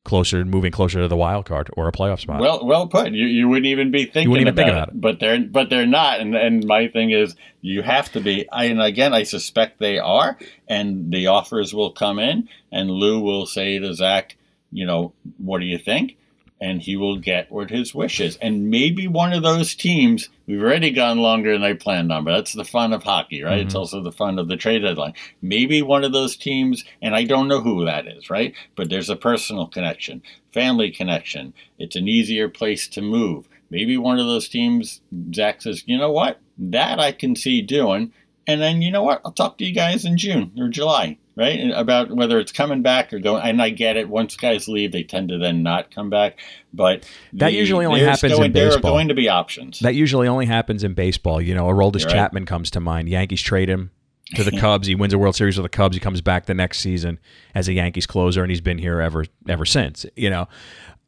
closer, 0.04 0.44
moving 0.44 0.72
closer 0.72 1.00
to 1.00 1.08
the 1.08 1.16
wild 1.16 1.44
card 1.44 1.68
or 1.76 1.86
a 1.88 1.92
playoff 1.92 2.20
spot. 2.20 2.40
Well, 2.40 2.64
well 2.64 2.86
put. 2.86 3.12
You, 3.12 3.26
you 3.26 3.48
wouldn't 3.48 3.66
even 3.66 3.90
be 3.90 4.04
thinking 4.04 4.34
even 4.34 4.48
about, 4.48 4.56
think 4.56 4.70
about 4.70 4.88
it, 4.88 4.94
it, 4.94 5.00
but 5.00 5.20
they're 5.20 5.40
but 5.40 5.70
they're 5.70 5.86
not. 5.86 6.20
And 6.20 6.34
and 6.34 6.64
my 6.64 6.88
thing 6.88 7.10
is, 7.10 7.36
you 7.60 7.82
have 7.82 8.10
to 8.12 8.20
be. 8.20 8.48
I, 8.50 8.64
and 8.64 8.80
again, 8.80 9.12
I 9.12 9.24
suspect 9.24 9.78
they 9.78 9.98
are, 9.98 10.38
and 10.66 11.12
the 11.12 11.28
offers 11.28 11.74
will 11.74 11.92
come 11.92 12.18
in, 12.18 12.48
and 12.72 12.90
Lou 12.90 13.20
will 13.20 13.46
say 13.46 13.78
to 13.78 13.94
Zach, 13.94 14.36
you 14.72 14.86
know, 14.86 15.12
what 15.38 15.60
do 15.60 15.66
you 15.66 15.78
think? 15.78 16.16
And 16.60 16.82
he 16.82 16.96
will 16.96 17.18
get 17.18 17.52
what 17.52 17.70
his 17.70 17.94
wish 17.94 18.20
is. 18.20 18.36
And 18.38 18.68
maybe 18.68 19.06
one 19.06 19.32
of 19.32 19.44
those 19.44 19.76
teams, 19.76 20.28
we've 20.44 20.60
already 20.60 20.90
gone 20.90 21.18
longer 21.18 21.52
than 21.52 21.62
I 21.62 21.74
planned 21.74 22.10
on, 22.10 22.24
but 22.24 22.32
that's 22.32 22.52
the 22.52 22.64
fun 22.64 22.92
of 22.92 23.04
hockey, 23.04 23.44
right? 23.44 23.58
Mm-hmm. 23.58 23.66
It's 23.66 23.76
also 23.76 24.02
the 24.02 24.10
fun 24.10 24.40
of 24.40 24.48
the 24.48 24.56
trade 24.56 24.80
deadline. 24.80 25.14
Maybe 25.40 25.82
one 25.82 26.02
of 26.02 26.12
those 26.12 26.36
teams, 26.36 26.84
and 27.00 27.14
I 27.14 27.22
don't 27.24 27.46
know 27.46 27.60
who 27.60 27.84
that 27.84 28.08
is, 28.08 28.28
right? 28.28 28.54
But 28.74 28.90
there's 28.90 29.08
a 29.08 29.14
personal 29.14 29.68
connection, 29.68 30.20
family 30.52 30.90
connection. 30.90 31.54
It's 31.78 31.94
an 31.94 32.08
easier 32.08 32.48
place 32.48 32.88
to 32.88 33.02
move. 33.02 33.48
Maybe 33.70 33.96
one 33.96 34.18
of 34.18 34.26
those 34.26 34.48
teams, 34.48 35.00
Zach 35.32 35.62
says, 35.62 35.84
you 35.86 35.96
know 35.96 36.10
what? 36.10 36.40
That 36.58 36.98
I 36.98 37.12
can 37.12 37.36
see 37.36 37.62
doing. 37.62 38.12
And 38.48 38.60
then, 38.60 38.82
you 38.82 38.90
know 38.90 39.04
what? 39.04 39.20
I'll 39.24 39.32
talk 39.32 39.58
to 39.58 39.64
you 39.64 39.72
guys 39.72 40.04
in 40.04 40.16
June 40.16 40.52
or 40.58 40.68
July 40.68 41.18
right? 41.38 41.70
About 41.72 42.10
whether 42.10 42.40
it's 42.40 42.50
coming 42.50 42.82
back 42.82 43.12
or 43.12 43.20
going. 43.20 43.42
And 43.44 43.62
I 43.62 43.70
get 43.70 43.96
it. 43.96 44.08
Once 44.08 44.36
guys 44.36 44.66
leave, 44.66 44.90
they 44.90 45.04
tend 45.04 45.28
to 45.28 45.38
then 45.38 45.62
not 45.62 45.94
come 45.94 46.10
back. 46.10 46.40
But 46.74 47.08
that 47.34 47.50
the, 47.50 47.52
usually 47.52 47.86
only 47.86 48.00
happens 48.00 48.32
going, 48.32 48.46
in 48.46 48.52
baseball. 48.52 48.80
There 48.80 48.90
are 48.90 48.92
going 48.92 49.08
to 49.08 49.14
be 49.14 49.28
options. 49.28 49.78
That 49.78 49.94
usually 49.94 50.26
only 50.26 50.46
happens 50.46 50.82
in 50.82 50.94
baseball. 50.94 51.40
You 51.40 51.54
know, 51.54 51.66
Aroldis. 51.68 52.08
Chapman 52.08 52.44
comes 52.44 52.72
to 52.72 52.80
mind. 52.80 53.08
Yankees 53.08 53.40
trade 53.40 53.70
him 53.70 53.92
to 54.34 54.42
the 54.42 54.50
Cubs. 54.60 54.88
He 54.88 54.96
wins 54.96 55.12
a 55.12 55.18
World 55.18 55.36
Series 55.36 55.56
with 55.56 55.64
the 55.64 55.68
Cubs. 55.68 55.94
He 55.94 56.00
comes 56.00 56.20
back 56.20 56.46
the 56.46 56.54
next 56.54 56.80
season 56.80 57.20
as 57.54 57.68
a 57.68 57.72
Yankees 57.72 58.06
closer, 58.06 58.42
and 58.42 58.50
he's 58.50 58.60
been 58.60 58.78
here 58.78 59.00
ever 59.00 59.24
ever 59.48 59.64
since. 59.64 60.06
You 60.16 60.30
know, 60.30 60.48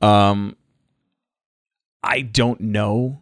um, 0.00 0.56
I 2.04 2.20
don't 2.20 2.60
know 2.60 3.20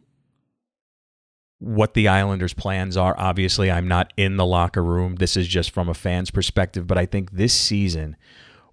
what 1.59 1.94
the 1.94 2.09
Islanders' 2.09 2.55
plans 2.55 2.97
are. 2.97 3.14
Obviously, 3.18 3.71
I'm 3.71 3.88
not 3.88 4.12
in 4.16 4.37
the 4.37 4.47
locker 4.47 4.83
room. 4.83 5.16
This 5.16 5.37
is 5.37 5.49
just 5.49 5.71
from 5.71 5.88
a 5.88 5.94
fan's 5.94 6.31
perspective, 6.31 6.87
but 6.87 6.99
I 6.99 7.07
think 7.07 7.33
this 7.33 7.53
season 7.53 8.16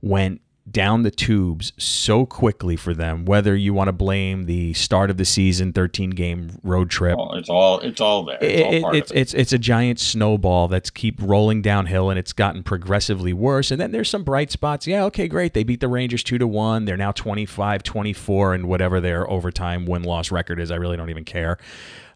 went 0.02 0.41
down 0.69 1.04
the 1.04 1.12
tubes 1.12 1.74
so 1.78 2.26
quickly 2.26 2.76
for 2.76 2.91
them 2.91 3.24
whether 3.24 3.56
you 3.56 3.71
want 3.71 3.88
to 3.88 3.91
blame 3.91 4.45
the 4.45 4.74
start 4.74 5.12
of 5.12 5.17
the 5.17 5.26
season 5.26 5.71
13 5.71 6.10
game 6.10 6.60
road 6.63 6.89
trip. 6.89 7.15
Oh, 7.19 7.36
it's 7.36 7.50
all 7.50 7.80
it's 7.82 8.02
all 8.02 8.26
there. 8.26 8.39
It's, 8.41 8.84
all 8.84 8.95
it's, 8.95 9.12
it. 9.12 9.17
it's, 9.17 9.34
it's 9.36 9.54
a 9.54 9.60
giant 9.60 10.00
snowball 10.00 10.67
that's 10.67 10.89
keep 10.89 11.21
rolling 11.21 11.62
downhill 11.62 12.10
and 12.10 12.17
it's 12.17 12.34
gotten 12.34 12.63
progressively 12.63 13.32
worse. 13.32 13.69
And 13.69 13.80
then 13.80 13.91
there's 13.91 14.10
some 14.10 14.24
bright 14.24 14.50
spots. 14.50 14.88
Yeah 14.88 15.04
okay 15.06 15.28
great. 15.28 15.54
They 15.54 15.63
beat 15.63 15.82
the 15.82 15.88
rangers 15.88 16.24
2 16.24 16.39
to 16.39 16.48
1 16.48 16.86
they're 16.86 16.98
now 16.98 17.12
25 17.12 17.84
24 17.84 18.54
and 18.56 18.67
whatever 18.67 19.00
their 19.00 19.30
overtime 19.30 19.86
win 19.86 20.02
loss 20.02 20.32
record 20.32 20.60
is. 20.60 20.71
I 20.71 20.76
really 20.76 20.98
don't 20.98 21.12
even 21.12 21.26
care 21.26 21.60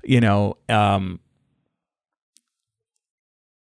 you 0.04 0.22
know, 0.22 0.58
um, 0.68 1.20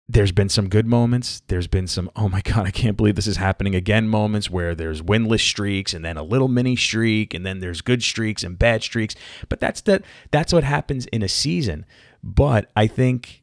there's 0.08 0.32
been 0.32 0.48
some 0.48 0.68
good 0.68 0.86
moments. 0.86 1.42
There's 1.48 1.66
been 1.66 1.86
some, 1.86 2.10
oh 2.14 2.28
my 2.28 2.42
God, 2.42 2.66
I 2.66 2.70
can't 2.70 2.96
believe 2.96 3.16
this 3.16 3.26
is 3.26 3.38
happening 3.38 3.74
again 3.74 4.08
moments 4.08 4.50
where 4.50 4.74
there's 4.74 5.02
winless 5.02 5.40
streaks 5.40 5.94
and 5.94 6.04
then 6.04 6.16
a 6.16 6.22
little 6.22 6.48
mini 6.48 6.76
streak 6.76 7.32
and 7.32 7.44
then 7.44 7.60
there's 7.60 7.80
good 7.80 8.02
streaks 8.02 8.42
and 8.42 8.58
bad 8.58 8.82
streaks. 8.82 9.14
But 9.48 9.60
that's 9.60 9.80
the, 9.80 10.02
that's 10.30 10.52
what 10.52 10.64
happens 10.64 11.06
in 11.06 11.22
a 11.22 11.28
season. 11.28 11.86
But 12.22 12.70
I 12.76 12.86
think 12.86 13.42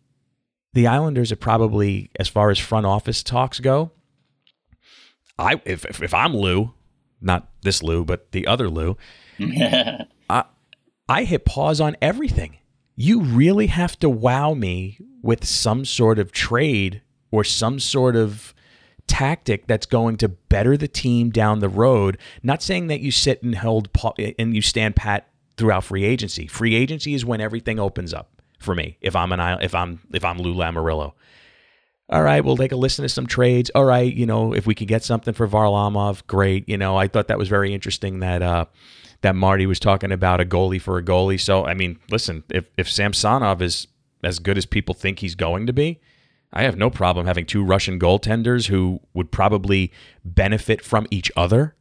the 0.74 0.88
Islanders 0.88 1.32
are 1.32 1.38
probably, 1.38 2.12
as 2.20 2.28
far 2.28 2.52
as 2.52 2.60
front 2.60 2.86
office 2.86 3.24
talks 3.24 3.60
go, 3.60 3.92
I 5.40 5.60
if, 5.66 5.86
if, 5.86 6.04
if 6.04 6.14
I'm 6.14 6.36
Lou, 6.36 6.74
not 7.20 7.50
this 7.64 7.82
Lou, 7.82 8.06
but 8.06 8.32
the 8.32 8.46
other 8.46 8.70
Lou, 8.70 8.98
I, 9.40 10.46
I 11.10 11.24
hit 11.24 11.46
pause 11.46 11.82
on 11.82 11.96
everything 12.02 12.58
you 13.02 13.22
really 13.22 13.68
have 13.68 13.98
to 14.00 14.10
wow 14.10 14.54
me 14.54 15.00
with 15.24 15.44
some 15.44 15.86
sort 15.86 16.20
of 16.20 16.32
trade 16.32 17.02
or 17.32 17.44
some 17.44 17.80
sort 17.80 18.16
of 18.16 18.54
tactic 19.08 19.66
that's 19.66 19.88
going 19.88 20.18
to 20.18 20.30
better 20.30 20.78
the 20.78 20.88
team 20.88 21.32
down 21.32 21.60
the 21.60 21.70
road. 21.70 22.18
Not 22.44 22.62
saying 22.62 22.88
that 22.88 23.02
you 23.02 23.10
sit 23.10 23.42
and 23.42 23.56
hold 23.56 23.90
and 24.38 24.56
you 24.56 24.62
stand 24.62 24.96
pat 24.96 25.28
throughout 25.58 25.84
free 25.84 26.04
agency. 26.04 26.46
Free 26.46 26.76
agency 26.76 27.16
is 27.16 27.26
when 27.26 27.42
everything 27.42 27.80
opens 27.80 28.14
up 28.14 28.30
for 28.60 28.76
me. 28.76 28.98
If 29.02 29.16
I'm 29.16 29.32
an 29.32 29.40
if 29.62 29.74
I'm 29.74 30.02
if 30.14 30.24
I'm 30.24 30.38
Lou 30.38 30.54
Lamoriello. 30.54 31.14
all 32.10 32.22
right, 32.22 32.46
we'll 32.46 32.58
take 32.58 32.72
a 32.72 32.76
listen 32.76 33.02
to 33.02 33.10
some 33.10 33.26
trades. 33.26 33.72
All 33.74 33.86
right, 33.86 34.14
you 34.14 34.28
know, 34.28 34.54
if 34.54 34.68
we 34.68 34.76
could 34.76 34.88
get 34.88 35.04
something 35.04 35.34
for 35.34 35.48
Varlamov, 35.48 36.28
great. 36.28 36.70
You 36.70 36.78
know, 36.78 36.98
I 36.98 37.08
thought 37.08 37.30
that 37.30 37.40
was 37.40 37.50
very 37.50 37.74
interesting 37.74 38.20
that 38.20 38.44
uh, 38.44 38.66
that 39.22 39.36
Marty 39.36 39.66
was 39.66 39.80
talking 39.80 40.12
about 40.12 40.42
a 40.42 40.46
goalie 40.46 40.82
for 40.82 40.98
a 40.98 41.04
goalie. 41.04 41.40
So, 41.40 41.66
I 41.66 41.74
mean, 41.74 42.00
listen, 42.10 42.44
if 42.50 42.66
if 42.78 42.90
Samsonov 42.90 43.62
is 43.62 43.88
as 44.24 44.40
good 44.40 44.58
as 44.58 44.66
people 44.66 44.94
think 44.96 45.20
he's 45.20 45.36
going 45.36 45.68
to 45.68 45.74
be, 45.74 46.00
I 46.54 46.64
have 46.64 46.78
no 46.78 46.90
problem 46.90 47.26
having 47.26 47.46
two 47.46 47.64
Russian 47.64 48.00
goaltenders 48.00 48.68
who 48.68 49.00
would 49.14 49.32
probably 49.32 49.92
benefit 50.26 50.84
from 50.84 51.08
each 51.12 51.32
other. 51.36 51.76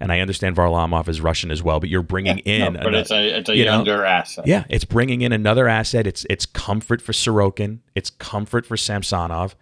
And 0.00 0.12
I 0.12 0.20
understand 0.20 0.54
Varlamov 0.54 1.08
is 1.08 1.20
Russian 1.20 1.50
as 1.50 1.60
well, 1.60 1.80
but 1.80 1.88
you're 1.88 2.02
bringing 2.04 2.38
Yeah, 2.44 2.66
in, 2.68 2.72
no, 2.74 2.78
but 2.80 2.88
ano- 2.88 2.98
it's 2.98 3.10
a 3.10 3.38
it's 3.38 3.48
a 3.48 3.56
you 3.56 3.64
know, 3.64 3.72
younger 3.76 4.04
asset. 4.04 4.46
yeah, 4.46 4.62
it's 4.68 4.84
bringing 4.84 5.22
in 5.22 5.32
another 5.32 5.66
asset. 5.68 6.06
It's 6.06 6.24
it's 6.30 6.46
comfort 6.46 7.02
for 7.02 7.12
Sorokin. 7.12 7.80
It's 7.96 8.08
comfort 8.10 8.64
for 8.64 8.76
Samsonov. 8.76 9.56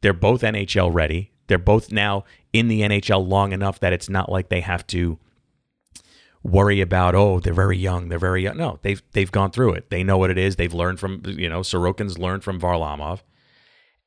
They're 0.00 0.12
both 0.12 0.42
NHL 0.42 0.92
ready. 0.94 1.32
They're 1.48 1.58
both 1.58 1.90
now 1.90 2.24
in 2.52 2.68
the 2.68 2.82
NHL 2.82 3.26
long 3.26 3.52
enough 3.52 3.80
that 3.80 3.92
it's 3.92 4.08
not 4.08 4.30
like 4.30 4.50
they 4.50 4.60
have 4.60 4.86
to 4.88 5.18
worry 6.44 6.80
about 6.80 7.14
oh 7.14 7.38
they're 7.40 7.54
very 7.54 7.76
young 7.78 8.08
they're 8.08 8.18
very 8.18 8.42
young 8.42 8.56
no 8.56 8.78
they've 8.82 9.02
they've 9.12 9.30
gone 9.30 9.50
through 9.50 9.72
it 9.72 9.88
they 9.90 10.02
know 10.02 10.18
what 10.18 10.30
it 10.30 10.38
is 10.38 10.56
they've 10.56 10.74
learned 10.74 10.98
from 10.98 11.22
you 11.24 11.48
know 11.48 11.60
Sorokin's 11.60 12.18
learned 12.18 12.42
from 12.42 12.60
Varlamov 12.60 13.20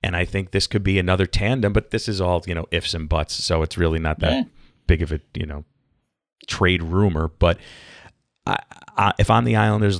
and 0.03 0.15
I 0.15 0.25
think 0.25 0.51
this 0.51 0.67
could 0.67 0.83
be 0.83 0.99
another 0.99 1.25
tandem 1.25 1.71
but 1.71 1.91
this 1.91 2.07
is 2.09 2.19
all 2.19 2.43
you 2.45 2.53
know 2.53 2.65
ifs 2.71 2.93
and 2.93 3.07
buts 3.07 3.33
so 3.41 3.61
it's 3.63 3.77
really 3.77 3.99
not 3.99 4.19
that 4.19 4.31
Yeah. 4.33 4.43
big 4.87 5.01
of 5.01 5.11
a 5.13 5.21
you 5.33 5.45
know 5.45 5.63
trade 6.47 6.83
rumor 6.83 7.29
but 7.39 7.57
I, 8.45 8.59
I, 8.97 9.13
if 9.17 9.29
I'm 9.29 9.45
the 9.45 9.55
Islanders 9.55 9.99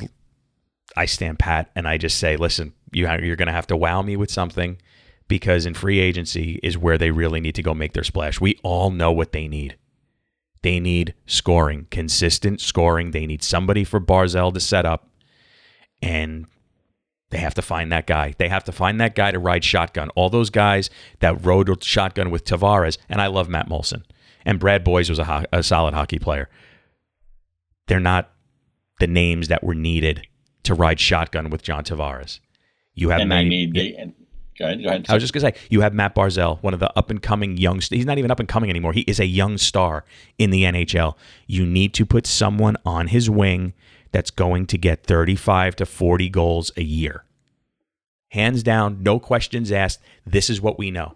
I 0.97 1.05
stand 1.05 1.39
pat 1.39 1.71
and 1.75 1.88
I 1.89 1.97
just 1.97 2.17
say, 2.19 2.38
listen, 2.38 2.71
you 2.93 3.05
ha- 3.07 3.15
you're 3.21 3.36
going 3.36 3.47
to 3.47 3.51
have 3.51 3.67
to 3.67 3.75
wow 3.75 4.01
me 4.01 4.15
with 4.15 4.31
something 4.31 4.77
because 5.27 5.65
in 5.65 5.73
free 5.73 5.99
agency 5.99 6.57
is 6.63 6.77
where 6.77 6.97
they 6.97 7.11
really 7.11 7.41
need 7.41 7.55
to 7.55 7.63
go 7.63 7.73
make 7.73 7.91
their 7.91 8.03
splash. 8.05 8.39
We 8.39 8.57
all 8.63 8.91
know 8.91 9.11
what 9.11 9.33
they 9.33 9.49
need. 9.49 9.75
They 10.66 10.80
need 10.80 11.13
scoring, 11.28 11.86
consistent 11.91 12.59
scoring. 12.59 13.11
They 13.11 13.28
need 13.28 13.43
somebody 13.43 13.84
for 13.84 14.01
Barzal 14.01 14.51
to 14.51 14.59
set 14.59 14.84
up, 14.84 15.07
and 16.01 16.47
they 17.30 17.38
have 17.38 17.53
to 17.53 17.61
find 17.61 17.91
that 17.91 18.07
guy. 18.07 18.34
They 18.39 18.49
have 18.49 18.63
to 18.63 18.72
find 18.72 18.99
that 18.99 19.13
guy 19.13 19.30
to 19.30 19.38
ride 19.38 19.63
shotgun. 19.63 20.09
All 20.16 20.32
those 20.32 20.49
guys 20.49 20.89
that 21.20 21.45
rode 21.45 21.84
shotgun 21.84 22.32
with 22.32 22.45
Tavares, 22.45 22.97
and 23.07 23.22
I 23.22 23.28
love 23.28 23.47
Matt 23.47 23.70
Moulson, 23.70 24.05
and 24.43 24.59
Brad 24.59 24.84
Boyes 24.84 25.07
was 25.07 25.20
a, 25.20 25.26
ho- 25.26 25.45
a 25.53 25.61
solid 25.61 25.93
hockey 25.93 26.18
player. 26.18 26.49
They're 27.86 27.99
not 27.99 28.32
the 28.99 29.05
names 29.05 29.49
that 29.49 29.63
were 29.63 29.76
needed 29.76 30.26
to 30.63 30.74
ride 30.74 30.99
shotgun 30.99 31.51
with 31.51 31.61
John 31.61 31.84
Tavares. 31.84 32.39
You 32.95 33.09
have 33.09 33.22
and 33.22 33.32
they 33.32 33.36
Matty- 33.36 33.49
need 33.49 33.74
the. 33.76 34.13
Go 34.58 34.66
ahead. 34.66 34.82
Go 34.82 34.89
ahead. 34.89 35.06
I 35.10 35.14
was 35.14 35.24
just 35.24 35.34
gonna 35.34 35.51
say 35.51 35.60
you 35.70 35.82
have 35.82 35.93
Matt 35.93 36.16
Barzal, 36.16 36.62
one 36.64 36.74
of 36.74 36.80
the 36.80 36.95
up 36.97 37.10
and 37.10 37.22
coming 37.22 37.58
young. 37.58 37.82
He's 37.82 38.06
not 38.06 38.18
even 38.18 38.32
up 38.32 38.39
and 38.39 38.47
coming 38.47 38.70
anymore. 38.70 38.93
He 38.93 39.01
is 39.01 39.20
a 39.20 39.26
young 39.26 39.58
star 39.58 40.06
in 40.38 40.49
the 40.49 40.64
NHL. 40.64 41.16
You 41.47 41.66
need 41.66 41.93
to 41.95 42.06
put 42.06 42.26
someone 42.26 42.78
on 42.86 43.08
his 43.08 43.30
wing 43.30 43.74
that's 44.12 44.32
going 44.32 44.66
to 44.68 44.78
get 44.78 45.03
35 45.03 45.76
to 45.76 45.86
40 45.86 46.30
goals 46.30 46.72
a 46.78 46.84
year. 46.84 47.26
Hands 48.30 48.64
down, 48.64 49.03
no 49.03 49.20
questions 49.20 49.72
asked. 49.72 49.99
This 50.26 50.49
is 50.49 50.62
what 50.62 50.80
we 50.80 50.89
know. 50.89 51.16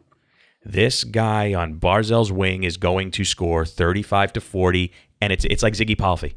This 0.66 1.06
guy 1.06 1.54
on 1.54 1.80
Barzal's 1.80 2.32
wing 2.32 2.64
is 2.64 2.76
going 2.76 3.12
to 3.12 3.24
score 3.24 3.66
35 3.66 4.34
to 4.34 4.42
40, 4.42 4.92
and 5.22 5.32
it's 5.32 5.46
it's 5.46 5.64
like 5.64 5.74
Ziggy 5.74 5.98
Palffy. 5.98 6.36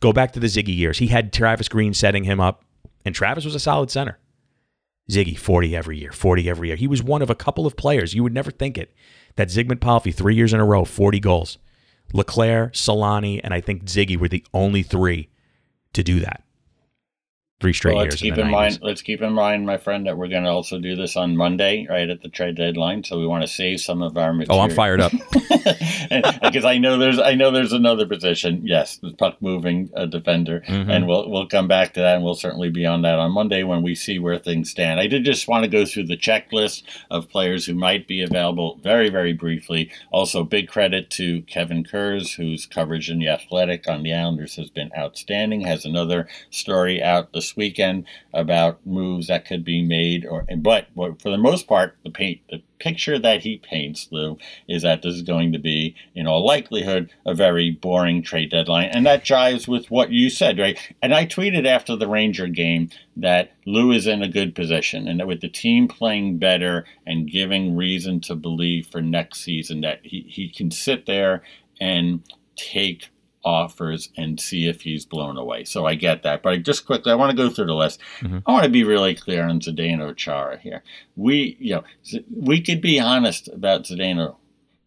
Go 0.00 0.12
back 0.12 0.32
to 0.32 0.40
the 0.40 0.46
Ziggy 0.46 0.76
years. 0.76 0.98
He 0.98 1.08
had 1.08 1.32
Travis 1.32 1.68
Green 1.68 1.92
setting 1.92 2.24
him 2.24 2.40
up, 2.40 2.64
and 3.04 3.14
Travis 3.14 3.44
was 3.44 3.54
a 3.54 3.60
solid 3.60 3.90
center. 3.90 4.18
Ziggy, 5.10 5.38
40 5.38 5.74
every 5.74 5.98
year, 5.98 6.12
40 6.12 6.48
every 6.48 6.68
year. 6.68 6.76
He 6.76 6.86
was 6.86 7.02
one 7.02 7.22
of 7.22 7.30
a 7.30 7.34
couple 7.34 7.66
of 7.66 7.76
players. 7.76 8.14
You 8.14 8.22
would 8.22 8.34
never 8.34 8.50
think 8.50 8.76
it. 8.76 8.94
That 9.36 9.48
Zygmunt 9.48 9.80
Palffy, 9.80 10.12
three 10.12 10.34
years 10.34 10.52
in 10.52 10.60
a 10.60 10.64
row, 10.64 10.84
40 10.84 11.20
goals. 11.20 11.58
LeClair, 12.12 12.70
Selanne, 12.74 13.40
and 13.42 13.54
I 13.54 13.60
think 13.60 13.84
Ziggy 13.84 14.16
were 14.16 14.28
the 14.28 14.44
only 14.52 14.82
three 14.82 15.30
to 15.92 16.02
do 16.02 16.20
that. 16.20 16.42
Three 17.60 17.72
straight 17.72 17.96
Well, 17.96 18.04
years. 18.04 18.12
let's 18.14 18.22
keep 18.22 18.34
in, 18.34 18.40
in 18.46 18.50
mind. 18.52 18.78
Let's 18.82 19.02
keep 19.02 19.20
in 19.20 19.32
mind, 19.32 19.66
my 19.66 19.78
friend, 19.78 20.06
that 20.06 20.16
we're 20.16 20.28
going 20.28 20.44
to 20.44 20.48
also 20.50 20.78
do 20.78 20.94
this 20.94 21.16
on 21.16 21.36
Monday, 21.36 21.88
right 21.90 22.08
at 22.08 22.22
the 22.22 22.28
trade 22.28 22.54
deadline. 22.56 23.02
So 23.02 23.18
we 23.18 23.26
want 23.26 23.42
to 23.42 23.48
save 23.48 23.80
some 23.80 24.00
of 24.00 24.16
our 24.16 24.32
Oh. 24.48 24.60
I'm 24.60 24.70
fired 24.70 25.00
up. 25.00 25.10
because 26.40 26.64
I 26.64 26.78
know 26.78 26.98
there's 26.98 27.18
I 27.18 27.34
know 27.34 27.50
there's 27.50 27.72
another 27.72 28.06
position. 28.06 28.60
Yes, 28.64 28.98
the 28.98 29.10
puck 29.12 29.38
moving 29.40 29.90
uh, 29.96 30.06
defender, 30.06 30.62
Mhm. 30.68 30.88
and 30.88 31.06
we'll 31.08 31.28
we'll 31.28 31.48
come 31.48 31.66
back 31.66 31.94
to 31.94 32.00
that, 32.00 32.14
and 32.14 32.24
we'll 32.24 32.36
certainly 32.36 32.70
be 32.70 32.86
on 32.86 33.02
that 33.02 33.18
on 33.18 33.32
Monday 33.32 33.64
when 33.64 33.82
we 33.82 33.96
see 33.96 34.20
where 34.20 34.38
things 34.38 34.70
stand. 34.70 35.00
I 35.00 35.08
did 35.08 35.24
just 35.24 35.48
want 35.48 35.64
to 35.64 35.70
go 35.70 35.84
through 35.84 36.06
the 36.06 36.16
checklist 36.16 36.84
of 37.10 37.28
players 37.28 37.66
who 37.66 37.74
might 37.74 38.06
be 38.06 38.22
available 38.22 38.78
very 38.84 39.08
very 39.10 39.32
briefly. 39.32 39.90
Also, 40.12 40.44
big 40.44 40.68
credit 40.68 41.10
to 41.10 41.42
Kevin 41.42 41.82
Kurz, 41.82 42.34
whose 42.34 42.66
coverage 42.66 43.10
in 43.10 43.18
the 43.18 43.28
Athletic 43.28 43.88
on 43.88 44.04
the 44.04 44.14
Islanders 44.14 44.54
has 44.56 44.70
been 44.70 44.90
outstanding. 44.96 45.62
Has 45.62 45.84
another 45.84 46.28
story 46.50 47.02
out 47.02 47.32
this 47.32 47.47
weekend 47.56 48.04
about 48.32 48.84
moves 48.86 49.28
that 49.28 49.46
could 49.46 49.64
be 49.64 49.82
made, 49.82 50.26
or 50.26 50.46
but 50.56 50.88
for 50.94 51.30
the 51.30 51.38
most 51.38 51.66
part, 51.66 51.96
the 52.04 52.10
paint 52.10 52.40
the 52.48 52.62
picture 52.78 53.18
that 53.18 53.42
he 53.42 53.58
paints, 53.58 54.08
Lou, 54.10 54.38
is 54.68 54.82
that 54.82 55.02
this 55.02 55.14
is 55.14 55.22
going 55.22 55.52
to 55.52 55.58
be, 55.58 55.94
in 56.14 56.26
all 56.26 56.44
likelihood, 56.44 57.10
a 57.26 57.34
very 57.34 57.70
boring 57.70 58.22
trade 58.22 58.50
deadline. 58.50 58.88
And 58.92 59.04
that 59.06 59.24
jives 59.24 59.68
with 59.68 59.90
what 59.90 60.10
you 60.10 60.30
said, 60.30 60.58
right? 60.58 60.78
And 61.02 61.14
I 61.14 61.26
tweeted 61.26 61.66
after 61.66 61.96
the 61.96 62.08
Ranger 62.08 62.46
game 62.46 62.90
that 63.16 63.52
Lou 63.66 63.92
is 63.92 64.06
in 64.06 64.22
a 64.22 64.28
good 64.28 64.54
position 64.54 65.08
and 65.08 65.20
that 65.20 65.26
with 65.26 65.40
the 65.40 65.48
team 65.48 65.88
playing 65.88 66.38
better 66.38 66.84
and 67.06 67.30
giving 67.30 67.76
reason 67.76 68.20
to 68.22 68.34
believe 68.34 68.86
for 68.86 69.02
next 69.02 69.40
season 69.40 69.80
that 69.82 70.00
he, 70.02 70.24
he 70.28 70.48
can 70.48 70.70
sit 70.70 71.06
there 71.06 71.42
and 71.80 72.22
take 72.56 73.10
offers 73.44 74.10
and 74.16 74.40
see 74.40 74.66
if 74.68 74.82
he's 74.82 75.04
blown 75.06 75.36
away. 75.36 75.64
So 75.64 75.86
I 75.86 75.94
get 75.94 76.22
that. 76.22 76.42
But 76.42 76.52
I 76.52 76.56
just 76.58 76.86
quickly, 76.86 77.12
I 77.12 77.14
want 77.14 77.30
to 77.30 77.36
go 77.36 77.48
through 77.48 77.66
the 77.66 77.74
list. 77.74 78.00
Mhm. 78.20 78.42
I 78.46 78.52
want 78.52 78.64
to 78.64 78.70
be 78.70 78.84
really 78.84 79.14
clear 79.14 79.44
on 79.48 79.60
Zdeno 79.60 80.16
Chara 80.16 80.58
here. 80.58 80.82
We, 81.16 81.56
you 81.60 81.76
know, 81.76 81.84
we 82.34 82.60
could 82.60 82.80
be 82.80 82.98
honest 82.98 83.48
about 83.48 83.84
Zdeno. 83.84 84.36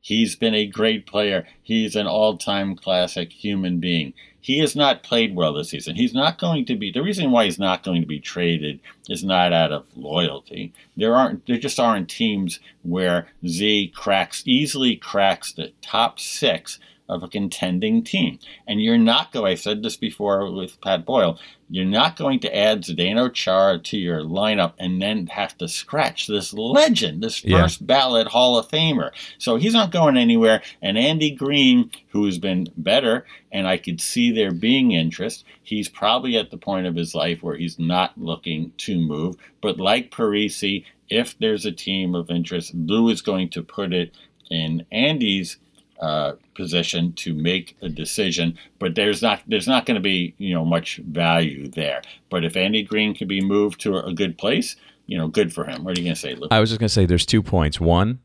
He's 0.02 0.36
been 0.36 0.56
a 0.56 0.66
great 0.66 1.06
player. 1.06 1.48
He's 1.62 1.96
an 1.96 2.08
all-time 2.08 2.76
classic 2.76 3.32
human 3.32 3.80
being. 3.80 4.14
He 4.44 4.58
has 4.58 4.76
not 4.76 5.04
played 5.04 5.36
well 5.36 5.54
this 5.54 5.70
season. 5.70 5.96
He's 5.96 6.16
not 6.16 6.40
going 6.40 6.66
to 6.66 6.76
be 6.76 6.92
the 6.92 7.04
reason 7.04 7.30
why 7.30 7.46
he's 7.46 7.60
not 7.60 7.84
going 7.84 8.02
to 8.02 8.08
be 8.08 8.20
traded 8.20 8.80
is 9.08 9.24
not 9.24 9.54
out 9.54 9.72
of 9.72 9.86
loyalty. 9.96 10.74
There 10.98 11.16
aren't 11.16 11.46
there 11.46 11.60
just 11.60 11.80
aren't 11.80 12.10
teams 12.10 12.60
where 12.82 13.28
Z 13.46 13.94
cracks 13.96 14.42
easily 14.48 14.96
cracks 14.96 15.54
the 15.54 15.72
top 15.84 16.20
six 16.20 16.80
of 17.12 17.22
a 17.24 17.28
contending 17.28 18.04
team. 18.04 18.40
And 18.66 18.82
you're 18.82 18.98
not 18.98 19.32
going 19.32 19.52
I 19.52 19.56
said 19.56 19.84
this 19.84 19.98
before 19.98 20.50
with 20.50 20.80
Pat 20.82 21.06
Boyle, 21.06 21.38
you're 21.70 21.84
not 21.84 22.16
going 22.16 22.40
to 22.42 22.56
add 22.56 22.84
Zdeno 22.84 23.34
Chara 23.34 23.80
to 23.80 23.98
your 23.98 24.22
lineup 24.22 24.74
and 24.80 25.02
then 25.02 25.28
have 25.28 25.58
to 25.58 25.68
scratch 25.68 26.28
this 26.28 26.54
legend, 26.54 27.22
this 27.22 27.44
Yeah. 27.44 27.62
first 27.64 27.86
ballot 27.86 28.28
Hall 28.28 28.58
of 28.58 28.70
Famer. 28.70 29.12
So 29.38 29.58
he's 29.58 29.74
not 29.74 29.92
going 29.92 30.16
anywhere. 30.16 30.62
And 30.82 30.98
Andy 30.98 31.32
Greene, 31.32 31.92
who's 32.10 32.38
been 32.38 32.68
better, 32.78 33.26
and 33.52 33.68
I 33.68 33.78
could 33.78 34.00
see 34.00 34.32
there 34.32 34.52
being 34.54 34.94
interest, 34.94 35.44
he's 35.62 35.90
probably 35.90 36.38
at 36.38 36.50
the 36.50 36.58
point 36.58 36.88
of 36.88 36.96
his 36.96 37.14
life 37.14 37.44
where 37.44 37.58
he's 37.58 37.78
not 37.78 38.18
looking 38.18 38.72
to 38.78 38.98
move. 39.00 39.36
But 39.62 39.80
like 39.80 40.12
Parise, 40.12 40.86
if 41.10 41.38
there's 41.40 41.66
a 41.66 41.72
team 41.74 42.16
of 42.16 42.32
interest, 42.32 42.74
Lou 42.74 43.10
is 43.10 43.22
going 43.22 43.50
to 43.50 43.64
put 43.64 43.92
it 43.92 44.16
in 44.50 44.86
Andy's 44.92 45.58
uh, 46.02 46.34
position 46.56 47.14
to 47.14 47.34
make 47.34 47.78
a 47.82 47.90
decision, 47.90 48.58
but 48.80 48.96
there's 48.96 49.22
not 49.22 49.42
there's 49.48 49.68
not 49.68 49.86
going 49.86 49.96
to 49.96 50.02
be 50.02 50.34
you 50.38 50.54
know 50.54 50.66
much 50.66 50.98
value 50.98 51.68
there. 51.70 52.02
But 52.30 52.44
if 52.44 52.58
Andy 52.58 52.84
Greene 52.84 53.14
can 53.14 53.28
be 53.28 53.42
moved 53.42 53.80
to 53.82 53.98
a 53.98 54.14
good 54.14 54.38
place, 54.38 54.76
you 55.06 55.18
know, 55.18 55.28
good 55.28 55.54
for 55.54 55.66
him. 55.66 55.84
What 55.84 55.98
are 55.98 56.02
you 56.02 56.06
going 56.06 56.16
to 56.16 56.20
say, 56.20 56.36
Lou? 56.36 56.48
I 56.50 56.60
was 56.60 56.70
just 56.70 56.80
going 56.80 56.88
to 56.88 56.94
say 56.94 57.06
there's 57.06 57.26
two 57.26 57.44
points. 57.44 57.80
One, 57.80 58.20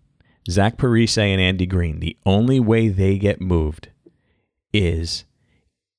Zach 0.49 0.77
Parise 0.77 1.19
and 1.19 1.41
Andy 1.41 1.67
Greene, 1.67 2.01
the 2.01 2.17
only 2.25 2.61
way 2.61 2.89
they 2.89 3.19
get 3.19 3.41
moved 3.41 3.89
is 4.73 5.25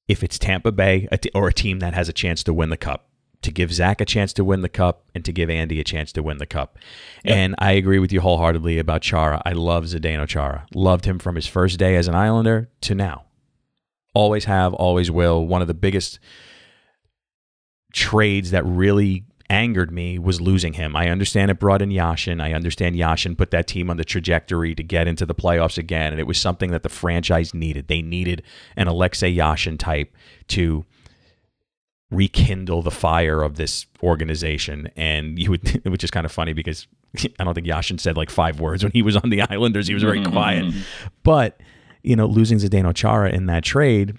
if 0.08 0.24
it's 0.24 0.40
Tampa 0.40 0.72
Bay 0.72 1.08
or 1.36 1.48
a 1.48 1.54
team 1.54 1.80
that 1.80 1.94
has 1.94 2.08
a 2.08 2.14
chance 2.14 2.44
to 2.44 2.54
win 2.54 2.70
the 2.70 2.78
cup. 2.78 3.10
To 3.44 3.52
give 3.52 3.72
Zach 3.72 4.02
a 4.02 4.06
chance 4.06 4.34
to 4.34 4.44
win 4.44 4.62
the 4.62 4.70
cup 4.70 5.06
and 5.16 5.24
to 5.24 5.32
give 5.32 5.50
Andy 5.50 5.80
a 5.80 5.84
chance 5.84 6.12
to 6.14 6.24
win 6.24 6.38
the 6.38 6.46
cup. 6.46 6.78
And 7.24 7.56
I 7.60 7.74
agree 7.74 8.00
with 8.00 8.12
you 8.12 8.20
wholeheartedly 8.20 8.78
about 8.78 9.02
Chara. 9.02 9.42
I 9.46 9.54
love 9.54 9.86
Zdeno 9.86 10.28
Chara. 10.28 10.66
Loved 10.74 11.06
him 11.06 11.18
from 11.18 11.36
his 11.36 11.48
first 11.48 11.80
day 11.80 11.96
as 11.96 12.08
an 12.08 12.16
Islander 12.16 12.70
to 12.82 12.96
now. 12.96 13.26
Always 14.14 14.46
have, 14.46 14.74
always 14.74 15.10
will. 15.10 15.46
One 15.46 15.62
of 15.62 15.68
the 15.68 15.74
biggest 15.74 16.20
trades 17.94 18.52
that 18.52 18.66
really 18.66 19.26
angered 19.50 19.92
me 19.92 20.20
was 20.20 20.42
losing 20.42 20.74
him. 20.74 20.96
I 20.96 21.10
understand 21.10 21.52
it 21.52 21.60
brought 21.60 21.82
in 21.82 21.90
Yashin. 21.90 22.42
I 22.42 22.54
understand 22.54 22.96
Yashin 22.96 23.38
put 23.38 23.52
that 23.52 23.68
team 23.68 23.90
on 23.90 23.98
the 23.98 24.04
trajectory 24.04 24.76
to 24.76 24.84
get 24.84 25.08
into 25.08 25.26
the 25.26 25.36
playoffs 25.36 25.78
again, 25.78 26.12
and 26.12 26.20
it 26.20 26.28
was 26.28 26.38
something 26.38 26.72
that 26.72 26.84
the 26.84 26.90
franchise 26.90 27.54
needed. 27.54 27.88
They 27.88 28.02
needed 28.02 28.44
an 28.76 28.88
Alexei 28.88 29.34
Yashin 29.34 29.80
type 29.80 30.14
to 30.50 30.86
rekindle 32.10 32.82
the 32.82 32.92
fire 32.92 33.42
of 33.42 33.56
this 33.56 33.86
organization. 34.02 34.90
And 34.96 35.38
you 35.38 35.52
would, 35.52 35.82
which 35.86 36.04
is 36.04 36.12
kind 36.12 36.26
of 36.26 36.32
funny 36.32 36.54
because 36.54 36.88
I 37.40 37.44
don't 37.44 37.54
think 37.54 37.68
Yashin 37.68 38.00
said 38.00 38.18
like 38.18 38.30
five 38.30 38.60
words 38.60 38.84
when 38.84 38.92
he 38.92 39.02
was 39.02 39.16
on 39.16 39.30
the 39.30 39.42
Islanders. 39.50 39.88
He 39.88 39.94
was 39.94 40.04
very 40.04 40.20
mm-hmm. 40.20 40.32
quiet. 40.32 40.74
But, 41.24 41.60
you 42.04 42.16
know, 42.16 42.26
losing 42.26 42.60
Zdeno 42.60 42.94
Chara 42.94 43.30
in 43.30 43.48
that 43.48 43.64
trade, 43.64 44.18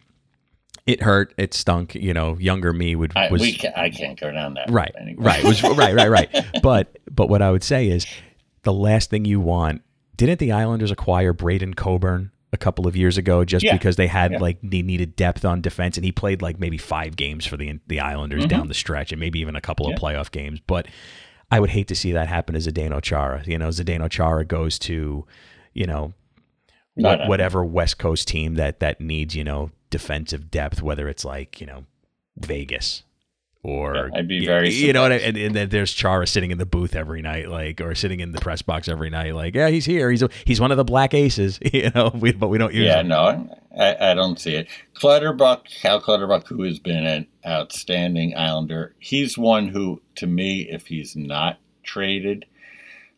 it 0.86 1.02
hurt. 1.02 1.34
It 1.36 1.54
stunk. 1.54 1.94
You 1.94 2.14
know, 2.14 2.38
younger 2.38 2.72
me 2.72 2.96
would 2.96 3.12
I, 3.14 3.30
was 3.30 3.42
can, 3.56 3.72
I 3.76 3.90
can't 3.90 4.18
go 4.18 4.32
down 4.32 4.54
that 4.54 4.70
right, 4.70 4.94
right, 5.18 5.44
was 5.44 5.62
right, 5.62 5.94
right, 5.94 6.08
right. 6.08 6.46
But 6.62 6.98
but 7.10 7.28
what 7.28 7.42
I 7.42 7.50
would 7.50 7.62
say 7.62 7.88
is 7.88 8.06
the 8.62 8.72
last 8.72 9.10
thing 9.10 9.26
you 9.26 9.38
want. 9.38 9.82
Didn't 10.16 10.40
the 10.40 10.50
Islanders 10.50 10.90
acquire 10.90 11.32
Braydon 11.32 11.74
Coburn 11.74 12.32
a 12.52 12.56
couple 12.56 12.86
of 12.86 12.96
years 12.96 13.18
ago 13.18 13.44
just 13.44 13.64
Yeah. 13.64 13.72
because 13.74 13.96
they 13.96 14.06
had 14.06 14.32
Yeah. 14.32 14.38
like 14.38 14.58
they 14.62 14.82
needed 14.82 15.16
depth 15.16 15.44
on 15.44 15.60
defense 15.60 15.96
and 15.98 16.04
he 16.04 16.12
played 16.12 16.40
like 16.40 16.58
maybe 16.58 16.78
five 16.78 17.14
games 17.16 17.44
for 17.46 17.56
the 17.56 17.78
the 17.88 18.00
Islanders 18.00 18.46
down 18.46 18.68
the 18.68 18.74
stretch 18.74 19.12
and 19.12 19.20
maybe 19.20 19.38
even 19.40 19.54
a 19.56 19.60
couple 19.60 19.86
of 19.86 19.94
Mm-hmm. 19.94 20.04
Playoff 20.04 20.30
games. 20.30 20.60
But 20.66 20.86
I 21.50 21.60
would 21.60 21.70
hate 21.70 21.88
to 21.88 21.94
see 21.94 22.12
that 22.12 22.28
happen 22.28 22.54
to 22.54 22.60
Zdeno 22.60 23.00
Chara. 23.02 23.42
You 23.46 23.58
know, 23.58 23.68
Zdeno 23.68 24.08
Chara 24.10 24.44
goes 24.44 24.78
to, 24.80 25.26
you 25.74 25.86
know, 25.86 26.12
No, 26.96 27.08
what, 27.10 27.18
no. 27.20 27.26
whatever 27.28 27.64
West 27.64 27.98
Coast 27.98 28.28
team 28.28 28.54
that 28.56 28.80
that 28.80 29.00
needs, 29.00 29.34
you 29.34 29.44
know, 29.44 29.70
defensive 29.90 30.50
depth, 30.50 30.82
whether 30.82 31.08
it's 31.08 31.24
like, 31.24 31.60
you 31.60 31.66
know, 31.66 31.84
Vegas 32.38 33.02
or 33.62 33.94
Yeah, 34.12 34.18
I'd 34.18 34.28
be 34.28 34.36
you- 34.36 34.46
very 34.46 34.72
you 34.72 34.92
know 34.92 35.04
and, 35.06 35.36
and 35.36 35.54
then 35.54 35.68
there's 35.68 35.92
Chara 35.92 36.26
sitting 36.26 36.50
in 36.50 36.58
the 36.58 36.66
booth 36.66 36.94
every 36.94 37.22
night 37.22 37.48
like 37.48 37.80
or 37.80 37.94
sitting 37.94 38.20
in 38.20 38.32
the 38.32 38.40
press 38.40 38.62
box 38.62 38.88
every 38.88 39.10
night 39.10 39.34
like 39.34 39.54
yeah 39.54 39.68
he's 39.68 39.84
here 39.84 40.10
he's 40.10 40.22
a, 40.22 40.28
he's 40.44 40.60
one 40.60 40.70
of 40.70 40.76
the 40.76 40.84
black 40.84 41.12
aces 41.12 41.58
you 41.72 41.90
know 41.94 42.10
we, 42.14 42.32
but 42.32 42.48
we 42.48 42.58
don't 42.58 42.72
use 42.72 42.86
Yeah, 42.86 43.00
him 43.00 43.08
no, 43.08 43.56
I, 43.78 44.10
I 44.10 44.14
don't 44.14 44.38
see 44.40 44.54
it. 44.54 44.68
Clutterbuck, 44.94 45.64
Cal 45.82 46.00
Clutterbuck, 46.00 46.46
who 46.48 46.62
has 46.62 46.78
been 46.78 47.06
an 47.06 47.26
outstanding 47.46 48.34
Islander, 48.36 48.94
he's 48.98 49.38
one 49.38 49.68
who, 49.68 50.02
to 50.16 50.26
me, 50.26 50.68
if 50.70 50.86
he's 50.86 51.14
not 51.14 51.58
traded, 51.84 52.44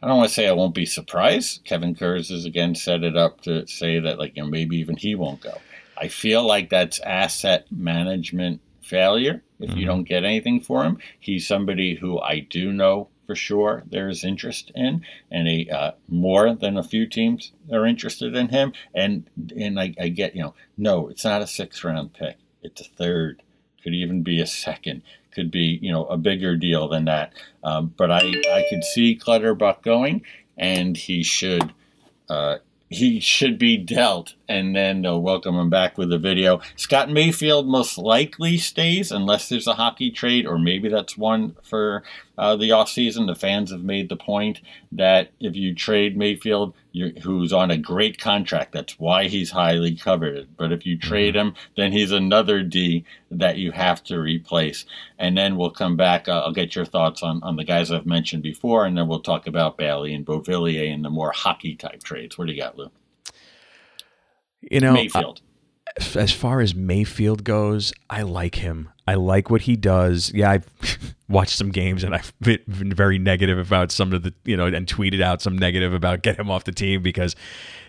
I 0.02 0.06
don't 0.06 0.18
want 0.18 0.28
to 0.28 0.34
say 0.34 0.48
I 0.48 0.52
won't 0.52 0.74
be 0.74 0.84
surprised. 0.86 1.64
Kevin 1.64 1.94
Kurz 1.94 2.28
has 2.30 2.44
again 2.44 2.74
set 2.74 3.02
it 3.04 3.16
up 3.16 3.40
to 3.42 3.66
say 3.66 4.00
that, 4.00 4.18
like, 4.18 4.36
you 4.36 4.42
know, 4.42 4.48
maybe 4.50 4.76
even 4.78 4.96
he 4.96 5.14
won't 5.14 5.40
go. 5.40 5.56
I 5.96 6.08
feel 6.08 6.46
like 6.46 6.68
that's 6.70 6.98
asset 7.00 7.66
management 7.70 8.60
failure 8.90 9.42
if 9.60 9.70
you 9.76 9.84
Mhm. 9.84 9.86
don't 9.86 10.04
get 10.08 10.24
anything 10.24 10.60
for 10.60 10.84
him. 10.84 10.98
He's 11.18 11.46
somebody 11.46 11.94
who 11.94 12.18
I 12.20 12.40
do 12.40 12.72
know 12.72 13.08
for 13.26 13.36
sure 13.36 13.84
there's 13.86 14.24
interest 14.24 14.72
in, 14.74 15.02
and 15.30 15.46
a 15.48 15.68
uh, 15.68 15.90
more 16.08 16.54
than 16.54 16.76
a 16.76 16.82
few 16.82 17.06
teams 17.06 17.52
are 17.72 17.86
interested 17.86 18.34
in 18.34 18.48
him. 18.48 18.72
And 18.92 19.24
and 19.56 19.78
I, 19.78 19.94
I 20.00 20.08
get 20.08 20.34
you 20.34 20.42
know, 20.42 20.54
no, 20.76 21.08
it's 21.08 21.24
not 21.24 21.40
a 21.42 21.46
sixth 21.46 21.84
round 21.84 22.12
pick. 22.12 22.36
It's 22.62 22.80
a 22.80 22.84
third. 22.84 23.42
Could 23.82 23.94
even 23.94 24.22
be 24.22 24.40
a 24.40 24.46
second. 24.46 25.02
Could 25.30 25.50
be 25.50 25.78
you 25.80 25.92
know 25.92 26.04
a 26.06 26.18
bigger 26.18 26.56
deal 26.56 26.88
than 26.88 27.04
that. 27.04 27.32
Um, 27.62 27.94
but 27.96 28.10
I 28.10 28.18
I 28.58 28.66
could 28.68 28.82
see 28.84 29.14
Clutterbuck 29.14 29.82
going, 29.82 30.22
and 30.58 30.96
he 30.96 31.22
should. 31.22 31.72
Uh, 32.28 32.58
he 32.90 33.20
should 33.20 33.56
be 33.56 33.76
dealt, 33.76 34.34
and 34.48 34.74
then 34.74 35.00
they'll 35.00 35.22
welcome 35.22 35.54
him 35.54 35.70
back 35.70 35.96
with 35.96 36.12
a 36.12 36.18
video. 36.18 36.60
Scott 36.74 37.08
Mayfield 37.08 37.68
most 37.68 37.96
likely 37.96 38.58
stays 38.58 39.12
unless 39.12 39.48
there's 39.48 39.68
a 39.68 39.74
hockey 39.74 40.10
trade, 40.10 40.44
or 40.44 40.58
maybe 40.58 40.88
that's 40.88 41.16
one 41.16 41.56
for 41.62 42.02
uh, 42.36 42.56
the 42.56 42.70
offseason. 42.70 43.28
The 43.28 43.36
fans 43.36 43.70
have 43.70 43.84
made 43.84 44.08
the 44.08 44.16
point 44.16 44.60
that 44.90 45.30
if 45.38 45.54
you 45.54 45.72
trade 45.72 46.16
Mayfield, 46.16 46.74
who's 46.92 47.52
on 47.52 47.70
a 47.70 47.76
great 47.76 48.18
contract, 48.18 48.72
that's 48.72 48.98
why 48.98 49.28
he's 49.28 49.50
highly 49.50 49.94
coveted. 49.94 50.56
But 50.56 50.72
if 50.72 50.84
you 50.84 50.98
trade 50.98 51.36
him, 51.36 51.54
then 51.76 51.92
he's 51.92 52.12
another 52.12 52.62
D 52.62 53.04
that 53.30 53.58
you 53.58 53.72
have 53.72 54.02
to 54.04 54.18
replace. 54.18 54.84
And 55.18 55.36
then 55.36 55.56
we'll 55.56 55.70
come 55.70 55.96
back. 55.96 56.28
Uh, 56.28 56.40
I'll 56.40 56.52
get 56.52 56.74
your 56.74 56.84
thoughts 56.84 57.22
on, 57.22 57.42
on 57.42 57.56
the 57.56 57.64
guys 57.64 57.90
I've 57.90 58.06
mentioned 58.06 58.42
before, 58.42 58.86
and 58.86 58.96
then 58.96 59.08
we'll 59.08 59.20
talk 59.20 59.46
about 59.46 59.78
Bailey 59.78 60.14
and 60.14 60.26
Beauvillier 60.26 60.92
and 60.92 61.04
the 61.04 61.10
more 61.10 61.32
hockey 61.32 61.76
type 61.76 62.02
trades. 62.02 62.36
What 62.36 62.46
do 62.46 62.52
you 62.52 62.60
got, 62.60 62.76
Lou? 62.76 62.90
you 64.60 64.80
know 64.80 64.92
Mayfield. 64.92 65.40
As 66.14 66.32
far 66.32 66.60
as 66.60 66.74
Mayfield 66.74 67.44
goes, 67.44 67.92
I 68.08 68.22
like 68.22 68.56
him. 68.56 68.90
I 69.06 69.14
like 69.14 69.50
what 69.50 69.62
he 69.62 69.76
does. 69.76 70.32
Yeah, 70.32 70.50
I've 70.50 71.14
watched 71.28 71.56
some 71.56 71.70
games 71.70 72.04
and 72.04 72.14
I've 72.14 72.32
been 72.40 72.92
very 72.94 73.18
negative 73.18 73.58
about 73.58 73.90
some 73.90 74.12
of 74.12 74.22
the, 74.22 74.32
you 74.44 74.56
know, 74.56 74.66
and 74.66 74.86
tweeted 74.86 75.20
out 75.20 75.42
some 75.42 75.58
negative 75.58 75.92
about 75.92 76.22
get 76.22 76.38
him 76.38 76.50
off 76.50 76.64
the 76.64 76.72
team 76.72 77.02
because 77.02 77.34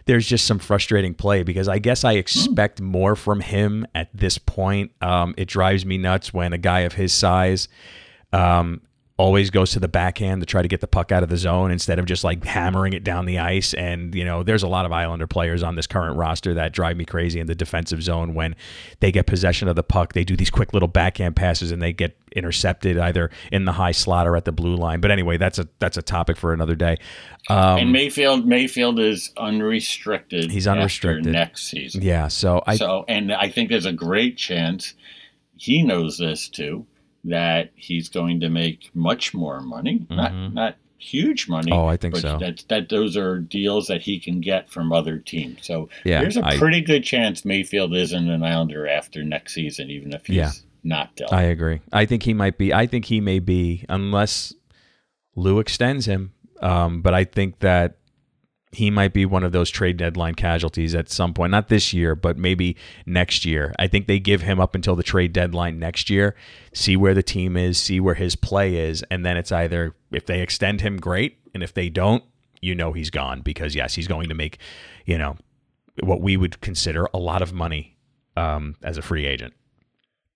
there's 0.05 0.25
just 0.25 0.45
some 0.45 0.59
frustrating 0.59 1.13
play 1.13 1.43
because 1.43 1.67
I 1.67 1.79
guess 1.79 2.03
I 2.03 2.13
expect 2.13 2.81
more 2.81 3.15
from 3.15 3.39
him 3.39 3.85
at 3.93 4.09
this 4.13 4.37
point. 4.37 4.91
Um, 5.01 5.35
it 5.37 5.47
drives 5.47 5.85
me 5.85 5.97
nuts 5.97 6.33
when 6.33 6.53
a 6.53 6.57
guy 6.57 6.81
of 6.81 6.93
his 6.93 7.13
size 7.13 7.67
um, 8.33 8.81
always 9.21 9.51
goes 9.51 9.69
to 9.69 9.79
the 9.79 9.87
backhand 9.87 10.41
to 10.41 10.47
try 10.47 10.63
to 10.63 10.67
get 10.67 10.81
the 10.81 10.87
puck 10.87 11.11
out 11.11 11.21
of 11.21 11.29
the 11.29 11.37
zone 11.37 11.69
instead 11.69 11.99
of 11.99 12.05
just 12.05 12.23
like 12.23 12.43
hammering 12.43 12.93
it 12.93 13.03
down 13.03 13.25
the 13.25 13.37
ice. 13.37 13.75
And, 13.75 14.15
you 14.15 14.25
know, 14.25 14.41
there's 14.41 14.63
a 14.63 14.67
lot 14.67 14.83
of 14.87 14.91
Islander 14.91 15.27
players 15.27 15.61
on 15.61 15.75
this 15.75 15.85
current 15.85 16.17
roster 16.17 16.55
that 16.55 16.73
drive 16.73 16.97
me 16.97 17.05
crazy 17.05 17.39
in 17.39 17.45
the 17.45 17.53
defensive 17.53 18.01
zone 18.01 18.33
when 18.33 18.55
they 18.99 19.11
get 19.11 19.27
possession 19.27 19.67
of 19.67 19.75
the 19.75 19.83
puck. 19.83 20.13
They 20.13 20.23
do 20.23 20.35
these 20.35 20.49
quick 20.49 20.73
little 20.73 20.87
backhand 20.87 21.35
passes 21.35 21.69
and 21.71 21.79
they 21.79 21.93
get 21.93 22.17
intercepted 22.35 22.97
either 22.97 23.29
in 23.51 23.65
the 23.65 23.73
high 23.73 23.91
slot 23.91 24.27
or 24.27 24.35
at 24.35 24.45
the 24.45 24.51
blue 24.51 24.75
line. 24.75 25.01
But 25.01 25.11
anyway, 25.11 25.37
that's 25.37 25.59
a 25.59 25.67
that's 25.77 25.97
a 25.97 26.01
topic 26.01 26.35
for 26.35 26.51
another 26.51 26.75
day. 26.75 26.97
Um, 27.47 27.77
and 27.77 27.91
Mayfield 27.91 28.47
Mayfield 28.47 28.99
is 28.99 29.31
unrestricted. 29.37 30.49
He's 30.49 30.65
unrestricted. 30.65 31.31
next 31.31 31.67
season. 31.69 32.01
yeah, 32.01 32.27
so 32.27 32.63
I 32.65 32.75
so, 32.75 33.05
and 33.07 33.31
I 33.31 33.49
think 33.49 33.69
there's 33.69 33.85
a 33.85 33.93
great 33.93 34.37
chance 34.37 34.95
he 35.57 35.83
knows 35.83 36.17
this 36.17 36.49
too 36.49 36.87
that 37.23 37.71
he's 37.75 38.09
going 38.09 38.39
to 38.39 38.49
make 38.49 38.89
much 38.93 39.33
more 39.33 39.61
money. 39.61 40.05
Not 40.09 40.31
Mhm. 40.31 40.53
not 40.53 40.75
huge 40.97 41.47
money. 41.49 41.71
Oh, 41.71 41.87
I 41.87 41.97
think 41.97 42.13
but 42.13 42.21
so. 42.21 42.37
That 42.37 42.63
that 42.67 42.89
those 42.89 43.17
are 43.17 43.39
deals 43.39 43.87
that 43.87 44.01
he 44.03 44.19
can 44.19 44.39
get 44.41 44.69
from 44.69 44.91
other 44.93 45.17
teams. 45.17 45.65
So 45.65 45.89
yeah, 46.05 46.21
there's 46.21 46.37
a 46.37 46.45
I, 46.45 46.57
pretty 46.57 46.81
good 46.81 47.03
chance 47.03 47.43
Mayfield 47.43 47.95
isn't 47.95 48.29
an 48.29 48.43
Islander 48.43 48.87
after 48.87 49.23
next 49.23 49.53
season, 49.53 49.89
even 49.89 50.13
if 50.13 50.27
he's 50.27 50.35
Yeah. 50.35 50.51
not 50.83 51.15
dealt. 51.15 51.33
I 51.33 51.43
agree. 51.43 51.79
I 51.91 52.05
think 52.05 52.23
he 52.23 52.33
might 52.33 52.57
be. 52.57 52.73
I 52.73 52.85
think 52.85 53.05
he 53.05 53.19
may 53.19 53.39
be, 53.39 53.85
unless 53.89 54.53
Lou 55.35 55.59
extends 55.59 56.05
him. 56.05 56.33
Um, 56.61 57.01
but 57.01 57.15
I 57.15 57.23
think 57.23 57.59
that 57.59 57.97
he 58.73 58.89
might 58.89 59.11
be 59.13 59.25
one 59.25 59.43
of 59.43 59.51
those 59.51 59.69
trade 59.69 59.97
deadline 59.97 60.35
casualties 60.35 60.95
at 60.95 61.09
some 61.09 61.33
point. 61.33 61.51
Not 61.51 61.67
this 61.67 61.93
year, 61.93 62.15
but 62.15 62.37
maybe 62.37 62.77
next 63.05 63.43
year. 63.43 63.73
I 63.77 63.87
think 63.87 64.07
they 64.07 64.19
give 64.19 64.41
him 64.43 64.59
up 64.61 64.75
until 64.75 64.95
the 64.95 65.03
trade 65.03 65.33
deadline 65.33 65.77
next 65.77 66.09
year, 66.09 66.35
see 66.73 66.95
where 66.95 67.13
the 67.13 67.23
team 67.23 67.57
is, 67.57 67.77
see 67.77 67.99
where 67.99 68.15
his 68.15 68.35
play 68.35 68.75
is, 68.77 69.03
and 69.11 69.25
then 69.25 69.35
it's 69.35 69.51
either 69.51 69.93
if 70.11 70.25
they 70.25 70.41
extend 70.41 70.81
him, 70.81 70.97
great, 70.97 71.37
and 71.53 71.63
if 71.63 71.73
they 71.73 71.89
don't, 71.89 72.23
you 72.61 72.73
know 72.73 72.93
he's 72.93 73.09
gone 73.09 73.41
because 73.41 73.75
yes, 73.75 73.95
he's 73.95 74.07
going 74.07 74.29
to 74.29 74.35
make, 74.35 74.57
you 75.05 75.17
know, 75.17 75.35
what 76.01 76.21
we 76.21 76.37
would 76.37 76.61
consider 76.61 77.09
a 77.13 77.17
lot 77.17 77.41
of 77.41 77.51
money 77.51 77.97
um, 78.37 78.75
as 78.83 78.97
a 78.97 79.01
free 79.01 79.25
agent. 79.25 79.53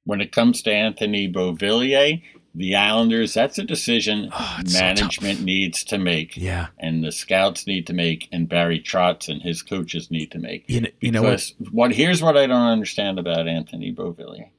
when 0.06 0.22
it 0.22 0.32
comes 0.32 0.62
to 0.64 0.72
Anthony 0.72 1.32
Beauvillier, 1.32 2.22
the 2.56 2.76
Islanders, 2.76 3.34
that's 3.34 3.58
a 3.58 3.64
decision 3.64 4.30
Oh, 4.34 4.58
it's 4.62 4.74
so 4.74 4.80
management 4.80 5.42
needs 5.42 5.84
to 5.86 5.98
make. 5.98 6.38
Yeah. 6.38 6.68
and 6.80 7.04
the 7.04 7.12
scouts 7.12 7.68
need 7.68 7.86
to 7.88 7.94
make, 7.94 8.30
and 8.32 8.48
Barry 8.48 8.80
Trotz 8.80 9.28
and 9.30 9.42
his 9.42 9.62
coaches 9.62 10.10
need 10.10 10.32
to 10.32 10.40
make. 10.40 10.64
You 10.68 10.82
know, 10.82 10.90
you 11.02 11.12
know 11.12 11.22
what? 11.24 11.52
What 11.72 11.92
here's 11.92 12.22
what 12.22 12.38
I 12.38 12.48
don't 12.48 12.68
understand 12.68 13.20
about 13.20 13.48
Anthony 13.48 13.94
Beauvillier 13.94 14.50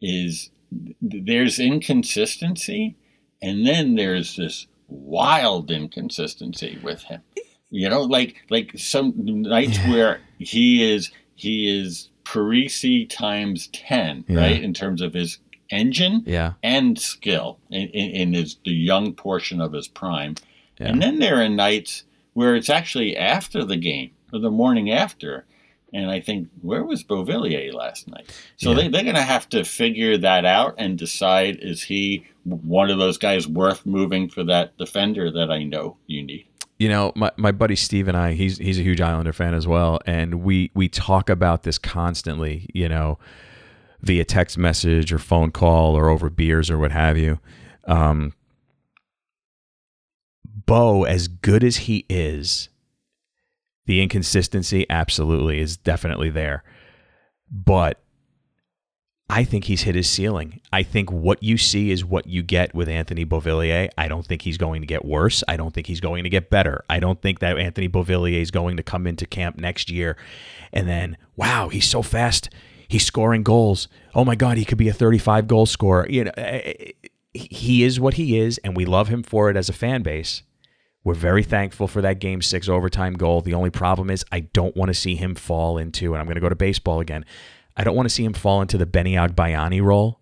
is 0.00 0.50
there's 1.00 1.58
inconsistency, 1.58 2.96
and 3.42 3.66
then 3.66 3.94
there's 3.96 4.36
this 4.36 4.66
wild 4.88 5.70
inconsistency 5.70 6.78
with 6.82 7.02
him. 7.02 7.22
You 7.70 7.88
know, 7.88 8.02
like 8.02 8.36
like 8.50 8.72
some 8.78 9.12
nights 9.16 9.78
Yeah. 9.78 9.90
where 9.90 10.20
he 10.38 10.90
is 10.90 11.10
he 11.34 11.68
is 11.80 12.08
Parise 12.24 13.08
times 13.08 13.68
ten, 13.68 14.24
Yeah. 14.28 14.38
right, 14.40 14.62
in 14.62 14.74
terms 14.74 15.00
of 15.02 15.14
his 15.14 15.38
engine 15.70 16.22
Yeah. 16.26 16.52
and 16.62 16.98
skill 16.98 17.58
in, 17.70 17.88
in, 17.88 18.10
in 18.10 18.32
his 18.34 18.56
the 18.64 18.70
young 18.72 19.12
portion 19.14 19.60
of 19.60 19.72
his 19.72 19.88
prime. 19.88 20.34
Yeah. 20.80 20.88
And 20.88 21.02
then 21.02 21.18
there 21.18 21.40
are 21.42 21.48
nights 21.48 22.04
where 22.34 22.54
it's 22.54 22.70
actually 22.70 23.16
after 23.16 23.64
the 23.64 23.76
game 23.76 24.10
or 24.32 24.38
the 24.38 24.50
morning 24.50 24.90
after. 24.90 25.44
And 25.92 26.10
I 26.10 26.20
think, 26.20 26.48
where 26.60 26.84
was 26.84 27.02
Beauvillier 27.02 27.72
last 27.72 28.08
night? 28.08 28.30
So 28.58 28.70
Yeah. 28.70 28.76
they, 28.76 28.88
they're 28.88 29.02
going 29.04 29.14
to 29.16 29.22
have 29.22 29.48
to 29.50 29.64
figure 29.64 30.18
that 30.18 30.44
out 30.44 30.74
and 30.78 30.98
decide 30.98 31.58
is 31.62 31.82
he 31.84 32.24
one 32.44 32.90
of 32.90 32.98
those 32.98 33.16
guys 33.18 33.48
worth 33.48 33.84
moving 33.86 34.28
for 34.28 34.44
that 34.44 34.76
defender 34.78 35.30
that 35.32 35.50
I 35.50 35.62
know 35.64 35.96
you 36.06 36.22
need? 36.22 36.44
you 36.80 36.88
know 36.88 37.10
my, 37.16 37.28
my 37.36 37.50
buddy 37.50 37.74
steve 37.74 38.06
and 38.06 38.16
i 38.16 38.34
he's 38.34 38.56
he's 38.58 38.78
a 38.78 38.82
huge 38.84 39.00
islander 39.00 39.32
fan 39.32 39.52
as 39.52 39.66
well 39.66 39.98
and 40.06 40.36
we 40.44 40.70
we 40.74 40.88
talk 40.88 41.28
about 41.28 41.64
this 41.64 41.76
constantly 41.76 42.70
you 42.72 42.88
know 42.88 43.18
via 44.00 44.24
text 44.24 44.56
message 44.56 45.12
or 45.12 45.18
phone 45.18 45.50
call 45.50 45.96
or 45.96 46.08
over 46.08 46.30
beers 46.30 46.70
or 46.70 46.78
what 46.78 46.92
have 46.92 47.18
you 47.18 47.38
um 47.86 48.32
bo 50.66 51.04
as 51.04 51.28
good 51.28 51.64
as 51.64 51.78
he 51.78 52.04
is 52.08 52.68
the 53.86 54.02
inconsistency 54.02 54.86
absolutely 54.90 55.58
is 55.58 55.76
definitely 55.76 56.30
there 56.30 56.62
but 57.50 58.00
I 59.30 59.44
think 59.44 59.64
he's 59.64 59.82
hit 59.82 59.94
his 59.94 60.08
ceiling. 60.08 60.60
I 60.72 60.82
think 60.82 61.12
what 61.12 61.42
you 61.42 61.58
see 61.58 61.90
is 61.90 62.02
what 62.02 62.26
you 62.26 62.42
get 62.42 62.74
with 62.74 62.88
Anthony 62.88 63.26
Beauvillier. 63.26 63.90
I 63.98 64.08
don't 64.08 64.26
think 64.26 64.40
he's 64.40 64.56
going 64.56 64.80
to 64.80 64.86
get 64.86 65.04
worse. 65.04 65.44
I 65.46 65.58
don't 65.58 65.74
think 65.74 65.86
he's 65.86 66.00
going 66.00 66.24
to 66.24 66.30
get 66.30 66.48
better. 66.48 66.82
I 66.88 66.98
don't 66.98 67.20
think 67.20 67.40
that 67.40 67.58
Anthony 67.58 67.90
Beauvillier 67.90 68.40
is 68.40 68.50
going 68.50 68.78
to 68.78 68.82
come 68.82 69.06
into 69.06 69.26
camp 69.26 69.58
next 69.58 69.90
year 69.90 70.16
and 70.72 70.88
then, 70.88 71.18
wow, 71.36 71.68
he's 71.68 71.86
so 71.86 72.00
fast. 72.02 72.48
He's 72.88 73.04
scoring 73.04 73.42
goals. 73.42 73.86
Oh 74.14 74.24
my 74.24 74.34
God, 74.34 74.56
he 74.56 74.64
could 74.64 74.78
be 74.78 74.88
a 74.88 74.92
35 74.92 75.46
goal 75.46 75.66
scorer. 75.66 76.06
You 76.08 76.24
know, 76.24 76.32
eh, 76.36 76.72
eh, 76.76 77.08
he 77.34 77.84
is 77.84 78.00
what 78.00 78.14
he 78.14 78.38
is, 78.38 78.58
and 78.64 78.76
we 78.76 78.86
love 78.86 79.08
him 79.08 79.22
for 79.22 79.50
it 79.50 79.56
as 79.56 79.68
a 79.68 79.74
fan 79.74 80.02
base. 80.02 80.42
We're 81.04 81.14
very 81.14 81.42
thankful 81.42 81.86
for 81.86 82.02
that 82.02 82.18
game 82.18 82.42
six 82.42 82.68
overtime 82.68 83.14
goal. 83.14 83.40
The 83.40 83.54
only 83.54 83.70
problem 83.70 84.10
is 84.10 84.24
I 84.32 84.40
don't 84.40 84.76
want 84.76 84.88
to 84.88 84.94
see 84.94 85.14
him 85.14 85.34
fall 85.34 85.78
into, 85.78 86.12
and 86.12 86.20
I'm 86.20 86.26
going 86.26 86.34
to 86.34 86.40
go 86.40 86.48
to 86.48 86.56
baseball 86.56 87.00
again. 87.00 87.24
I 87.76 87.84
don't 87.84 87.94
want 87.94 88.08
to 88.08 88.14
see 88.14 88.24
him 88.24 88.32
fall 88.32 88.60
into 88.60 88.76
the 88.76 88.86
Benny 88.86 89.14
Agbayani 89.14 89.82
role. 89.82 90.20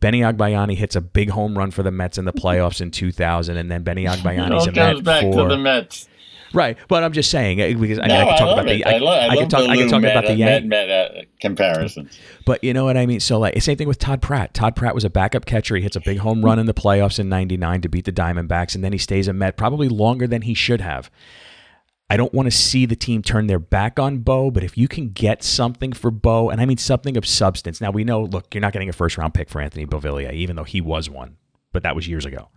Benny 0.00 0.20
Agbayani 0.20 0.76
hits 0.76 0.96
a 0.96 1.00
big 1.00 1.30
home 1.30 1.58
run 1.58 1.70
for 1.70 1.82
the 1.82 1.90
Mets 1.90 2.18
in 2.18 2.24
the 2.24 2.32
playoffs 2.32 2.80
in 2.80 2.90
2000, 2.90 3.56
and 3.56 3.70
then 3.70 3.82
Benny 3.82 4.04
Agbayani's 4.06 4.66
a 4.66 4.72
Met 4.72 5.04
back 5.04 5.22
for 5.22 5.42
to 5.42 5.48
the 5.48 5.58
Mets. 5.58 6.08
Right, 6.54 6.78
but 6.88 7.04
I'm 7.04 7.12
just 7.12 7.30
saying 7.30 7.60
eh, 7.60 7.74
because 7.74 7.98
I 7.98 8.02
mean 8.02 8.08
no, 8.08 8.20
I 8.20 8.24
could 8.24 8.38
talk 8.38 8.48
I 8.48 8.52
about 8.52 8.68
it. 8.68 8.78
the 8.78 8.84
I, 8.84 8.92
I, 8.92 8.98
love, 8.98 9.30
I, 9.30 9.36
could 9.36 9.50
talk 9.50 9.68
I 9.68 9.76
could 9.76 9.90
talk 9.90 10.02
meta, 10.02 10.18
about 10.18 10.26
the 10.26 10.34
Yankees, 10.34 10.70
meta 10.70 11.26
comparisons. 11.40 12.18
but 12.46 12.62
you 12.64 12.72
know 12.72 12.84
what 12.84 12.96
I 12.96 13.06
mean. 13.06 13.20
So 13.20 13.38
like 13.38 13.56
it's 13.56 13.66
same 13.66 13.76
thing 13.76 13.88
with 13.88 13.98
Todd 13.98 14.22
Pratt. 14.22 14.54
Todd 14.54 14.74
Pratt 14.74 14.94
was 14.94 15.04
a 15.04 15.10
backup 15.10 15.44
catcher. 15.46 15.76
He 15.76 15.82
hits 15.82 15.96
a 15.96 16.00
big 16.00 16.18
home 16.18 16.44
run 16.44 16.58
in 16.58 16.66
the 16.66 16.74
playoffs 16.74 17.18
in 17.18 17.28
'99 17.28 17.82
to 17.82 17.88
beat 17.88 18.04
the 18.04 18.12
Diamondbacks, 18.12 18.74
and 18.74 18.82
then 18.82 18.92
he 18.92 18.98
stays 18.98 19.28
a 19.28 19.32
Met 19.32 19.56
probably 19.56 19.88
longer 19.88 20.26
than 20.26 20.42
he 20.42 20.54
should 20.54 20.80
have. 20.80 21.10
I 22.10 22.16
don't 22.16 22.32
want 22.32 22.46
to 22.46 22.50
see 22.50 22.86
the 22.86 22.96
team 22.96 23.22
turn 23.22 23.48
their 23.48 23.58
back 23.58 23.98
on 23.98 24.20
Bo, 24.20 24.50
but 24.50 24.64
if 24.64 24.78
you 24.78 24.88
can 24.88 25.10
get 25.10 25.42
something 25.44 25.92
for 25.92 26.10
Bo, 26.10 26.48
and 26.48 26.58
I 26.60 26.64
mean 26.64 26.78
something 26.78 27.18
of 27.18 27.26
substance. 27.26 27.82
Now 27.82 27.90
we 27.90 28.02
know, 28.04 28.22
look, 28.22 28.54
you're 28.54 28.62
not 28.62 28.72
getting 28.72 28.88
a 28.88 28.94
first 28.94 29.18
round 29.18 29.34
pick 29.34 29.50
for 29.50 29.60
Anthony 29.60 29.84
Beauvillier, 29.84 30.32
even 30.32 30.56
though 30.56 30.64
he 30.64 30.80
was 30.80 31.10
one, 31.10 31.36
but 31.72 31.82
that 31.82 31.94
was 31.94 32.08
years 32.08 32.24
ago. 32.24 32.48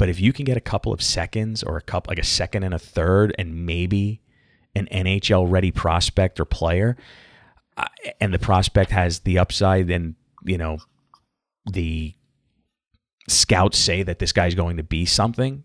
But 0.00 0.08
if 0.08 0.18
you 0.18 0.32
can 0.32 0.46
get 0.46 0.56
a 0.56 0.62
couple 0.62 0.94
of 0.94 1.02
seconds 1.02 1.62
or 1.62 1.76
a 1.76 1.82
couple 1.82 2.10
like 2.10 2.18
a 2.18 2.24
second 2.24 2.62
and 2.62 2.72
a 2.72 2.78
third 2.78 3.34
and 3.38 3.66
maybe 3.66 4.22
an 4.74 4.88
NHL 4.90 5.44
ready 5.50 5.70
prospect 5.70 6.40
or 6.40 6.46
player 6.46 6.96
and 8.18 8.32
the 8.32 8.38
prospect 8.38 8.92
has 8.92 9.20
the 9.20 9.38
upside 9.38 9.90
and 9.90 10.14
you 10.42 10.56
know 10.56 10.78
the 11.70 12.14
scouts 13.28 13.76
say 13.76 14.02
that 14.02 14.20
this 14.20 14.32
guy's 14.32 14.54
going 14.54 14.78
to 14.78 14.82
be 14.82 15.04
something 15.04 15.64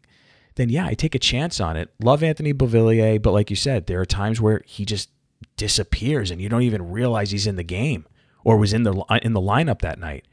then 0.56 0.68
yeah, 0.68 0.86
I 0.86 0.96
take 0.96 1.16
a 1.16 1.20
chance 1.20 1.60
on 1.60 1.78
it. 1.78 1.90
Love 2.02 2.24
Anthony 2.24 2.54
Beauvillier, 2.54 3.22
but 3.22 3.32
like 3.32 3.50
you 3.50 3.56
said, 3.56 3.88
there 3.88 4.00
are 4.02 4.06
times 4.06 4.40
where 4.42 4.62
he 4.66 4.86
just 4.86 5.10
disappears 5.58 6.30
and 6.32 6.42
you 6.42 6.50
don't 6.50 6.64
even 6.64 6.92
realize 6.92 7.32
he's 7.32 7.48
in 7.48 7.56
the 7.56 7.64
game 7.64 8.06
or 8.44 8.58
was 8.58 8.74
in 8.74 8.84
the 8.84 8.94
in 9.22 9.32
the 9.34 9.42
lineup 9.42 9.80
that 9.80 9.98
night. 9.98 10.26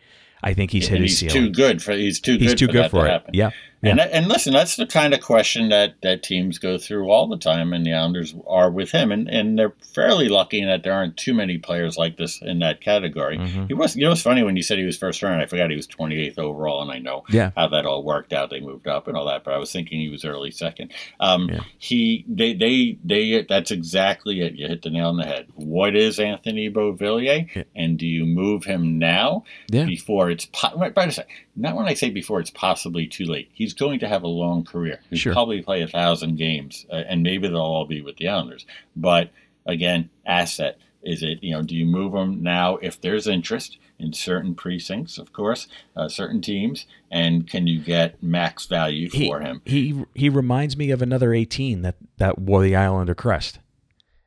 I 0.42 0.54
think 0.54 0.72
he's 0.72 0.88
hit 0.88 0.96
and 0.96 1.02
his 1.04 1.20
he's 1.20 1.32
ceiling. 1.32 1.52
too 1.52 1.52
good 1.52 1.82
for 1.82 1.92
he's 1.92 2.20
too 2.20 2.36
he's 2.36 2.50
good 2.50 2.58
too 2.58 2.66
for 2.66 2.72
good 2.72 2.90
for 2.90 3.00
to 3.00 3.06
it. 3.06 3.10
happen. 3.10 3.34
Yeah. 3.34 3.50
And 3.84 3.98
and 4.00 4.28
listen, 4.28 4.52
that's 4.52 4.76
the 4.76 4.86
kind 4.86 5.12
of 5.12 5.20
question 5.20 5.68
that, 5.70 5.94
that 6.02 6.22
teams 6.22 6.58
go 6.58 6.78
through 6.78 7.10
all 7.10 7.26
the 7.26 7.36
time, 7.36 7.72
and 7.72 7.84
the 7.84 7.92
Islanders 7.92 8.32
are 8.46 8.70
with 8.70 8.92
him, 8.92 9.10
and, 9.10 9.28
and 9.28 9.58
they're 9.58 9.74
fairly 9.94 10.28
lucky 10.28 10.64
that 10.64 10.84
there 10.84 10.92
aren't 10.92 11.16
too 11.16 11.34
many 11.34 11.58
players 11.58 11.96
like 11.98 12.16
this 12.16 12.40
in 12.42 12.60
that 12.60 12.80
category. 12.80 13.38
Mhm. 13.38 13.66
He 13.66 13.74
was, 13.74 13.96
you 13.96 14.04
know, 14.04 14.12
it's 14.12 14.22
funny 14.22 14.44
when 14.44 14.56
you 14.56 14.62
said 14.62 14.78
he 14.78 14.84
was 14.84 14.96
first 14.96 15.20
round. 15.22 15.42
I 15.42 15.46
forgot 15.46 15.70
he 15.70 15.76
was 15.76 15.88
28th 15.88 16.38
overall, 16.38 16.80
and 16.82 16.92
I 16.92 16.98
know 16.98 17.24
Yeah. 17.30 17.50
how 17.56 17.66
that 17.68 17.84
all 17.84 18.04
worked 18.04 18.32
out. 18.32 18.50
They 18.50 18.60
moved 18.60 18.86
up 18.86 19.08
and 19.08 19.16
all 19.16 19.26
that, 19.26 19.42
but 19.42 19.52
I 19.52 19.58
was 19.58 19.72
thinking 19.72 19.98
he 19.98 20.08
was 20.10 20.24
early 20.24 20.52
second. 20.52 20.92
Um, 21.18 21.48
Yeah. 21.50 21.60
He, 21.78 22.24
they, 22.28 22.54
they, 22.54 22.98
they. 23.04 23.42
That's 23.48 23.72
exactly 23.72 24.40
it. 24.42 24.54
You 24.54 24.68
hit 24.68 24.82
the 24.82 24.90
nail 24.90 25.08
on 25.08 25.16
the 25.16 25.24
head. 25.26 25.46
What 25.56 25.96
is 25.96 26.20
Anthony 26.20 26.70
Beauvillier, 26.70 27.48
Yeah. 27.54 27.62
and 27.74 27.98
do 27.98 28.06
you 28.06 28.24
move 28.26 28.64
him 28.64 28.98
now 29.00 29.42
Yeah. 29.72 29.86
before 29.86 30.30
it's 30.30 30.46
po- 30.52 30.76
right, 30.78 30.94
by 30.94 31.06
the 31.06 31.20
way, 31.20 31.26
not 31.56 31.74
when 31.76 31.86
I 31.86 31.94
say 31.94 32.10
before 32.10 32.38
it's 32.40 32.50
possibly 32.50 33.06
too 33.06 33.24
late. 33.26 33.50
He's 33.52 33.71
going 33.74 33.98
to 34.00 34.08
have 34.08 34.22
a 34.22 34.28
long 34.28 34.64
career. 34.64 35.00
He'll 35.10 35.18
Sure. 35.18 35.32
probably 35.32 35.62
play 35.62 35.82
a 35.82 35.86
thousand 35.88 36.36
games, 36.36 36.86
uh, 36.90 37.02
and 37.08 37.22
maybe 37.22 37.48
they'll 37.48 37.56
all 37.60 37.86
be 37.86 38.00
with 38.02 38.16
the 38.16 38.28
Islanders. 38.28 38.66
But 38.96 39.30
again, 39.66 40.10
asset 40.26 40.78
is 41.02 41.22
it? 41.22 41.42
You 41.42 41.52
know, 41.52 41.62
do 41.62 41.74
you 41.76 41.84
move 41.86 42.14
him 42.14 42.42
now 42.42 42.76
if 42.76 43.00
there's 43.00 43.26
interest 43.26 43.78
in 43.98 44.12
certain 44.12 44.54
precincts, 44.54 45.18
of 45.18 45.32
course, 45.32 45.68
uh, 45.96 46.08
certain 46.08 46.40
teams, 46.40 46.86
and 47.10 47.48
can 47.48 47.66
you 47.66 47.80
get 47.80 48.20
max 48.22 48.66
value 48.66 49.08
He, 49.10 49.28
for 49.28 49.40
him? 49.40 49.62
he 49.64 50.04
he 50.14 50.28
reminds 50.28 50.76
me 50.76 50.90
of 50.90 51.00
another 51.02 51.32
18 51.32 51.82
that 51.82 51.96
that 52.18 52.38
wore 52.38 52.62
the 52.62 52.74
Islander 52.76 53.14
crest. 53.14 53.58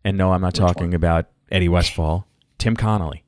And 0.03 0.17
no, 0.17 0.31
I'm 0.33 0.41
not 0.41 0.53
Which 0.53 0.59
talking 0.59 0.87
one? 0.89 0.93
about 0.95 1.25
Eddie 1.51 1.67
Westfall. 1.69 2.27
Tim 2.57 2.75
Connolly. 2.77 3.23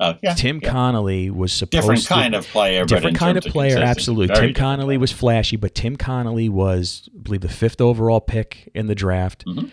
Uh, 0.00 0.14
yeah, 0.22 0.32
Tim 0.34 0.60
yeah. 0.62 0.70
Connolly 0.70 1.30
was 1.30 1.52
supposed 1.52 1.82
different 1.82 2.02
to 2.02 2.08
kind 2.08 2.34
of 2.34 2.46
player, 2.46 2.86
different 2.86 3.18
kind 3.18 3.36
of 3.36 3.44
player, 3.44 3.76
consistency, 3.76 3.90
absolutely. 3.90 4.26
Tim 4.28 4.34
different 4.34 4.56
Connolly 4.56 4.96
was 4.96 5.12
flashy, 5.12 5.56
but 5.56 5.74
Tim 5.74 5.96
Connolly 5.96 6.48
was, 6.48 7.08
I 7.14 7.18
believe, 7.22 7.42
the 7.42 7.48
fifth 7.50 7.80
overall 7.82 8.20
pick 8.20 8.70
in 8.74 8.86
the 8.86 8.94
draft. 8.94 9.44
Mhm. 9.46 9.70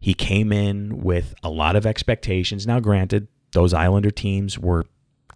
He 0.00 0.12
came 0.12 0.52
in 0.52 1.02
with 1.02 1.34
a 1.44 1.50
lot 1.50 1.76
of 1.76 1.86
expectations. 1.86 2.66
Now, 2.66 2.80
granted, 2.80 3.28
those 3.52 3.72
Islander 3.72 4.10
teams 4.10 4.58
were 4.58 4.86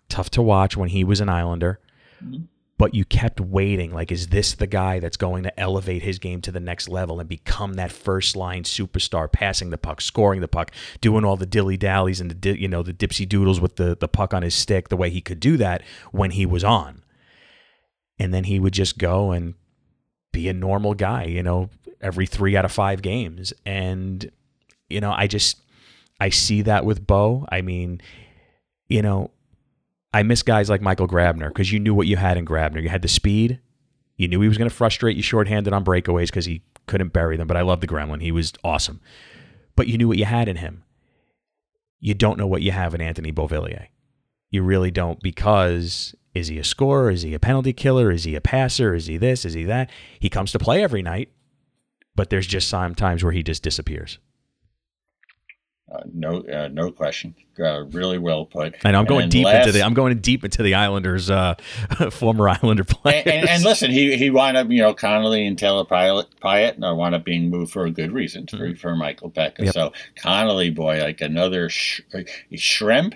tough 0.08 0.30
to 0.30 0.42
watch 0.42 0.76
when 0.76 0.88
he 0.88 1.04
was 1.04 1.20
an 1.20 1.28
Islander, 1.28 1.78
Mhm. 2.24 2.44
But 2.76 2.94
you 2.94 3.04
kept 3.04 3.40
waiting. 3.40 3.92
Like, 3.92 4.10
is 4.10 4.28
this 4.28 4.54
the 4.54 4.66
guy 4.66 4.98
that's 4.98 5.16
going 5.16 5.44
to 5.44 5.60
elevate 5.60 6.02
his 6.02 6.18
game 6.18 6.40
to 6.42 6.52
the 6.52 6.60
next 6.60 6.88
level 6.88 7.20
and 7.20 7.28
become 7.28 7.74
that 7.74 7.92
first 7.92 8.34
line 8.34 8.64
superstar, 8.64 9.30
passing 9.30 9.70
the 9.70 9.78
puck, 9.78 10.00
scoring 10.00 10.40
the 10.40 10.48
puck, 10.48 10.72
doing 11.00 11.24
all 11.24 11.36
the 11.36 11.46
dilly 11.46 11.76
dallies 11.76 12.20
and 12.20 12.30
the 12.30 12.60
you 12.60 12.68
know 12.68 12.82
the 12.82 12.92
dipsy 12.92 13.28
doodles 13.28 13.60
with 13.60 13.76
the 13.76 13.96
the 13.96 14.08
puck 14.08 14.34
on 14.34 14.42
his 14.42 14.54
stick, 14.54 14.88
the 14.88 14.96
way 14.96 15.10
he 15.10 15.20
could 15.20 15.40
do 15.40 15.56
that 15.56 15.82
when 16.10 16.32
he 16.32 16.44
was 16.44 16.64
on, 16.64 17.02
and 18.18 18.34
then 18.34 18.44
he 18.44 18.58
would 18.58 18.74
just 18.74 18.98
go 18.98 19.30
and 19.30 19.54
be 20.32 20.48
a 20.48 20.52
normal 20.52 20.94
guy, 20.94 21.24
you 21.24 21.42
know, 21.42 21.70
every 22.00 22.26
three 22.26 22.56
out 22.56 22.64
of 22.64 22.72
five 22.72 23.02
games, 23.02 23.52
and 23.64 24.30
you 24.88 25.00
know, 25.00 25.12
I 25.12 25.28
just 25.28 25.60
I 26.18 26.30
see 26.30 26.62
that 26.62 26.84
with 26.84 27.06
Bo. 27.06 27.46
I 27.50 27.62
mean, 27.62 28.00
you 28.88 29.00
know, 29.00 29.30
I 30.14 30.22
miss 30.22 30.44
guys 30.44 30.70
like 30.70 30.80
Michael 30.80 31.08
Grabner 31.08 31.48
because 31.48 31.72
you 31.72 31.80
knew 31.80 31.92
what 31.92 32.06
you 32.06 32.16
had 32.16 32.36
in 32.36 32.46
Grabner. 32.46 32.80
You 32.80 32.88
had 32.88 33.02
the 33.02 33.08
speed. 33.08 33.58
You 34.16 34.28
knew 34.28 34.40
he 34.40 34.48
was 34.48 34.56
going 34.56 34.70
to 34.70 34.74
frustrate 34.74 35.16
you 35.16 35.24
shorthanded 35.24 35.72
on 35.72 35.84
breakaways 35.84 36.26
because 36.26 36.44
he 36.44 36.62
couldn't 36.86 37.12
bury 37.12 37.36
them. 37.36 37.48
But 37.48 37.56
I 37.56 37.62
love 37.62 37.80
the 37.80 37.88
Gremlin. 37.88 38.22
He 38.22 38.30
was 38.30 38.52
awesome. 38.62 39.00
But 39.74 39.88
you 39.88 39.98
knew 39.98 40.06
what 40.06 40.16
you 40.16 40.24
had 40.24 40.46
in 40.46 40.54
him. 40.54 40.84
You 41.98 42.14
don't 42.14 42.38
know 42.38 42.46
what 42.46 42.62
you 42.62 42.70
have 42.70 42.94
in 42.94 43.00
Anthony 43.00 43.32
Beauvillier. 43.32 43.88
You 44.50 44.62
really 44.62 44.92
don't 44.92 45.20
because 45.20 46.14
is 46.32 46.46
he 46.46 46.60
a 46.60 46.64
scorer? 46.64 47.10
Is 47.10 47.22
he 47.22 47.34
a 47.34 47.40
penalty 47.40 47.72
killer? 47.72 48.12
Is 48.12 48.22
he 48.22 48.36
a 48.36 48.40
passer? 48.40 48.94
Is 48.94 49.06
he 49.06 49.16
this? 49.16 49.44
Is 49.44 49.54
he 49.54 49.64
that? 49.64 49.90
He 50.20 50.30
comes 50.30 50.52
to 50.52 50.60
play 50.60 50.84
every 50.84 51.02
night, 51.02 51.30
but 52.14 52.30
there's 52.30 52.46
just 52.46 52.68
some 52.68 52.94
times 52.94 53.24
where 53.24 53.32
he 53.32 53.42
just 53.42 53.64
disappears. 53.64 54.18
Uh, 55.92 56.02
no, 56.12 56.44
uh, 56.44 56.68
no 56.68 56.92
question. 56.92 57.34
Uh, 57.58 57.84
really 57.90 58.18
well 58.18 58.46
put. 58.46 58.74
I 58.84 58.90
know 58.90 58.98
I'm 58.98 59.04
going 59.04 59.20
then 59.22 59.28
deep 59.28 59.46
last- 59.46 59.66
into 59.66 59.72
the 59.78 59.84
I'm 59.84 59.94
going 59.94 60.16
deep 60.18 60.44
into 60.44 60.62
the 60.62 60.74
Islanders, 60.74 61.30
uh, 61.30 61.54
former 62.10 62.48
Islander 62.48 62.84
players. 62.84 63.22
and, 63.26 63.34
and, 63.34 63.48
and 63.48 63.62
listen, 63.64 63.90
he 63.90 64.16
he 64.16 64.30
wound 64.30 64.56
up, 64.56 64.68
you 64.70 64.82
know, 64.82 64.94
Connolly 64.94 65.46
and 65.46 65.58
Taylor 65.58 65.84
Pyatt, 65.84 66.26
Pyatt 66.42 66.82
uh, 66.82 66.94
wound 66.94 67.14
up 67.14 67.24
being 67.24 67.50
moved 67.50 67.72
for 67.72 67.84
a 67.86 67.90
good 67.90 68.12
reason 68.12 68.46
for, 68.46 68.74
for 68.76 68.96
Michael. 68.96 69.30
Mm-hmm. 69.30 69.64
Yep. 69.64 69.74
So 69.74 69.92
Connolly, 70.16 70.70
boy, 70.70 71.00
like 71.00 71.20
another 71.20 71.68
sh- 71.68 72.00
shrimp, 72.54 73.14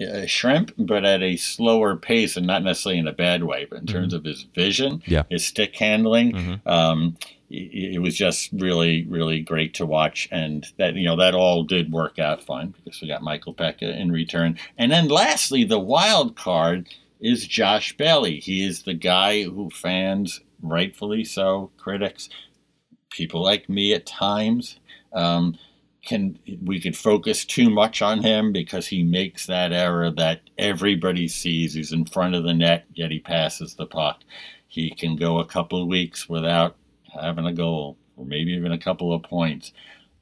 uh, 0.00 0.26
shrimp, 0.26 0.72
but 0.78 1.04
at 1.04 1.22
a 1.22 1.36
slower 1.36 1.96
pace, 1.96 2.36
and 2.36 2.46
not 2.46 2.62
necessarily 2.62 2.98
in 2.98 3.06
a 3.08 3.12
bad 3.12 3.42
way, 3.44 3.66
but 3.68 3.80
in 3.80 3.86
terms 3.86 4.14
of 4.14 4.24
his 4.24 4.42
vision, 4.54 4.98
Mm-hmm. 4.98 5.12
Yeah. 5.12 5.22
his 5.30 5.44
stick 5.46 5.74
handling. 5.76 6.32
Mhm. 6.32 6.66
Um, 6.66 7.16
it, 7.50 7.94
it 7.94 7.98
was 8.00 8.16
just 8.16 8.50
really, 8.52 9.04
really 9.08 9.40
great 9.40 9.74
to 9.74 9.86
watch, 9.86 10.28
and 10.30 10.66
that 10.78 10.94
you 10.94 11.04
know 11.04 11.16
that 11.16 11.34
all 11.34 11.64
did 11.64 11.92
work 11.92 12.18
out 12.18 12.42
fine 12.44 12.68
because 12.84 13.00
we 13.02 13.08
got 13.08 13.22
Michael 13.22 13.54
Peca 13.54 13.82
in 13.98 14.10
return. 14.12 14.56
And 14.78 14.90
then 14.92 15.08
lastly, 15.08 15.64
the 15.64 15.78
wild 15.80 16.36
card 16.36 16.88
is 17.20 17.46
Josh 17.46 17.96
Bailey. 17.96 18.38
He 18.40 18.64
is 18.64 18.82
the 18.84 18.94
guy 18.94 19.42
who 19.42 19.68
fans, 19.70 20.40
rightfully 20.62 21.24
so, 21.24 21.70
critics, 21.76 22.28
people 23.10 23.42
like 23.42 23.68
me 23.68 23.92
at 23.92 24.06
times, 24.06 24.78
um, 25.12 25.58
can 26.02 26.38
we 26.62 26.80
could 26.80 26.96
focus 26.96 27.44
too 27.44 27.70
much 27.70 28.02
on 28.02 28.22
him 28.22 28.52
because 28.52 28.86
he 28.86 29.02
makes 29.02 29.46
that 29.46 29.72
error 29.72 30.10
that 30.10 30.40
everybody 30.58 31.28
sees. 31.28 31.74
He's 31.74 31.92
in 31.92 32.06
front 32.06 32.34
of 32.34 32.44
the 32.44 32.54
net, 32.54 32.86
yet 32.94 33.10
he 33.10 33.18
passes 33.18 33.74
the 33.74 33.86
puck. 33.86 34.20
He 34.68 34.90
can 34.90 35.16
go 35.16 35.38
a 35.38 35.46
couple 35.46 35.82
of 35.82 35.88
weeks 35.88 36.28
without 36.28 36.76
having 37.20 37.46
a 37.46 37.52
goal, 37.52 37.98
or 38.16 38.24
maybe 38.24 38.52
even 38.52 38.72
a 38.72 38.78
couple 38.78 39.12
of 39.12 39.22
points. 39.22 39.72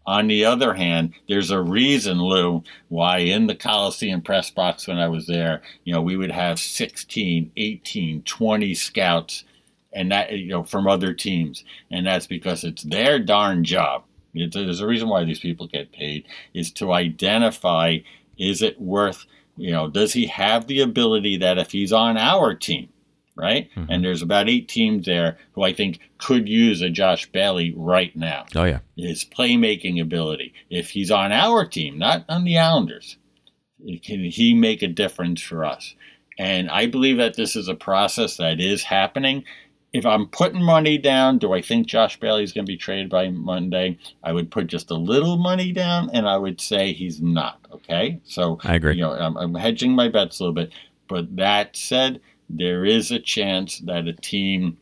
On 0.06 0.26
the 0.26 0.46
other 0.46 0.72
hand, 0.72 1.12
there's 1.28 1.50
a 1.50 1.60
reason, 1.60 2.18
Lou, 2.18 2.64
why 2.88 3.18
in 3.18 3.46
the 3.46 3.54
Coliseum 3.54 4.22
press 4.22 4.50
box 4.50 4.88
when 4.88 4.98
I 4.98 5.06
was 5.06 5.26
there, 5.26 5.60
you 5.84 5.92
know, 5.92 6.00
we 6.00 6.16
would 6.16 6.30
have 6.30 6.58
16, 6.58 7.52
18, 7.54 8.22
20 8.22 8.74
scouts 8.74 9.44
and 9.92 10.10
that, 10.10 10.32
you 10.32 10.48
know, 10.48 10.64
from 10.64 10.86
other 10.86 11.12
teams. 11.12 11.62
And 11.90 12.06
that's 12.06 12.26
because 12.26 12.64
it's 12.64 12.84
their 12.84 13.18
darn 13.18 13.64
job. 13.64 14.04
There's 14.34 14.80
a 14.80 14.86
reason 14.86 15.08
why 15.08 15.24
these 15.24 15.40
people 15.40 15.66
get 15.66 15.92
paid 15.92 16.26
is 16.54 16.70
to 16.72 16.92
identify 16.92 17.98
is 18.36 18.62
it 18.62 18.80
worth 18.80 19.26
you 19.58 19.72
know, 19.72 19.88
does 19.88 20.12
he 20.12 20.26
have 20.28 20.66
the 20.66 20.80
ability 20.80 21.36
that 21.38 21.58
if 21.58 21.72
he's 21.72 21.92
on 21.92 22.16
our 22.16 22.54
team, 22.54 22.88
right? 23.34 23.68
Mm-hmm. 23.72 23.90
And 23.90 24.04
there's 24.04 24.22
about 24.22 24.48
eight 24.48 24.68
teams 24.68 25.04
there 25.04 25.36
who 25.52 25.64
I 25.64 25.72
think 25.72 25.98
could 26.16 26.48
use 26.48 26.80
a 26.80 26.88
Josh 26.88 27.30
Bailey 27.30 27.74
right 27.76 28.14
now. 28.16 28.46
Oh 28.54 28.64
yeah, 28.64 28.80
his 28.96 29.24
playmaking 29.24 30.00
ability. 30.00 30.54
If 30.70 30.90
he's 30.90 31.10
on 31.10 31.32
our 31.32 31.66
team, 31.66 31.98
not 31.98 32.24
on 32.28 32.44
the 32.44 32.56
Islanders, 32.56 33.18
can 34.02 34.24
he 34.24 34.54
make 34.54 34.82
a 34.82 34.88
difference 34.88 35.42
for 35.42 35.64
us? 35.64 35.94
And 36.38 36.70
I 36.70 36.86
believe 36.86 37.16
that 37.16 37.34
this 37.34 37.56
is 37.56 37.66
a 37.66 37.74
process 37.74 38.36
that 38.36 38.60
is 38.60 38.84
happening. 38.84 39.44
If 39.92 40.04
I'm 40.04 40.26
putting 40.26 40.62
money 40.62 40.98
down, 40.98 41.38
do 41.38 41.54
I 41.54 41.62
think 41.62 41.86
Josh 41.86 42.20
Bailey 42.20 42.44
is 42.44 42.52
going 42.52 42.66
to 42.66 42.70
be 42.70 42.76
traded 42.76 43.08
by 43.08 43.30
Monday? 43.30 43.98
I 44.22 44.32
would 44.32 44.50
put 44.50 44.66
just 44.66 44.90
a 44.90 44.94
little 44.94 45.38
money 45.38 45.72
down, 45.72 46.10
and 46.12 46.28
I 46.28 46.36
would 46.36 46.60
say 46.60 46.92
he's 46.92 47.22
not. 47.22 47.58
Okay, 47.72 48.20
so 48.24 48.58
I 48.64 48.74
agree. 48.74 48.96
You 48.96 49.02
know, 49.02 49.12
I'm, 49.12 49.36
I'm 49.36 49.54
hedging 49.54 49.92
my 49.92 50.08
bets 50.08 50.40
a 50.40 50.42
little 50.42 50.54
bit. 50.54 50.72
But 51.08 51.36
that 51.36 51.74
said, 51.74 52.20
there 52.50 52.84
is 52.84 53.10
a 53.10 53.18
chance 53.18 53.78
that 53.80 54.06
a 54.06 54.12
team 54.12 54.76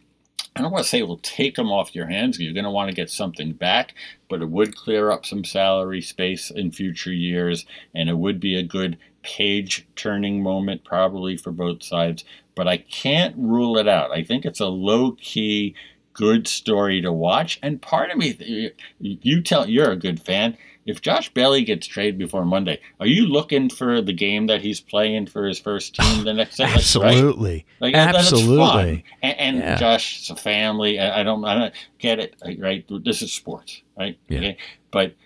I 0.56 0.62
don't 0.62 0.72
want 0.72 0.84
to 0.84 0.88
say 0.88 1.00
it 1.00 1.08
will 1.08 1.18
take 1.18 1.56
them 1.56 1.70
off 1.70 1.94
your 1.94 2.06
hands. 2.06 2.40
You're 2.40 2.54
going 2.54 2.64
to 2.64 2.70
want 2.70 2.88
to 2.88 2.94
get 2.94 3.10
something 3.10 3.52
back, 3.52 3.94
but 4.30 4.40
it 4.40 4.48
would 4.48 4.74
clear 4.74 5.10
up 5.10 5.26
some 5.26 5.44
salary 5.44 6.00
space 6.00 6.50
in 6.50 6.70
future 6.70 7.12
years, 7.12 7.66
and 7.94 8.08
it 8.08 8.16
would 8.16 8.40
be 8.40 8.56
a 8.56 8.62
good 8.62 8.96
page 9.26 9.86
turning 9.96 10.42
moment 10.42 10.84
probably 10.84 11.36
for 11.36 11.50
both 11.50 11.82
sides. 11.82 12.24
But 12.54 12.68
I 12.68 12.78
can't 12.78 13.34
rule 13.36 13.76
it 13.76 13.88
out. 13.88 14.12
I 14.12 14.22
think 14.22 14.44
it's 14.44 14.60
a 14.60 14.66
low 14.66 15.12
key 15.20 15.74
good 16.12 16.48
story 16.48 17.02
to 17.02 17.12
watch. 17.12 17.58
And 17.62 17.82
part 17.82 18.10
of 18.10 18.16
me, 18.16 18.72
you 18.98 19.42
tell, 19.42 19.68
you're 19.68 19.90
a 19.90 19.96
good 19.96 20.22
fan 20.22 20.56
if 20.86 21.00
Josh 21.00 21.34
Bailey 21.34 21.64
gets 21.64 21.86
traded 21.86 22.16
before 22.16 22.44
Monday, 22.44 22.80
are 23.00 23.08
you 23.08 23.26
looking 23.26 23.68
for 23.68 24.00
the 24.00 24.12
game 24.12 24.46
that 24.46 24.62
he's 24.62 24.80
playing 24.80 25.26
for 25.26 25.44
his 25.44 25.58
first 25.58 25.96
team 25.96 26.24
the 26.24 26.32
next 26.32 26.56
day? 26.56 26.64
Absolutely, 26.64 27.66
right? 27.80 27.92
like, 27.92 27.94
absolutely. 27.94 29.04
And, 29.20 29.38
and 29.38 29.58
yeah. 29.58 29.76
Josh's 29.76 30.30
a 30.30 30.36
family. 30.36 31.00
I 31.00 31.24
don't, 31.24 31.44
I 31.44 31.58
don't 31.58 31.74
get 31.98 32.20
it. 32.20 32.36
Right? 32.58 32.84
This 33.04 33.20
is 33.20 33.32
sports, 33.32 33.82
right? 33.98 34.16
Yeah. 34.28 34.38
Okay? 34.38 34.56
But 34.92 35.16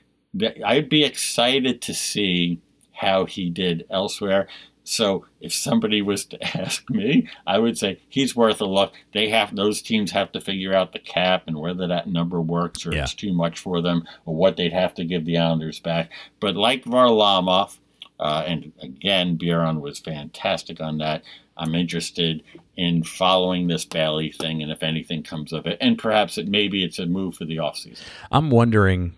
I'd 0.65 0.89
be 0.89 1.05
excited 1.05 1.83
to 1.83 1.95
see 1.95 2.59
how 3.01 3.25
he 3.25 3.49
did 3.49 3.87
elsewhere. 3.89 4.47
So 4.85 5.25
if 5.41 5.55
somebody 5.55 6.03
was 6.03 6.27
to 6.27 6.59
ask 6.59 6.89
me, 6.91 7.29
I 7.47 7.59
would 7.59 7.79
say 7.79 7.99
he's 8.11 8.37
worth 8.37 8.61
a 8.61 8.67
look. 8.67 8.93
They 9.13 9.31
have 9.31 9.57
those 9.57 9.81
teams 9.81 10.11
have 10.11 10.33
to 10.33 10.41
figure 10.41 10.75
out 10.75 10.93
the 10.93 10.99
cap 10.99 11.45
and 11.47 11.59
whether 11.59 11.87
that 11.87 12.09
number 12.09 12.43
works 12.43 12.85
or 12.85 12.93
yeah. 12.93 13.05
it's 13.05 13.15
too 13.15 13.33
much 13.33 13.59
for 13.59 13.81
them 13.81 14.07
or 14.27 14.35
what 14.35 14.59
they'd 14.59 14.75
have 14.75 14.95
to 14.97 15.05
give 15.07 15.25
the 15.25 15.39
Islanders 15.39 15.81
back. 15.81 16.11
But 16.41 16.57
like 16.57 16.85
Varlamov, 16.85 17.79
uh, 18.19 18.45
and 18.47 18.73
again, 18.83 19.37
Biron 19.37 19.81
was 19.81 19.99
fantastic 19.99 20.79
on 20.79 20.99
that. 20.99 21.23
I'm 21.57 21.75
interested 21.75 22.43
in 22.77 23.03
following 23.03 23.69
this 23.69 23.87
Bailey 23.87 24.31
thing 24.31 24.63
and 24.63 24.71
if 24.71 24.83
anything 24.83 25.23
comes 25.23 25.55
of 25.55 25.65
it. 25.67 25.79
And 25.81 25.97
perhaps 25.99 26.37
it 26.37 26.49
maybe 26.49 26.85
it's 26.85 26.99
a 26.99 27.07
move 27.07 27.37
for 27.37 27.47
the 27.47 27.57
offseason. 27.57 28.03
I'm 28.31 28.51
wondering 28.51 29.15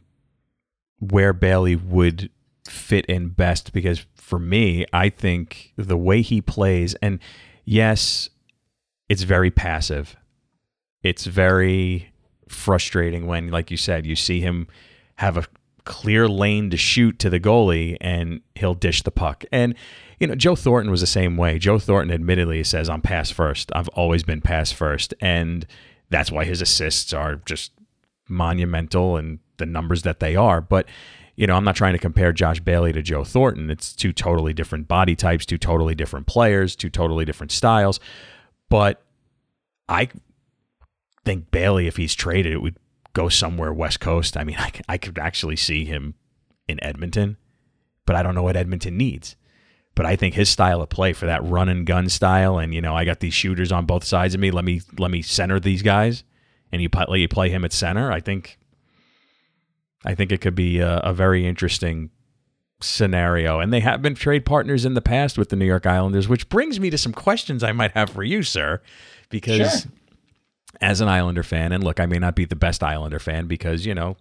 where 1.01 1.33
Bailey 1.33 1.75
would 1.75 2.31
fit 2.65 3.07
in 3.07 3.29
best 3.29 3.73
because 3.73 4.07
for 4.15 4.39
me, 4.39 4.87
I 4.93 5.09
think 5.09 5.73
the 5.77 5.97
way 5.97 6.23
he 6.23 6.41
plays, 6.41 6.95
and 6.97 7.19
yes, 7.65 8.31
it's 9.09 9.23
very 9.23 9.51
passive. 9.51 10.17
It's 11.03 11.27
very 11.27 12.13
frustrating 12.49 13.27
when, 13.27 13.49
like 13.49 13.71
you 13.71 13.77
said, 13.77 14.07
you 14.07 14.17
see 14.17 14.41
him 14.41 14.69
have 15.17 15.37
a 15.37 15.47
clear 15.85 16.29
lane 16.29 16.71
to 16.71 16.77
shoot 16.77 17.19
to 17.19 17.29
the 17.29 17.41
goalie 17.41 17.97
and 18.01 18.41
he'll 18.55 18.75
dish 18.75 19.03
the 19.03 19.11
puck. 19.11 19.45
And, 19.51 19.75
you 20.21 20.27
know, 20.27 20.35
Joe 20.35 20.55
Thornton 20.55 20.91
was 20.91 21.01
the 21.01 21.07
same 21.07 21.37
way. 21.37 21.59
Joe 21.59 21.79
Thornton 21.79 22.15
admittedly 22.15 22.63
says, 22.65 22.89
I'm 22.89 23.03
pass 23.03 23.31
first. 23.31 23.73
I've 23.75 23.89
always 23.89 24.23
been 24.23 24.41
pass 24.41 24.71
first. 24.71 25.13
And 25.21 25.67
that's 26.11 26.31
why 26.31 26.45
his 26.45 26.63
assists 26.63 27.13
are 27.13 27.37
just 27.45 27.73
monumental 28.29 29.17
and 29.17 29.41
the 29.57 29.67
numbers 29.67 30.03
that 30.03 30.21
they 30.21 30.37
are. 30.37 30.61
But 30.61 30.87
you 31.37 31.47
know, 31.47 31.57
I'm 31.57 31.65
not 31.65 31.77
trying 31.77 31.95
to 31.95 31.99
compare 31.99 32.33
Josh 32.33 32.61
Bailey 32.61 32.93
to 32.93 33.03
Joe 33.03 33.25
Thornton. 33.25 33.71
It's 33.71 33.95
two 33.95 34.13
totally 34.13 34.53
different 34.53 34.87
body 34.87 35.17
types, 35.17 35.47
two 35.47 35.59
totally 35.59 35.95
different 35.95 36.27
players, 36.27 36.77
two 36.77 36.91
totally 36.91 37.25
different 37.25 37.53
styles. 37.53 38.01
But 38.69 39.03
I 39.89 40.09
think 41.25 41.51
Bailey, 41.51 41.87
if 41.87 41.97
he's 41.97 42.15
traded, 42.15 42.53
it 42.53 42.63
would 42.63 42.77
go 43.13 43.29
somewhere 43.29 43.73
West 43.73 44.01
Coast. 44.01 44.37
I 44.37 44.45
mean, 44.45 44.57
I, 44.59 44.73
I 44.89 44.99
could 44.99 45.19
actually 45.19 45.57
see 45.57 45.85
him 45.85 46.15
in 46.69 46.83
Edmonton, 46.83 47.37
but 48.07 48.17
I 48.17 48.23
don't 48.23 48.35
know 48.35 48.43
what 48.43 48.57
Edmonton 48.57 48.97
needs. 48.97 49.37
But 49.95 50.07
I 50.07 50.17
think 50.17 50.35
his 50.35 50.49
style 50.49 50.81
of 50.81 50.89
play 50.89 51.13
for 51.13 51.27
that 51.27 51.45
run 51.45 51.69
and 51.69 51.87
gun 51.87 52.09
style, 52.09 52.59
and 52.59 52.75
you 52.75 52.81
know, 52.81 52.97
I 52.97 53.05
got 53.05 53.21
these 53.21 53.35
shooters 53.35 53.71
on 53.71 53.85
both 53.85 54.05
sides 54.05 54.35
of 54.35 54.41
me. 54.41 54.51
Let 54.51 54.65
me 54.65 54.81
let 54.99 55.11
me 55.11 55.21
center 55.21 55.61
these 55.61 55.83
guys, 55.83 56.25
and 56.71 56.81
you 56.81 56.89
play 56.89 57.19
you 57.19 57.29
play 57.29 57.51
him 57.51 57.63
at 57.63 57.75
center. 57.75 58.11
I 58.11 58.21
think 58.21 58.59
I 60.05 60.15
think 60.15 60.33
it 60.33 60.41
could 60.41 60.55
be 60.55 60.79
a, 60.79 60.99
a 60.99 61.13
very 61.13 61.47
interesting 61.47 62.11
scenario. 62.81 63.61
And 63.61 63.73
they 63.73 63.81
have 63.81 64.03
been 64.03 64.15
trade 64.15 64.45
partners 64.45 64.85
in 64.85 64.95
the 64.95 65.01
past 65.01 65.39
with 65.39 65.49
the 65.49 65.57
New 65.57 65.67
York 65.67 65.87
Islanders, 65.87 66.29
which 66.29 66.49
brings 66.49 66.81
me 66.81 66.91
to 66.91 66.99
some 66.99 67.13
questions 67.13 67.63
I 67.63 67.73
might 67.73 67.93
have 67.93 68.11
for 68.11 68.23
you, 68.23 68.43
sir. 68.43 68.83
Because 69.31 69.83
sure. 69.83 69.93
as 70.81 71.01
an 71.01 71.09
Islander 71.09 71.43
fan, 71.43 71.73
and 71.73 71.83
look, 71.83 72.01
I 72.01 72.07
may 72.07 72.19
not 72.19 72.35
be 72.35 72.45
the 72.45 72.57
best 72.57 72.83
Islander 72.83 73.19
fan 73.19 73.47
because, 73.47 73.87
you 73.87 73.95
know, 73.95 74.17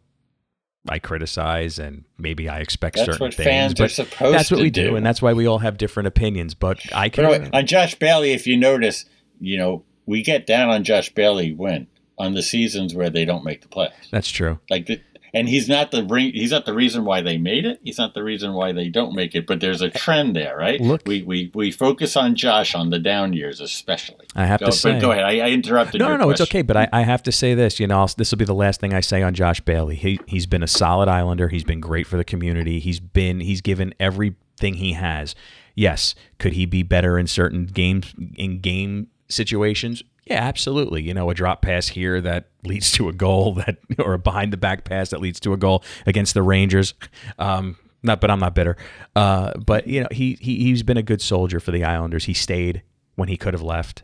I 0.88 1.00
criticize 1.00 1.78
and 1.78 2.06
maybe 2.18 2.50
I 2.50 2.60
expect 2.60 2.96
that's 2.96 3.06
certain 3.06 3.26
what 3.26 3.34
things. 3.34 3.48
Fans 3.48 3.74
but 3.76 3.84
are 3.84 3.88
supposed 3.90 4.36
that's 4.36 4.52
what 4.52 4.62
we 4.62 4.70
do. 4.70 4.90
do, 4.90 4.96
and 4.96 5.06
that's 5.06 5.22
why 5.22 5.34
we 5.34 5.46
all 5.46 5.60
have 5.60 5.78
different 5.78 6.08
opinions. 6.08 6.54
But 6.54 6.80
I 6.94 7.10
can. 7.10 7.26
But 7.26 7.54
on 7.54 7.68
Josh 7.68 7.96
Bailey, 7.96 8.32
if 8.32 8.48
you 8.48 8.58
notice, 8.58 9.06
you 9.40 9.58
know, 9.58 9.84
we 10.06 10.24
get 10.24 10.48
down 10.48 10.70
on 10.70 10.84
Josh 10.84 11.14
Bailey 11.14 11.54
when 11.54 11.88
on 12.18 12.34
the 12.34 12.42
seasons 12.42 12.96
where 12.96 13.10
they 13.10 13.26
don't 13.26 13.44
make 13.44 13.62
the 13.62 13.68
playoffs. 13.68 14.10
That's 14.12 14.30
true. 14.30 14.60
Like 14.70 14.88
the, 14.88 15.02
and 15.34 15.48
he's 15.48 15.68
not 15.70 15.92
the 15.92 16.06
he's 16.34 16.52
not 16.52 16.66
the 16.66 16.74
reason 16.74 17.06
why 17.06 17.22
they 17.22 17.38
made 17.38 17.66
it. 17.66 17.80
He's 17.84 17.98
not 17.98 18.14
the 18.14 18.24
reason 18.24 18.54
why 18.54 18.72
they 18.72 18.90
don't 18.90 19.16
make 19.16 19.36
it. 19.36 19.48
But 19.48 19.62
there's 19.62 19.82
a 19.82 19.90
trend 19.90 20.36
there, 20.36 20.58
right? 20.58 20.80
Look, 20.80 21.04
we 21.06 21.24
we, 21.24 21.52
we 21.54 21.72
focus 21.72 22.16
on 22.16 22.36
Josh 22.36 22.76
on 22.76 22.90
the 22.90 23.00
down 23.00 23.34
years, 23.34 23.62
especially. 23.62 24.26
I 24.36 24.46
have 24.46 24.60
to 24.62 24.72
say, 24.72 25.00
go 25.00 25.12
ahead. 25.12 25.24
I, 25.24 25.40
I 25.40 25.50
interrupted. 25.50 26.00
No, 26.00 26.10
no, 26.10 26.18
no. 26.18 26.24
Question. 26.26 26.44
It's 26.44 26.52
okay, 26.52 26.62
but 26.62 26.78
I, 26.78 26.90
I 26.92 27.02
have 27.02 27.24
to 27.24 27.32
say 27.32 27.54
this. 27.54 27.80
You 27.80 27.88
know, 27.88 28.08
this 28.18 28.32
will 28.32 28.38
be 28.38 28.46
the 28.46 28.54
last 28.54 28.80
thing 28.80 28.94
I 28.94 29.00
say 29.00 29.22
on 29.22 29.34
Josh 29.34 29.62
Bailey. 29.62 29.96
He 29.96 30.20
he's 30.28 30.46
been 30.46 30.64
a 30.64 30.68
solid 30.68 31.08
Islander. 31.08 31.48
He's 31.48 31.64
been 31.64 31.80
great 31.82 32.08
for 32.08 32.18
the 32.18 32.26
community. 32.26 32.80
He's 32.80 33.00
been 33.00 33.40
he's 33.40 33.62
given 33.62 33.94
everything 34.00 34.76
he 34.76 34.94
has. 34.94 35.36
Yes, 35.76 36.16
could 36.38 36.54
he 36.54 36.66
be 36.66 36.84
better 36.84 37.18
in 37.18 37.28
certain 37.28 37.66
games 37.66 38.14
in 38.36 38.60
game 38.60 39.08
situations? 39.30 40.04
Yeah, 40.26 40.43
absolutely. 40.43 41.01
You 41.01 41.13
know, 41.13 41.30
a 41.30 41.34
drop 41.34 41.61
pass 41.61 41.88
here 41.88 42.22
that 42.22 42.49
leads 42.63 42.91
to 42.93 43.09
a 43.09 43.13
goal 43.13 43.53
that, 43.55 43.78
or 43.97 44.13
a 44.13 44.19
behind 44.19 44.53
the 44.53 44.57
back 44.57 44.84
pass 44.84 45.09
that 45.09 45.19
leads 45.22 45.39
to 45.41 45.53
a 45.53 45.57
goal 45.57 45.84
against 46.05 46.34
the 46.34 46.43
Rangers. 46.43 46.93
Um, 47.39 47.78
not, 48.03 48.22
but 48.22 48.32
I'm 48.32 48.39
not 48.39 48.55
bitter. 48.55 48.78
Uh, 49.15 49.53
but 49.59 49.88
you 49.88 50.01
know, 50.01 50.07
he 50.11 50.38
he 50.39 50.57
he's 50.57 50.84
been 50.84 50.97
a 50.97 51.03
good 51.03 51.22
soldier 51.22 51.59
for 51.59 51.72
the 51.72 51.84
Islanders. 51.84 52.26
He 52.26 52.34
stayed 52.34 52.82
when 53.15 53.30
he 53.30 53.38
could 53.38 53.53
have 53.53 53.61
left. 53.61 54.03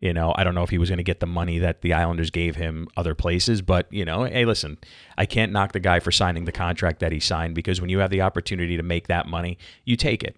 You 0.00 0.12
know, 0.12 0.34
I 0.36 0.42
don't 0.42 0.56
know 0.56 0.64
if 0.64 0.70
he 0.70 0.78
was 0.78 0.88
going 0.88 0.96
to 0.98 1.04
get 1.04 1.20
the 1.20 1.26
money 1.26 1.60
that 1.60 1.82
the 1.82 1.92
Islanders 1.92 2.30
gave 2.30 2.56
him 2.56 2.88
other 2.96 3.14
places, 3.14 3.62
but 3.62 3.86
you 3.92 4.04
know, 4.04 4.24
hey, 4.24 4.44
listen, 4.44 4.78
I 5.16 5.26
can't 5.26 5.52
knock 5.52 5.72
the 5.72 5.80
guy 5.80 6.00
for 6.00 6.10
signing 6.10 6.44
the 6.44 6.50
contract 6.50 6.98
that 7.00 7.12
he 7.12 7.20
signed 7.20 7.54
because 7.54 7.80
when 7.80 7.88
you 7.88 8.00
have 8.00 8.10
the 8.10 8.20
opportunity 8.20 8.76
to 8.76 8.82
make 8.82 9.06
that 9.06 9.28
money, 9.28 9.58
you 9.84 9.94
take 9.94 10.24
it 10.24 10.36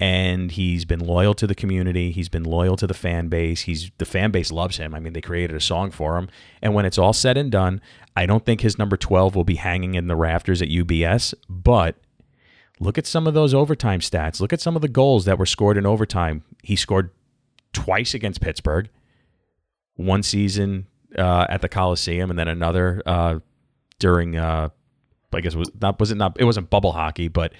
and 0.00 0.52
he's 0.52 0.84
been 0.84 1.00
loyal 1.00 1.34
to 1.34 1.46
the 1.46 1.54
community. 1.54 2.12
He's 2.12 2.28
been 2.28 2.44
loyal 2.44 2.76
to 2.76 2.86
the 2.86 2.94
fan 2.94 3.28
base. 3.28 3.62
He's 3.62 3.90
the 3.98 4.04
fan 4.04 4.30
base 4.30 4.52
loves 4.52 4.76
him. 4.76 4.94
I 4.94 5.00
mean, 5.00 5.12
they 5.12 5.20
created 5.20 5.56
a 5.56 5.60
song 5.60 5.90
for 5.90 6.16
him. 6.16 6.28
And 6.62 6.74
when 6.74 6.84
it's 6.84 6.98
all 6.98 7.12
said 7.12 7.36
and 7.36 7.50
done, 7.50 7.80
I 8.16 8.26
don't 8.26 8.44
think 8.44 8.60
his 8.60 8.78
number 8.78 8.96
12 8.96 9.34
will 9.34 9.44
be 9.44 9.56
hanging 9.56 9.94
in 9.94 10.06
the 10.06 10.16
rafters 10.16 10.62
at 10.62 10.68
UBS, 10.68 11.34
but 11.48 11.96
look 12.78 12.96
at 12.96 13.06
some 13.06 13.26
of 13.26 13.34
those 13.34 13.54
overtime 13.54 14.00
stats. 14.00 14.40
Look 14.40 14.52
at 14.52 14.60
some 14.60 14.76
of 14.76 14.82
the 14.82 14.88
goals 14.88 15.24
that 15.24 15.38
were 15.38 15.46
scored 15.46 15.76
in 15.76 15.86
overtime. 15.86 16.44
He 16.62 16.76
scored 16.76 17.10
twice 17.72 18.14
against 18.14 18.40
Pittsburgh. 18.40 18.88
One 19.96 20.22
season 20.22 20.86
uh, 21.16 21.46
at 21.48 21.60
the 21.60 21.68
Coliseum 21.68 22.30
and 22.30 22.38
then 22.38 22.48
another 22.48 23.02
uh, 23.04 23.40
during 23.98 24.36
uh, 24.36 24.68
I 25.32 25.40
guess 25.40 25.56
was 25.56 25.70
not 25.80 25.98
was 25.98 26.10
it 26.12 26.16
not 26.16 26.36
it 26.38 26.44
wasn't 26.44 26.70
bubble 26.70 26.92
hockey, 26.92 27.26
but 27.26 27.52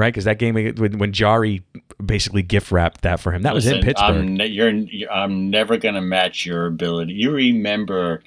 right? 0.00 0.12
Because 0.12 0.24
that 0.24 0.38
game 0.38 0.54
when, 0.54 0.98
when 0.98 1.12
Jarry 1.12 1.62
basically 2.04 2.42
gift 2.42 2.72
wrapped 2.72 3.02
that 3.02 3.20
for 3.20 3.32
him, 3.32 3.42
that 3.42 3.54
Listen, 3.54 3.72
was 3.72 3.78
in 3.78 3.84
Pittsburgh. 3.84 4.16
I'm, 4.16 4.36
ne- 4.36 4.46
you're, 4.46 5.10
I'm 5.12 5.50
never 5.50 5.76
going 5.76 5.94
to 5.94 6.00
match 6.00 6.44
your 6.46 6.66
ability. 6.66 7.12
You 7.12 7.30
remember. 7.30 8.22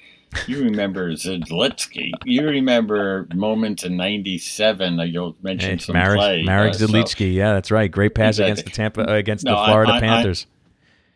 You 0.48 0.64
remember 0.64 1.12
Zidlicky. 1.12 2.10
You 2.24 2.44
remember 2.44 3.28
moments 3.32 3.84
in 3.84 3.96
'97. 3.96 4.98
You'll 5.06 5.36
mention 5.42 5.70
hey, 5.70 5.78
some 5.78 5.92
Marek, 5.92 6.18
play. 6.18 6.42
Marek 6.42 6.74
uh, 6.74 6.78
Zidlicky. 6.78 7.18
So. 7.18 7.24
Yeah, 7.24 7.52
that's 7.52 7.70
right. 7.70 7.88
Great 7.88 8.16
pass 8.16 8.40
exactly. 8.40 8.50
against 8.50 8.64
the 8.64 8.70
Tampa 8.72 9.10
uh, 9.12 9.14
against 9.14 9.44
no, 9.44 9.52
the 9.52 9.64
Florida 9.64 9.92
I, 9.92 9.96
I, 9.98 10.00
Panthers. 10.00 10.46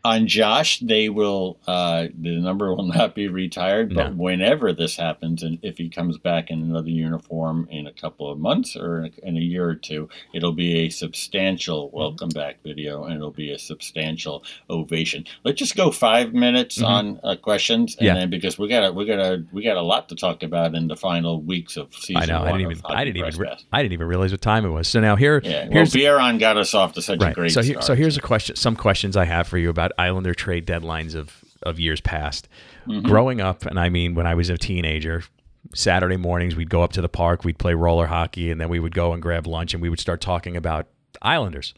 On 0.05 0.29
Josh, 0.29 0.79
they 0.79 1.09
will. 1.09 1.59
Uh, 1.67 2.07
the 2.19 2.39
number 2.41 2.73
will 2.75 2.85
not 2.95 3.15
be 3.17 3.27
retired, 3.29 3.93
but 3.95 4.15
No. 4.15 4.23
whenever 4.23 4.73
this 4.73 4.97
happens, 4.97 5.43
and 5.43 5.59
if 5.63 5.77
he 5.77 5.89
comes 5.91 6.17
back 6.19 6.51
in 6.51 6.61
another 6.63 6.89
uniform 6.89 7.67
in 7.71 7.87
a 7.89 7.93
couple 7.93 8.31
of 8.31 8.39
months 8.39 8.77
or 8.77 9.09
in 9.25 9.37
a, 9.37 9.41
year 9.41 9.69
or 9.69 9.75
two, 9.75 10.09
it'll 10.33 10.53
be 10.53 10.87
a 10.87 10.89
substantial 10.89 11.91
welcome 11.93 12.29
back 12.29 12.63
video, 12.63 13.05
and 13.05 13.17
it'll 13.17 13.33
be 13.33 13.51
a 13.53 13.59
substantial 13.59 14.45
ovation. 14.71 15.25
Let's 15.45 15.59
just 15.59 15.75
go 15.77 15.91
five 15.91 16.33
minutes 16.33 16.79
Mhm. 16.79 16.87
on 16.87 17.21
uh, 17.25 17.35
questions, 17.37 17.97
and 17.97 18.07
Yeah. 18.07 18.15
then 18.15 18.31
because 18.31 18.57
we 18.57 18.69
got 18.69 18.95
we 18.95 19.05
got 19.05 19.19
a 19.19 19.45
we 19.53 19.65
got 19.65 19.77
a 19.77 19.83
lot 19.83 20.09
to 20.11 20.15
talk 20.15 20.43
about 20.45 20.75
in 20.77 20.87
the 20.87 20.97
final 20.97 21.43
weeks 21.43 21.77
of 21.77 21.93
season. 21.93 22.23
I 22.23 22.27
know. 22.27 22.43
I 22.45 22.53
didn't 22.53 22.71
even. 22.71 22.81
I 22.87 23.05
didn't 23.05 23.17
even. 23.17 23.37
Re- 23.37 23.57
I 23.73 23.83
didn't 23.83 23.93
even 23.95 24.07
realize 24.07 24.31
what 24.31 24.41
time 24.41 24.65
it 24.65 24.71
was. 24.71 24.87
So 24.87 25.01
now 25.01 25.17
here. 25.17 25.41
Yeah, 25.45 25.67
here's 25.71 25.93
the- 25.93 26.05
Biron 26.05 26.39
got 26.39 26.57
us 26.57 26.73
off 26.73 26.93
to 26.95 27.03
such 27.03 27.21
a 27.21 27.25
right. 27.27 27.35
great 27.35 27.51
So 27.51 27.63
here, 27.63 27.73
start. 27.75 27.85
so 27.85 27.95
here's 27.97 28.17
a 28.17 28.21
question. 28.21 28.55
Some 28.57 28.77
questions 28.77 29.17
I 29.17 29.25
have 29.25 29.49
for 29.49 29.59
you 29.59 29.69
about 29.71 29.88
Islander 29.99 30.35
trade 30.35 30.67
deadlines 30.67 31.15
of 31.15 31.45
of 31.63 31.81
years 31.81 32.01
past. 32.01 32.49
Mm-hmm. 32.87 33.07
Growing 33.07 33.41
up, 33.41 33.67
and 33.67 33.79
I 33.79 33.89
mean 33.89 34.15
when 34.15 34.27
I 34.27 34.35
was 34.35 34.49
a 34.49 34.59
teenager, 34.59 35.25
Saturday 35.75 36.17
mornings 36.17 36.57
we'd 36.57 36.71
go 36.71 36.83
up 36.83 36.93
to 36.93 37.03
the 37.03 37.09
park, 37.09 37.45
we'd 37.45 37.59
play 37.59 37.75
roller 37.75 38.07
hockey, 38.07 38.51
and 38.51 38.61
then 38.61 38.69
we 38.69 38.81
would 38.81 38.95
go 38.95 39.13
and 39.13 39.23
grab 39.23 39.47
lunch, 39.47 39.75
and 39.75 39.83
we 39.83 39.89
would 39.89 40.01
start 40.01 40.21
talking 40.21 40.57
about 40.57 40.87
Islanders. 41.23 41.75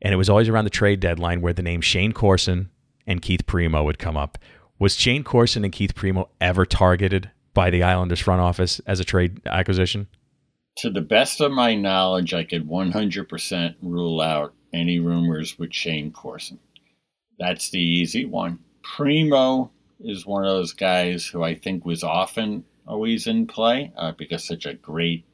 And 0.00 0.14
it 0.14 0.16
was 0.16 0.28
always 0.28 0.48
around 0.48 0.64
the 0.64 0.70
trade 0.70 1.00
deadline 1.00 1.40
where 1.40 1.52
the 1.52 1.62
name 1.62 1.80
Shayne 1.80 2.12
Corson 2.12 2.70
and 3.06 3.22
Keith 3.22 3.46
Primeau 3.46 3.84
would 3.84 3.98
come 3.98 4.16
up. 4.16 4.38
Was 4.78 4.94
Shayne 4.94 5.24
Corson 5.24 5.64
and 5.64 5.72
Keith 5.72 5.94
Primeau 5.94 6.28
ever 6.40 6.64
targeted 6.64 7.30
by 7.52 7.70
the 7.70 7.82
Islanders 7.82 8.20
front 8.20 8.40
office 8.40 8.80
as 8.86 9.00
a 9.00 9.04
trade 9.04 9.40
acquisition? 9.46 10.06
to 10.78 10.90
the 10.90 11.00
best 11.00 11.40
of 11.40 11.50
my 11.50 11.74
knowledge, 11.74 12.32
I 12.32 12.44
could 12.44 12.68
100% 12.68 13.74
rule 13.82 14.20
out 14.20 14.54
any 14.72 15.00
rumors 15.00 15.58
with 15.58 15.74
Shayne 15.74 16.12
Corson. 16.12 16.60
That's 17.38 17.70
the 17.70 17.80
easy 17.80 18.24
one. 18.24 18.58
Primeau 18.82 19.70
is 20.00 20.26
one 20.26 20.44
of 20.44 20.50
those 20.50 20.72
guys 20.72 21.26
who 21.26 21.42
I 21.42 21.54
think 21.54 21.84
was 21.84 22.02
often 22.02 22.64
always 22.86 23.26
in 23.26 23.46
play 23.46 23.92
uh, 23.96 24.12
because 24.12 24.44
such 24.44 24.66
a 24.66 24.74
great, 24.74 25.24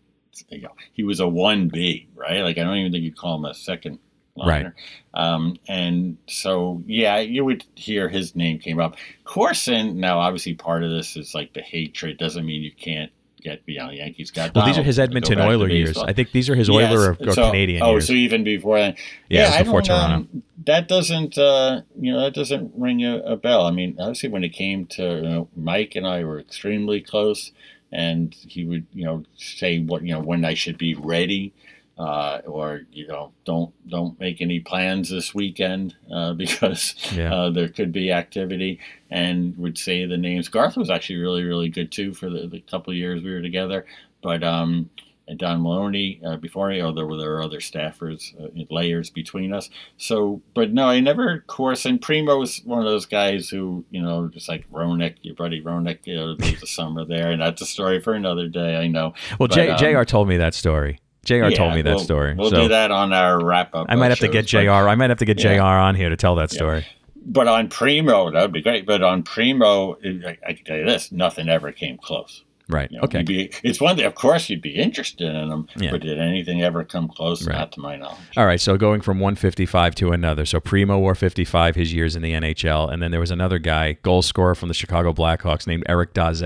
you 0.48 0.62
know, 0.62 0.72
he 0.92 1.04
was 1.04 1.20
a 1.20 1.24
1B, 1.24 2.06
right? 2.14 2.40
Like, 2.40 2.58
I 2.58 2.64
don't 2.64 2.76
even 2.76 2.92
think 2.92 3.04
you'd 3.04 3.16
call 3.16 3.36
him 3.36 3.44
a 3.44 3.54
second 3.54 3.98
liner. 4.36 4.74
Um, 5.14 5.56
and 5.68 6.16
so, 6.28 6.82
yeah, 6.86 7.18
you 7.20 7.44
would 7.44 7.64
hear 7.74 8.08
his 8.08 8.34
name 8.34 8.58
came 8.58 8.80
up. 8.80 8.96
Corson, 9.24 9.98
now, 9.98 10.18
obviously, 10.18 10.54
part 10.54 10.82
of 10.82 10.90
this 10.90 11.16
is 11.16 11.34
like 11.34 11.52
the 11.52 11.62
hatred. 11.62 12.18
Doesn't 12.18 12.44
mean 12.44 12.62
you 12.62 12.72
can't 12.72 13.12
get, 13.44 13.62
know, 13.68 13.90
Yankees 13.90 14.30
got 14.30 14.54
Well, 14.54 14.66
these 14.66 14.78
are 14.78 14.82
his 14.82 14.98
Edmonton 14.98 15.38
Oiler 15.40 15.68
years. 15.68 15.96
I 15.98 16.12
think 16.12 16.32
these 16.32 16.48
are 16.50 16.54
his 16.54 16.68
Yes, 16.68 16.92
Oiler 16.92 17.10
or, 17.12 17.28
or 17.28 17.32
so- 17.32 17.46
Canadian 17.50 17.82
oh, 17.82 17.92
years. 17.92 18.06
so 18.06 18.12
even 18.14 18.42
before 18.42 18.78
then. 18.78 18.96
Yeah, 19.28 19.50
I 19.52 19.62
before 19.62 19.82
Toronto. 19.82 20.14
um, 20.16 20.42
that 20.64 20.88
doesn't, 20.88 21.36
uh, 21.38 21.82
you 22.00 22.12
know, 22.12 22.20
that 22.22 22.34
doesn't 22.34 22.72
ring 22.76 23.04
a, 23.04 23.18
a 23.18 23.36
bell. 23.36 23.66
I 23.66 23.70
mean, 23.70 23.96
obviously, 24.00 24.30
when 24.30 24.42
it 24.44 24.50
came 24.50 24.86
to 24.86 25.02
you 25.02 25.22
know, 25.22 25.48
Mike 25.54 25.94
and 25.94 26.06
I 26.06 26.24
were 26.24 26.40
extremely 26.40 27.00
close, 27.00 27.52
and 27.92 28.34
he 28.48 28.64
would, 28.64 28.86
you 28.92 29.04
know, 29.04 29.24
say 29.36 29.78
what 29.78 30.02
you 30.02 30.12
know 30.12 30.20
when 30.20 30.44
I 30.44 30.54
should 30.54 30.78
be 30.78 30.94
ready, 30.94 31.52
uh, 31.98 32.40
or 32.46 32.82
you 32.92 33.06
know, 33.06 33.32
don't 33.44 33.72
don't 33.88 34.18
make 34.18 34.40
any 34.40 34.60
plans 34.60 35.10
this 35.10 35.34
weekend 35.34 35.94
uh, 36.12 36.32
because 36.44 36.94
Yeah. 37.14 37.32
uh, 37.34 37.50
there 37.50 37.68
could 37.68 37.92
be 37.92 38.10
activity, 38.10 38.80
and 39.10 39.56
would 39.58 39.78
say 39.78 40.04
the 40.06 40.16
names. 40.16 40.48
Garth 40.48 40.76
was 40.76 40.90
actually 40.90 41.16
really 41.20 41.44
really 41.44 41.68
good 41.68 41.92
too 41.92 42.12
for 42.14 42.28
the, 42.28 42.46
the 42.48 42.60
couple 42.60 42.90
of 42.92 42.96
years 42.96 43.22
we 43.22 43.32
were 43.32 43.42
together, 43.42 43.86
but 44.22 44.42
um, 44.42 44.90
and 45.26 45.38
Don 45.38 45.62
Maloney 45.62 46.20
uh, 46.26 46.36
before 46.36 46.68
me, 46.68 46.82
or 46.82 46.92
there 46.92 47.06
were 47.06 47.16
there 47.16 47.30
were 47.30 47.42
other 47.42 47.60
staffers, 47.60 48.34
uh, 48.38 48.48
layers 48.68 49.08
between 49.08 49.54
us. 49.54 49.70
So, 49.96 50.42
but 50.52 50.72
no, 50.74 50.88
I 50.88 51.00
never 51.00 51.32
of 51.36 51.46
course. 51.46 51.86
And 51.86 51.98
Primeau 51.98 52.38
was 52.40 52.60
one 52.64 52.80
of 52.80 52.84
those 52.84 53.06
guys 53.06 53.48
who, 53.48 53.84
you 53.90 54.02
know, 54.02 54.28
just 54.28 54.48
like 54.50 54.70
Roenick, 54.70 55.14
your 55.22 55.34
buddy 55.34 55.62
Roenick, 55.62 56.00
you 56.04 56.14
know, 56.16 56.34
there's 56.34 56.62
a 56.62 56.66
summer 56.66 57.06
there, 57.06 57.30
and 57.30 57.40
that's 57.40 57.62
a 57.62 57.66
story 57.66 58.02
for 58.02 58.12
another 58.12 58.48
day. 58.48 58.76
I 58.76 58.86
know. 58.88 59.14
Well, 59.38 59.48
But, 59.48 59.54
J, 59.54 59.68
um, 59.70 59.78
Jr. 59.78 60.02
told 60.04 60.28
me 60.28 60.36
that 60.36 60.52
story. 60.52 60.98
Jr. 61.24 61.34
Yeah, 61.34 61.50
told 61.50 61.74
me 61.74 61.82
that 61.82 61.96
we'll- 61.96 62.04
story. 62.04 62.34
We'll 62.34 62.50
so 62.50 62.62
do 62.62 62.68
that 62.68 62.90
on 62.90 63.12
our 63.12 63.42
wrap 63.44 63.74
up. 63.74 63.86
I 63.88 63.96
might 63.96 64.10
have 64.10 64.20
to 64.20 64.28
get 64.28 64.46
Jr. 64.46 64.70
I 64.70 64.94
might 64.94 65.10
have 65.10 65.18
to 65.18 65.24
get 65.24 65.42
Yeah. 65.42 65.56
Jr. 65.56 65.62
on 65.62 65.94
here 65.94 66.08
to 66.10 66.16
tell 66.16 66.34
that 66.36 66.50
story. 66.50 66.86
But 67.26 67.48
on 67.48 67.68
Primeau, 67.68 68.30
that 68.32 68.42
would 68.42 68.52
be 68.52 68.60
great. 68.62 68.84
But 68.86 69.02
on 69.02 69.22
Primeau, 69.22 69.96
I, 70.04 70.36
I 70.46 70.52
can 70.52 70.64
tell 70.64 70.76
you 70.76 70.84
this: 70.84 71.10
nothing 71.10 71.48
ever 71.48 71.72
came 71.72 71.96
close. 71.96 72.42
Right. 72.68 72.90
You 72.90 72.96
know, 72.96 73.04
okay. 73.04 73.22
be, 73.22 73.50
it's 73.62 73.78
one 73.78 73.96
thing, 73.96 74.06
of 74.06 74.14
course, 74.14 74.48
you'd 74.48 74.62
be 74.62 74.74
interested 74.74 75.28
in 75.34 75.50
them, 75.50 75.68
Yeah. 75.76 75.90
but 75.90 76.00
did 76.00 76.18
anything 76.18 76.62
ever 76.62 76.82
come 76.82 77.08
close? 77.08 77.46
Right. 77.46 77.58
Not 77.58 77.72
to 77.72 77.80
my 77.80 77.96
knowledge. 77.96 78.16
All 78.38 78.46
right. 78.46 78.58
So 78.60 78.78
going 78.78 79.02
from 79.02 79.20
155 79.20 79.94
to 79.96 80.12
another. 80.12 80.46
So 80.46 80.60
Primeau 80.60 80.98
wore 80.98 81.14
55 81.14 81.74
his 81.74 81.92
years 81.92 82.16
in 82.16 82.22
the 82.22 82.32
NHL, 82.32 82.90
and 82.90 83.02
then 83.02 83.10
there 83.10 83.20
was 83.20 83.30
another 83.30 83.58
guy, 83.58 83.92
goal 84.02 84.22
scorer 84.22 84.54
from 84.54 84.68
the 84.68 84.74
Chicago 84.74 85.12
Blackhawks, 85.12 85.66
named 85.66 85.84
Eric 85.90 86.14
Daze, 86.14 86.42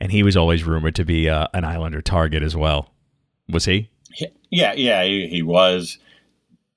and 0.00 0.12
he 0.12 0.22
was 0.22 0.36
always 0.36 0.62
rumored 0.62 0.94
to 0.96 1.04
be 1.04 1.28
uh, 1.28 1.48
an 1.52 1.64
Islander 1.64 2.00
target 2.00 2.44
as 2.44 2.54
well. 2.54 2.92
Was 3.48 3.64
he? 3.66 3.90
Yeah, 4.50 4.72
yeah, 4.74 5.04
he, 5.04 5.26
he 5.28 5.42
was. 5.42 5.98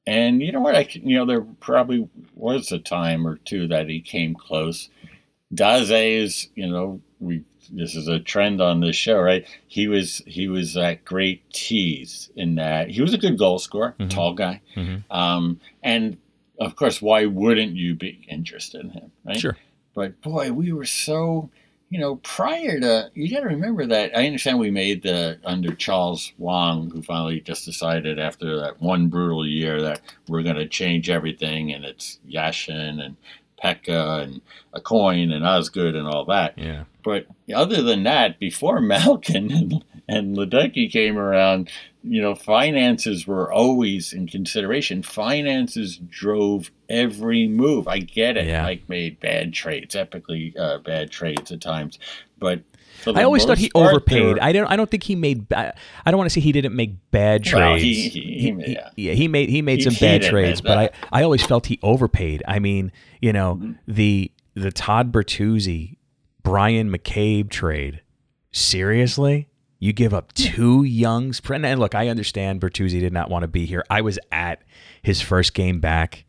And 0.06 0.42
you 0.42 0.52
know 0.52 0.60
what? 0.60 0.76
I 0.76 0.88
you 0.92 1.18
know 1.18 1.26
there 1.26 1.42
probably 1.42 2.10
was 2.36 2.72
a 2.72 2.80
time 2.80 3.28
or 3.28 3.38
two 3.38 3.68
that 3.68 3.88
he 3.90 4.02
came 4.02 4.34
close. 4.36 4.90
Daze 5.54 5.92
is 5.92 6.50
you 6.56 6.68
know 6.68 7.02
we 7.20 7.44
this 7.72 7.96
is 7.96 8.08
a 8.08 8.20
trend 8.20 8.60
on 8.62 8.80
this 8.82 8.96
show, 8.96 9.20
right? 9.20 9.46
He 9.68 9.88
was 9.88 10.22
he 10.26 10.48
was 10.48 10.74
that 10.74 11.06
great 11.06 11.48
tease 11.52 12.32
in 12.36 12.56
that 12.56 12.90
he 12.90 13.02
was 13.02 13.14
a 13.14 13.18
good 13.20 13.38
goal 13.38 13.60
scorer, 13.60 13.96
Mhm. 14.00 14.10
tall 14.10 14.34
guy, 14.34 14.62
Mhm. 14.76 15.04
um, 15.12 15.60
and 15.84 16.18
of 16.60 16.76
course, 16.76 17.02
why 17.02 17.26
wouldn't 17.26 17.76
you 17.76 17.94
be 17.96 18.26
interested 18.28 18.82
in 18.82 18.90
him, 18.90 19.12
right? 19.24 19.40
Sure. 19.40 19.58
But 19.94 20.20
boy, 20.22 20.52
we 20.52 20.72
were 20.74 20.86
so, 20.86 21.50
you 21.90 22.00
know, 22.00 22.18
prior 22.18 22.80
to, 22.80 23.12
you 23.16 23.32
got 23.32 23.42
to 23.42 23.48
remember 23.48 23.86
that. 23.88 24.16
I 24.16 24.26
understand 24.28 24.60
we 24.60 24.70
made 24.70 25.02
the, 25.02 25.40
under 25.44 25.74
Charles 25.74 26.32
Wang, 26.38 26.92
who 26.92 27.02
finally 27.02 27.42
just 27.42 27.66
decided 27.66 28.20
after 28.20 28.60
that 28.60 28.80
one 28.80 29.08
brutal 29.08 29.46
year 29.48 29.82
that 29.82 30.02
we're 30.28 30.44
going 30.44 30.56
to 30.56 30.68
change 30.68 31.10
everything 31.10 31.72
and 31.74 31.84
it's 31.84 32.20
Yashin 32.30 33.04
and 33.04 33.16
Peca 33.62 34.24
and 34.24 34.42
Aucoin 34.76 35.34
and 35.34 35.46
Osgood 35.46 35.96
and 35.96 36.08
all 36.08 36.26
that. 36.26 36.58
Yeah. 36.58 36.84
But 37.04 37.26
other 37.54 37.82
than 37.82 38.04
that, 38.04 38.40
before 38.40 38.80
Malkin 38.82 39.52
and, 39.52 39.84
and 40.10 40.36
Ledecky 40.36 40.92
came 40.92 41.18
around, 41.18 41.70
you 42.04 42.22
know, 42.22 42.34
finances 42.36 43.28
were 43.28 43.52
always 43.52 44.14
in 44.14 44.28
consideration. 44.28 45.04
Finances 45.04 45.98
drove 46.10 46.72
every 46.90 47.48
move. 47.48 47.88
I 47.88 48.00
get 48.00 48.38
it. 48.38 48.48
Yeah. 48.48 48.64
Mike 48.64 48.84
made 48.88 49.20
bad 49.20 49.54
trades, 49.54 49.96
epically 49.96 50.58
uh, 50.58 50.80
bad 50.80 51.12
trades 51.12 51.52
at 51.52 51.62
times, 51.62 52.00
but 52.38 52.62
I 53.08 53.24
always 53.24 53.46
thought 53.46 53.58
he 53.58 53.70
part, 53.70 53.94
overpaid. 53.94 54.36
were- 54.36 54.44
I 54.44 54.52
don't. 54.52 54.68
I 54.68 54.76
don't 54.76 54.90
think 54.92 55.04
he 55.04 55.16
made. 55.16 55.48
ba- 55.48 55.74
I 56.06 56.12
don't 56.12 56.18
want 56.18 56.30
to 56.30 56.34
say 56.34 56.42
he 56.42 56.52
didn't 56.52 56.76
make 56.76 56.92
bad 57.12 57.44
trades. 57.46 57.56
Well, 57.56 57.76
he- 57.78 58.10
he- 58.10 58.52
he- 58.52 58.74
yeah. 58.74 58.90
yeah, 58.98 59.14
he 59.14 59.28
made 59.30 59.48
he 59.50 59.62
made 59.62 59.80
He- 59.80 59.84
some 59.90 59.96
bad 60.00 60.22
trades, 60.24 60.60
but 60.62 60.78
I. 60.78 60.90
I 61.12 61.24
always 61.24 61.46
felt 61.46 61.68
he 61.68 61.80
overpaid. 61.82 62.44
I 62.48 62.60
mean, 62.60 62.92
you 63.22 63.32
know, 63.32 63.56
Mm-hmm. 63.56 63.72
the 63.88 64.32
the 64.56 64.72
Todd 64.72 65.12
Bertuzzi, 65.14 65.96
Bryan 66.44 66.90
McCabe 66.92 67.50
trade. 67.50 68.02
Seriously, 68.52 69.48
you 69.80 69.94
give 69.94 70.14
up 70.14 70.34
two 70.34 70.84
Youngs. 70.84 71.42
And 71.50 71.80
look, 71.80 71.96
I 71.96 72.10
understand 72.10 72.62
Bertuzzi 72.62 73.00
did 73.00 73.14
not 73.14 73.30
want 73.30 73.44
to 73.44 73.48
be 73.48 73.66
here. 73.66 73.84
I 73.90 74.02
was 74.02 74.20
at 74.32 74.62
his 75.02 75.22
first 75.22 75.54
game 75.54 75.80
back 75.80 76.26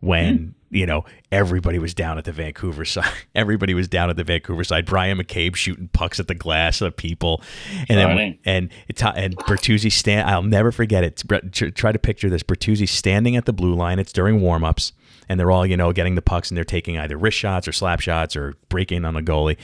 when 0.00 0.38
Mm-hmm. 0.38 0.76
you 0.76 0.86
know 0.86 1.04
everybody 1.32 1.78
was 1.78 1.92
down 1.94 2.18
at 2.18 2.24
the 2.24 2.30
Vancouver 2.32 2.84
side. 2.84 3.10
Everybody 3.34 3.74
was 3.74 3.88
down 3.88 4.10
at 4.10 4.16
the 4.16 4.22
Vancouver 4.22 4.62
side. 4.62 4.86
Bryan 4.86 5.18
McCabe 5.18 5.56
shooting 5.56 5.88
pucks 5.88 6.20
at 6.20 6.28
the 6.28 6.34
glass 6.36 6.80
of 6.80 6.96
people, 6.96 7.42
and 7.88 7.98
then 7.98 8.38
and 8.44 8.70
and 9.16 9.36
Bertuzzi 9.38 9.90
stand. 9.90 10.28
I'll 10.28 10.42
never 10.42 10.70
forget 10.70 11.02
it. 11.04 11.22
Try 11.74 11.90
to 11.92 11.98
picture 11.98 12.30
this: 12.30 12.42
Bertuzzi 12.42 12.88
standing 12.88 13.34
at 13.36 13.46
the 13.46 13.52
blue 13.52 13.74
line. 13.74 13.98
It's 13.98 14.12
during 14.12 14.40
warmups, 14.40 14.92
and 15.28 15.40
they're 15.40 15.50
all 15.50 15.66
you 15.66 15.76
know 15.76 15.92
getting 15.92 16.14
the 16.14 16.22
pucks, 16.22 16.50
and 16.50 16.56
they're 16.56 16.64
taking 16.64 16.96
either 16.98 17.16
wrist 17.16 17.38
shots 17.38 17.66
or 17.66 17.72
slap 17.72 18.00
shots 18.00 18.36
or 18.36 18.54
breaking 18.68 19.04
on 19.04 19.14
the 19.14 19.22
goalie. 19.22 19.56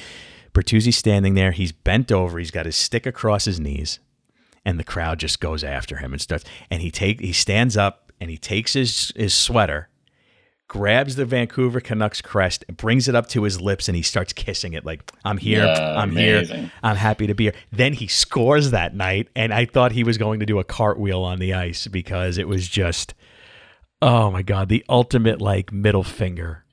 Bertuzzi's 0.54 0.96
standing 0.96 1.34
there. 1.34 1.52
He's 1.52 1.72
bent 1.72 2.10
over. 2.10 2.38
He's 2.38 2.50
got 2.50 2.64
his 2.66 2.76
stick 2.76 3.04
across 3.06 3.44
his 3.44 3.60
knees, 3.60 3.98
and 4.64 4.78
the 4.78 4.84
crowd 4.84 5.18
just 5.18 5.40
goes 5.40 5.62
after 5.62 5.96
him 5.98 6.12
and 6.12 6.22
starts. 6.22 6.44
And 6.70 6.80
he 6.80 6.90
take 6.90 7.20
he 7.20 7.32
stands 7.32 7.76
up 7.76 8.12
and 8.20 8.30
he 8.30 8.38
takes 8.38 8.72
his 8.72 9.12
his 9.16 9.34
sweater 9.34 9.88
grabs 10.66 11.16
the 11.16 11.24
Vancouver 11.24 11.80
Canucks 11.80 12.20
crest, 12.20 12.64
brings 12.76 13.06
it 13.06 13.14
up 13.14 13.28
to 13.28 13.42
his 13.42 13.60
lips, 13.60 13.86
and 13.88 13.94
he 13.96 14.02
starts 14.02 14.32
kissing 14.32 14.72
it 14.72 14.84
like, 14.84 15.08
I'm 15.24 15.36
here, 15.36 15.64
Yeah, 15.64 15.94
I'm 15.98 16.10
amazing. 16.10 16.60
here, 16.62 16.72
I'm 16.82 16.96
happy 16.96 17.26
to 17.26 17.34
be 17.34 17.44
here. 17.44 17.54
Then 17.70 17.92
he 17.92 18.06
scores 18.06 18.70
that 18.70 18.94
night, 18.94 19.28
and 19.36 19.52
I 19.52 19.66
thought 19.66 19.92
he 19.92 20.02
was 20.04 20.18
going 20.18 20.40
to 20.40 20.46
do 20.46 20.58
a 20.58 20.64
cartwheel 20.64 21.22
on 21.22 21.38
the 21.38 21.54
ice 21.54 21.86
because 21.86 22.38
it 22.38 22.48
was 22.48 22.66
just, 22.66 23.14
oh 24.02 24.30
my 24.30 24.42
God, 24.42 24.68
the 24.68 24.84
ultimate 24.88 25.40
like 25.40 25.72
middle 25.72 26.02
finger 26.02 26.63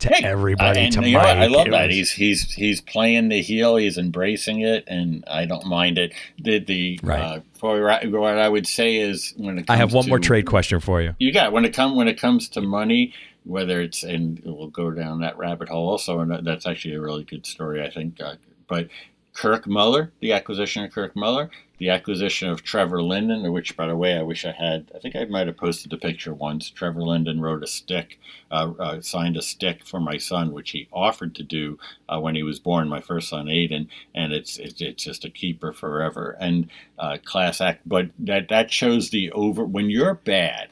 to 0.00 0.08
Hey, 0.08 0.24
everybody. 0.24 0.86
I, 0.86 0.88
to 0.90 1.00
know? 1.00 1.18
I 1.18 1.46
love 1.46 1.70
that. 1.70 1.90
He's 1.90 2.10
he's 2.12 2.52
he's 2.52 2.80
playing 2.80 3.28
the 3.28 3.40
heel. 3.40 3.76
He's 3.76 3.96
embracing 3.98 4.60
it, 4.60 4.84
and 4.86 5.24
I 5.26 5.44
don't 5.46 5.66
mind 5.66 5.98
it. 5.98 6.12
The 6.38 6.58
the 6.58 7.00
Right. 7.02 7.20
uh, 7.20 7.40
for 7.54 7.80
what 7.82 8.38
I 8.38 8.48
would 8.48 8.66
say 8.66 8.96
is 8.96 9.32
when 9.36 9.58
it 9.58 9.66
comes 9.66 9.70
I 9.70 9.76
have 9.76 9.92
one 9.92 10.08
more 10.08 10.18
to- 10.18 10.26
trade 10.26 10.46
question 10.46 10.80
for 10.80 11.00
you. 11.02 11.14
You 11.18 11.32
got 11.32 11.52
when 11.52 11.64
it 11.64 11.74
come 11.74 11.96
when 11.96 12.08
it 12.08 12.18
comes 12.20 12.48
to 12.50 12.60
money. 12.60 13.14
whether 13.44 13.80
it's 13.80 14.02
and 14.02 14.38
we'll 14.44 14.68
go 14.68 14.90
down 14.90 15.20
that 15.20 15.36
rabbit 15.38 15.68
hole 15.70 15.88
also, 15.88 16.20
and 16.20 16.46
that's 16.46 16.66
actually 16.66 16.94
a 16.94 17.00
really 17.00 17.24
good 17.24 17.46
story, 17.46 17.82
I 17.82 17.88
think. 17.90 18.20
Uh, 18.20 18.34
but 18.68 18.88
Kirk 19.32 19.66
Muller, 19.66 20.12
the 20.20 20.32
acquisition 20.32 20.84
of 20.84 20.92
Kirk 20.92 21.16
Muller, 21.16 21.50
the 21.78 21.88
acquisition 21.88 22.50
of 22.50 22.62
Trevor 22.62 23.02
Linden, 23.02 23.50
which, 23.52 23.76
by 23.76 23.86
the 23.86 23.96
way, 23.96 24.16
I 24.16 24.22
wish 24.22 24.44
I 24.44 24.52
had. 24.52 24.90
I 24.94 24.98
think 24.98 25.16
I 25.16 25.24
might 25.24 25.46
have 25.46 25.56
posted 25.56 25.92
a 25.92 25.96
picture 25.96 26.34
once. 26.34 26.68
Trevor 26.68 27.02
Linden 27.02 27.40
wrote 27.40 27.62
a 27.62 27.66
stick, 27.66 28.18
uh, 28.50 28.72
uh, 28.78 29.00
signed 29.00 29.36
a 29.36 29.42
stick 29.42 29.86
for 29.86 29.98
my 29.98 30.18
son, 30.18 30.52
which 30.52 30.72
he 30.72 30.88
offered 30.92 31.34
to 31.36 31.42
do 31.42 31.78
uh, 32.08 32.20
when 32.20 32.34
he 32.34 32.42
was 32.42 32.60
born, 32.60 32.88
my 32.88 33.00
first 33.00 33.30
son, 33.30 33.46
Aiden, 33.46 33.88
and 34.14 34.32
it's 34.32 34.58
it's, 34.58 34.82
it's 34.82 35.04
just 35.04 35.24
a 35.24 35.30
keeper 35.30 35.72
forever. 35.72 36.36
And 36.38 36.68
uh, 36.98 37.16
class 37.24 37.60
act, 37.60 37.88
but 37.88 38.10
that 38.18 38.48
that 38.48 38.70
shows 38.70 39.10
the 39.10 39.32
over 39.32 39.64
when 39.64 39.88
you're 39.88 40.14
bad. 40.14 40.68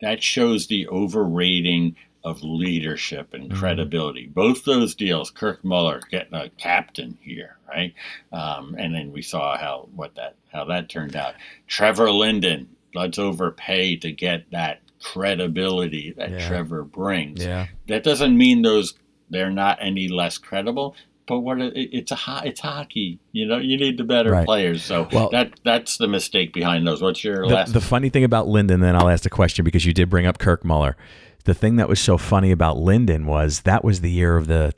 That 0.00 0.22
shows 0.22 0.68
the 0.68 0.86
overrating 0.88 1.96
of 2.22 2.42
leadership 2.42 3.32
and 3.34 3.48
mm-hmm. 3.48 3.58
credibility. 3.58 4.24
Mm-hmm. 4.24 4.32
Both 4.32 4.64
those 4.64 4.94
deals, 4.94 5.30
Kirk 5.30 5.64
Muller 5.64 6.00
getting 6.10 6.34
a 6.34 6.50
captain 6.50 7.18
here, 7.20 7.56
right? 7.68 7.94
Um, 8.32 8.74
and 8.78 8.94
then 8.94 9.12
we 9.12 9.22
saw 9.22 9.56
how 9.56 9.88
what 9.94 10.14
that 10.16 10.36
how 10.52 10.64
that 10.66 10.88
turned 10.88 11.16
out. 11.16 11.34
Trevor 11.66 12.10
Linden, 12.10 12.68
let's 12.94 13.18
overpay 13.18 13.96
to 13.96 14.12
get 14.12 14.50
that 14.50 14.80
credibility 15.02 16.12
that 16.16 16.30
yeah. 16.30 16.48
Trevor 16.48 16.84
brings. 16.84 17.42
Yeah. 17.44 17.68
That 17.88 18.04
doesn't 18.04 18.36
mean 18.36 18.62
those 18.62 18.94
they're 19.30 19.50
not 19.50 19.78
any 19.80 20.08
less 20.08 20.38
credible. 20.38 20.96
But 21.26 21.40
what 21.40 21.58
it's 21.60 22.10
a 22.10 22.42
it's 22.44 22.60
hockey, 22.60 23.20
you 23.30 23.46
know. 23.46 23.58
You 23.58 23.78
need 23.78 23.98
the 23.98 24.04
better 24.04 24.32
right. 24.32 24.44
players, 24.44 24.82
so 24.82 25.06
well, 25.12 25.30
that 25.30 25.60
that's 25.62 25.96
the 25.96 26.08
mistake 26.08 26.52
behind 26.52 26.84
those. 26.88 27.00
What's 27.00 27.22
your 27.22 27.46
the, 27.46 27.54
last? 27.54 27.72
The 27.72 27.80
funny 27.80 28.08
thing 28.08 28.24
about 28.24 28.48
Linden, 28.48 28.80
then 28.80 28.96
I'll 28.96 29.08
ask 29.08 29.22
the 29.22 29.30
question 29.30 29.64
because 29.64 29.86
you 29.86 29.92
did 29.94 30.10
bring 30.10 30.26
up 30.26 30.40
Kirk 30.40 30.64
Muller 30.64 30.96
the 31.44 31.54
thing 31.54 31.76
that 31.76 31.88
was 31.88 32.00
so 32.00 32.18
funny 32.18 32.50
about 32.50 32.78
Linden 32.78 33.26
was 33.26 33.62
that 33.62 33.84
was 33.84 34.00
the 34.00 34.10
year 34.10 34.36
of 34.36 34.46
the 34.46 34.74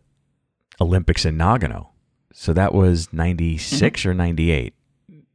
Olympics 0.80 1.24
in 1.24 1.36
Nagano. 1.36 1.88
So 2.32 2.52
that 2.52 2.74
was 2.74 3.12
96 3.12 4.00
mm-hmm. 4.00 4.08
or 4.08 4.14
98? 4.14 4.74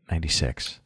96. 0.09 0.80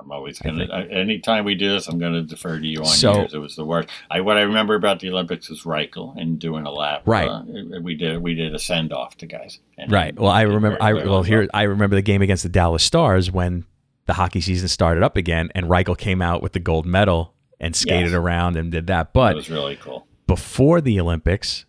I'm 0.00 0.10
always 0.12 0.38
gonna. 0.38 0.64
Anytime 0.90 1.44
we 1.44 1.54
do 1.54 1.72
this, 1.72 1.86
I'm 1.86 1.98
gonna 1.98 2.22
defer 2.22 2.58
to 2.58 2.66
you 2.66 2.80
on 2.80 2.86
so, 2.86 3.18
years. 3.18 3.34
It 3.34 3.38
was 3.38 3.56
the 3.56 3.66
worst. 3.66 3.90
I 4.10 4.22
what 4.22 4.38
I 4.38 4.42
remember 4.42 4.74
about 4.74 5.00
the 5.00 5.10
Olympics 5.10 5.50
was 5.50 5.64
Reichel 5.64 6.18
and 6.18 6.38
doing 6.38 6.64
a 6.64 6.70
lap. 6.70 7.02
Right. 7.04 7.28
Uh, 7.28 7.42
we 7.82 7.96
did 7.96 8.22
we 8.22 8.34
did 8.34 8.54
a 8.54 8.58
send 8.58 8.94
off 8.94 9.16
to 9.18 9.26
guys. 9.26 9.58
right. 9.88 10.18
Well, 10.18 10.30
I 10.30 10.42
remember. 10.42 10.78
Very, 10.78 10.92
very 10.94 11.02
I 11.02 11.10
well 11.10 11.22
here 11.22 11.48
I 11.52 11.64
remember 11.64 11.96
the 11.96 12.02
game 12.02 12.22
against 12.22 12.44
the 12.44 12.48
Dallas 12.48 12.82
Stars 12.82 13.30
when 13.30 13.66
the 14.06 14.14
hockey 14.14 14.40
season 14.40 14.68
started 14.68 15.02
up 15.02 15.18
again, 15.18 15.50
and 15.54 15.66
Reichel 15.66 15.98
came 15.98 16.22
out 16.22 16.42
with 16.42 16.52
the 16.52 16.60
gold 16.60 16.86
medal 16.86 17.34
and 17.60 17.76
skated 17.76 18.08
yes. 18.08 18.14
around 18.14 18.56
and 18.56 18.72
did 18.72 18.86
that. 18.88 19.12
But 19.12 19.32
it 19.32 19.36
was 19.36 19.50
really 19.50 19.76
cool. 19.76 20.06
Before 20.26 20.80
the 20.80 20.98
Olympics 21.00 21.66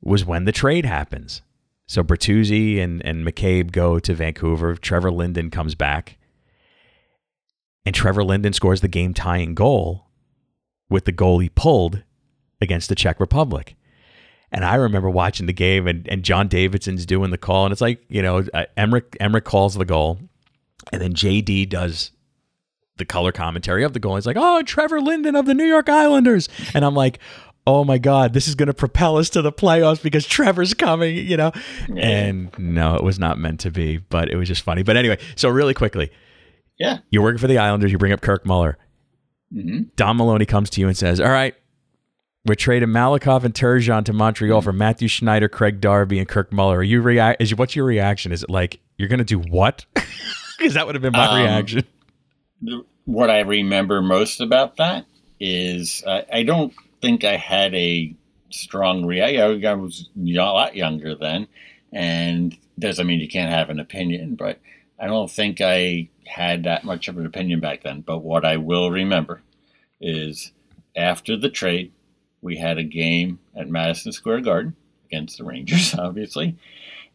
was 0.00 0.24
when 0.24 0.44
the 0.44 0.52
trade 0.52 0.84
happens. 0.84 1.42
So 1.86 2.02
Bertuzzi 2.02 2.80
and, 2.80 3.04
and 3.04 3.26
McCabe 3.26 3.72
go 3.72 3.98
to 3.98 4.14
Vancouver. 4.14 4.74
Trevor 4.74 5.10
Linden 5.10 5.50
comes 5.50 5.74
back. 5.74 6.18
And 7.84 7.94
Trevor 7.94 8.24
Linden 8.24 8.54
scores 8.54 8.80
the 8.80 8.88
game 8.88 9.12
tying 9.12 9.54
goal 9.54 10.06
with 10.88 11.04
the 11.04 11.12
goal 11.12 11.38
he 11.38 11.50
pulled 11.50 12.02
against 12.60 12.88
the 12.88 12.94
Czech 12.94 13.20
Republic. 13.20 13.76
And 14.50 14.64
I 14.64 14.76
remember 14.76 15.10
watching 15.10 15.46
the 15.46 15.52
game 15.52 15.86
and, 15.86 16.08
and 16.08 16.22
John 16.22 16.48
Davidson's 16.48 17.04
doing 17.04 17.30
the 17.30 17.38
call. 17.38 17.66
And 17.66 17.72
it's 17.72 17.80
like, 17.80 18.02
you 18.08 18.22
know, 18.22 18.38
uh, 18.54 18.64
Emrick, 18.78 19.16
Emrick 19.20 19.44
calls 19.44 19.74
the 19.74 19.84
goal. 19.84 20.18
And 20.92 21.02
then 21.02 21.12
JD 21.12 21.68
does 21.68 22.12
the 22.96 23.04
color 23.04 23.32
commentary 23.32 23.84
of 23.84 23.92
the 23.92 24.00
goal. 24.00 24.16
He's 24.16 24.26
like, 24.26 24.36
"Oh, 24.38 24.62
Trevor 24.62 25.00
Linden 25.00 25.36
of 25.36 25.46
the 25.46 25.54
New 25.54 25.64
York 25.64 25.88
Islanders," 25.88 26.48
and 26.74 26.84
I'm 26.84 26.94
like, 26.94 27.18
"Oh 27.66 27.84
my 27.84 27.98
God, 27.98 28.32
this 28.32 28.46
is 28.46 28.54
going 28.54 28.68
to 28.68 28.74
propel 28.74 29.16
us 29.16 29.28
to 29.30 29.42
the 29.42 29.52
playoffs 29.52 30.02
because 30.02 30.26
Trevor's 30.26 30.74
coming," 30.74 31.16
you 31.16 31.36
know. 31.36 31.52
Yeah. 31.88 32.06
And 32.06 32.58
no, 32.58 32.94
it 32.96 33.02
was 33.02 33.18
not 33.18 33.38
meant 33.38 33.60
to 33.60 33.70
be, 33.70 33.98
but 33.98 34.30
it 34.30 34.36
was 34.36 34.48
just 34.48 34.62
funny. 34.62 34.82
But 34.82 34.96
anyway, 34.96 35.18
so 35.36 35.48
really 35.48 35.74
quickly, 35.74 36.10
yeah, 36.78 36.98
you're 37.10 37.22
working 37.22 37.40
for 37.40 37.48
the 37.48 37.58
Islanders. 37.58 37.92
You 37.92 37.98
bring 37.98 38.12
up 38.12 38.20
Kirk 38.20 38.46
Muller. 38.46 38.78
Mm-hmm. 39.52 39.84
Don 39.96 40.16
Maloney 40.16 40.46
comes 40.46 40.70
to 40.70 40.80
you 40.80 40.88
and 40.88 40.96
says, 40.96 41.20
"All 41.20 41.30
right." 41.30 41.54
We're 42.46 42.56
trading 42.56 42.90
Malakhov 42.90 43.44
and 43.44 43.54
Turgeon 43.54 44.04
to 44.04 44.12
Montreal 44.12 44.60
mm-hmm. 44.60 44.64
for 44.66 44.72
Matthew 44.74 45.08
Schneider, 45.08 45.48
Craig 45.48 45.80
Darby, 45.80 46.18
and 46.18 46.28
Kirk 46.28 46.52
Muller. 46.52 46.76
Are 46.76 46.82
you 46.82 47.00
react? 47.00 47.40
Is 47.40 47.54
what's 47.54 47.74
your 47.74 47.86
reaction? 47.86 48.32
Is 48.32 48.42
it 48.42 48.50
like 48.50 48.80
you're 48.98 49.08
going 49.08 49.16
to 49.16 49.24
do 49.24 49.38
what? 49.38 49.86
Because 50.56 50.74
that 50.74 50.86
would 50.86 50.94
have 50.94 51.02
been 51.02 51.12
my 51.12 51.26
um, 51.26 51.42
reaction 51.42 51.82
what 53.04 53.30
I 53.30 53.40
remember 53.40 54.00
most 54.02 54.40
about 54.40 54.76
that 54.76 55.06
is 55.40 56.02
I, 56.06 56.42
don't 56.42 56.72
think 57.00 57.24
I 57.24 57.36
had 57.36 57.74
a 57.74 58.14
strong 58.50 59.04
reaction. 59.04 59.66
I 59.66 59.74
was 59.74 60.08
a 60.16 60.30
lot 60.32 60.76
younger 60.76 61.14
then, 61.14 61.46
and 61.92 62.56
doesn't 62.78 63.06
mean 63.06 63.20
you 63.20 63.28
can't 63.28 63.52
have 63.52 63.70
an 63.70 63.80
opinion, 63.80 64.36
but 64.36 64.60
I 64.98 65.06
don't 65.06 65.30
think 65.30 65.60
I 65.60 66.08
had 66.26 66.64
that 66.64 66.84
much 66.84 67.08
of 67.08 67.18
an 67.18 67.26
opinion 67.26 67.60
back 67.60 67.82
then. 67.82 68.00
But 68.00 68.18
what 68.18 68.44
I 68.44 68.56
will 68.56 68.90
remember 68.90 69.42
is 70.00 70.52
after 70.96 71.36
the 71.36 71.50
trade, 71.50 71.92
we 72.40 72.56
had 72.56 72.78
a 72.78 72.84
game 72.84 73.38
at 73.54 73.68
Madison 73.68 74.12
Square 74.12 74.42
Garden 74.42 74.76
against 75.06 75.38
the 75.38 75.44
Rangers, 75.44 75.94
obviously, 75.98 76.56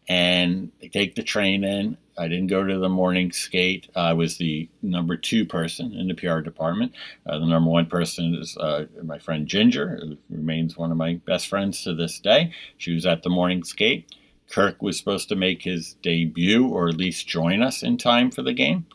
and 0.07 0.71
they 0.81 0.87
take 0.87 1.15
the 1.15 1.23
train 1.23 1.63
in. 1.63 1.97
I 2.19 2.27
didn't 2.27 2.47
go 2.47 2.65
to 2.65 2.77
the 2.77 2.89
morning 2.89 3.31
skate. 3.31 3.89
I 3.95 4.11
was 4.11 4.37
the 4.37 4.67
number 4.81 5.15
two 5.15 5.45
person 5.45 5.93
in 5.93 6.09
the 6.09 6.13
PR 6.13 6.41
department. 6.41 6.93
Uh, 7.25 7.39
the 7.39 7.45
number 7.45 7.69
one 7.69 7.85
person 7.85 8.35
is 8.35 8.57
uh, 8.57 8.87
my 9.03 9.19
friend 9.19 9.47
Ginger, 9.47 9.97
who 9.97 10.17
remains 10.29 10.77
one 10.77 10.91
of 10.91 10.97
my 10.97 11.15
best 11.25 11.47
friends 11.47 11.81
to 11.83 11.95
this 11.95 12.19
day. 12.19 12.51
She 12.77 12.93
was 12.93 13.05
at 13.05 13.23
the 13.23 13.29
morning 13.29 13.63
skate. 13.63 14.13
Kirk 14.51 14.81
was 14.81 14.97
supposed 14.97 15.29
to 15.29 15.35
make 15.35 15.61
his 15.61 15.93
debut 16.01 16.67
or 16.67 16.89
at 16.89 16.97
least 16.97 17.27
join 17.27 17.61
us 17.61 17.83
in 17.83 17.97
time 17.97 18.31
for 18.31 18.41
the 18.41 18.53
game. 18.53 18.85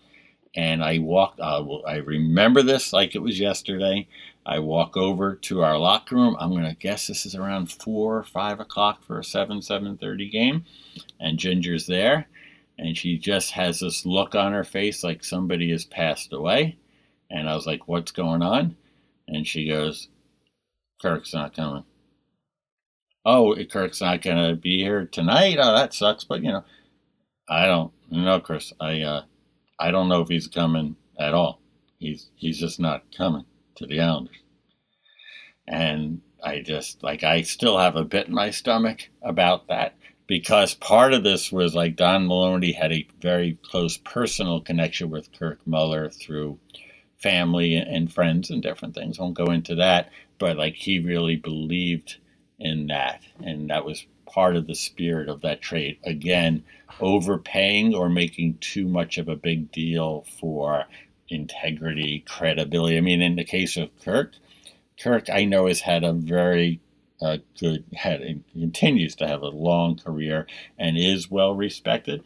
And 0.55 0.85
I 0.85 0.99
walked, 0.99 1.41
uh, 1.41 1.65
I 1.87 1.97
remember 1.97 2.63
this 2.63 2.93
like 2.93 3.15
it 3.15 3.23
was 3.23 3.41
yesterday. 3.41 4.07
I 4.47 4.59
walk 4.59 4.97
over 4.97 5.35
to 5.37 5.63
our 5.63 5.79
locker 5.79 6.17
room. 6.17 6.37
I'm 6.39 6.51
going 6.51 6.65
to 6.65 6.75
guess 6.75 7.07
this 7.07 7.25
is 7.25 7.35
around 7.35 7.73
four 7.73 8.19
or 8.19 8.25
five 8.25 8.61
o'clock 8.61 9.03
for 9.03 9.19
a 9.19 9.25
seven, 9.25 9.63
seven 9.63 9.97
thirty 9.97 10.29
game. 10.29 10.65
And 11.19 11.39
Ginger's 11.39 11.87
there 11.87 12.29
and 12.79 12.97
she 12.97 13.19
just 13.19 13.53
has 13.53 13.81
this 13.81 14.05
look 14.05 14.35
on 14.35 14.53
her 14.53 14.65
face 14.65 15.05
like 15.05 15.23
somebody 15.23 15.71
has 15.71 15.85
passed 15.85 16.33
away. 16.33 16.77
And 17.31 17.49
I 17.49 17.55
was 17.55 17.67
like, 17.67 17.89
What's 17.89 18.13
going 18.13 18.43
on? 18.43 18.77
And 19.29 19.47
she 19.47 19.69
goes, 19.69 20.09
Kirk's 21.01 21.35
not 21.35 21.55
coming. 21.55 21.85
Oh, 23.25 23.55
Kirk's 23.71 24.01
not 24.01 24.23
going 24.23 24.37
to 24.37 24.55
be 24.55 24.83
here 24.83 25.07
tonight? 25.07 25.57
Oh, 25.59 25.75
that 25.75 25.95
sucks. 25.95 26.25
But, 26.25 26.43
you 26.43 26.53
know, 26.53 26.65
I 27.49 27.67
don't 27.67 27.93
know, 28.11 28.41
Chris. 28.41 28.73
I, 28.81 29.01
uh, 29.01 29.23
I 29.79 29.91
don't 29.91 30.09
know 30.09 30.21
if 30.21 30.29
he's 30.29 30.47
coming 30.47 30.97
at 31.19 31.33
all. 31.33 31.61
He's, 31.99 32.29
he's 32.37 32.59
just 32.59 32.79
not 32.79 33.05
coming 33.17 33.45
to 33.77 33.87
the 33.87 34.01
Islanders. 34.01 34.37
And 35.67 36.21
I 36.43 36.61
just, 36.61 37.03
like, 37.03 37.23
I 37.23 37.43
still 37.43 37.79
have 37.79 37.97
a 37.97 38.05
bit 38.05 38.29
in 38.29 38.35
my 38.35 38.51
stomach 38.51 39.09
about 39.23 39.69
that 39.69 39.95
because 40.27 40.75
part 40.75 41.13
of 41.13 41.23
this 41.23 41.53
was 41.53 41.75
like 41.75 41.97
Don 41.97 42.27
Maloney 42.27 42.73
had 42.73 42.93
a 42.93 43.07
very 43.21 43.59
close 43.63 43.99
personal 43.99 44.61
connection 44.61 45.11
with 45.11 45.33
Kirk 45.33 45.59
Muller 45.67 46.11
through 46.11 46.59
family 47.19 47.75
and 47.75 48.13
friends 48.13 48.51
and 48.51 48.63
different 48.63 48.95
things. 48.95 49.19
Won't 49.19 49.35
go 49.35 49.47
into 49.47 49.75
that, 49.77 50.11
but 50.39 50.57
like 50.57 50.75
he 50.75 50.99
really 50.99 51.37
believed 51.37 52.17
in 52.59 52.87
that, 52.87 53.21
and 53.43 53.71
that 53.71 53.85
was 53.85 54.07
part 54.27 54.57
of 54.57 54.67
the 54.67 54.75
spirit 54.75 55.29
of 55.29 55.43
that 55.43 55.61
trade. 55.61 55.99
Again, 56.05 56.65
overpaying 57.01 57.95
or 57.95 58.09
making 58.09 58.59
too 58.61 58.87
much 58.87 59.19
of 59.19 59.29
a 59.29 59.37
big 59.37 59.71
deal 59.73 60.25
for 60.41 60.85
integrity, 61.29 62.25
credibility. 62.27 62.97
I 62.97 63.01
mean, 63.01 63.23
in 63.23 63.37
the 63.37 63.45
case 63.45 63.77
of 63.77 63.91
Kirk, 64.05 64.33
Kirk, 65.01 65.29
I 65.31 65.45
know 65.45 65.67
has 65.67 65.81
had 65.81 66.05
a 66.05 66.13
very 66.13 66.81
uh, 67.25 67.39
continues 68.53 69.15
to 69.17 69.27
have 69.27 69.43
a 69.43 69.49
long 69.49 69.97
career 69.97 70.47
and 70.79 70.99
is 70.99 71.31
well 71.31 71.55
respected. 71.55 72.23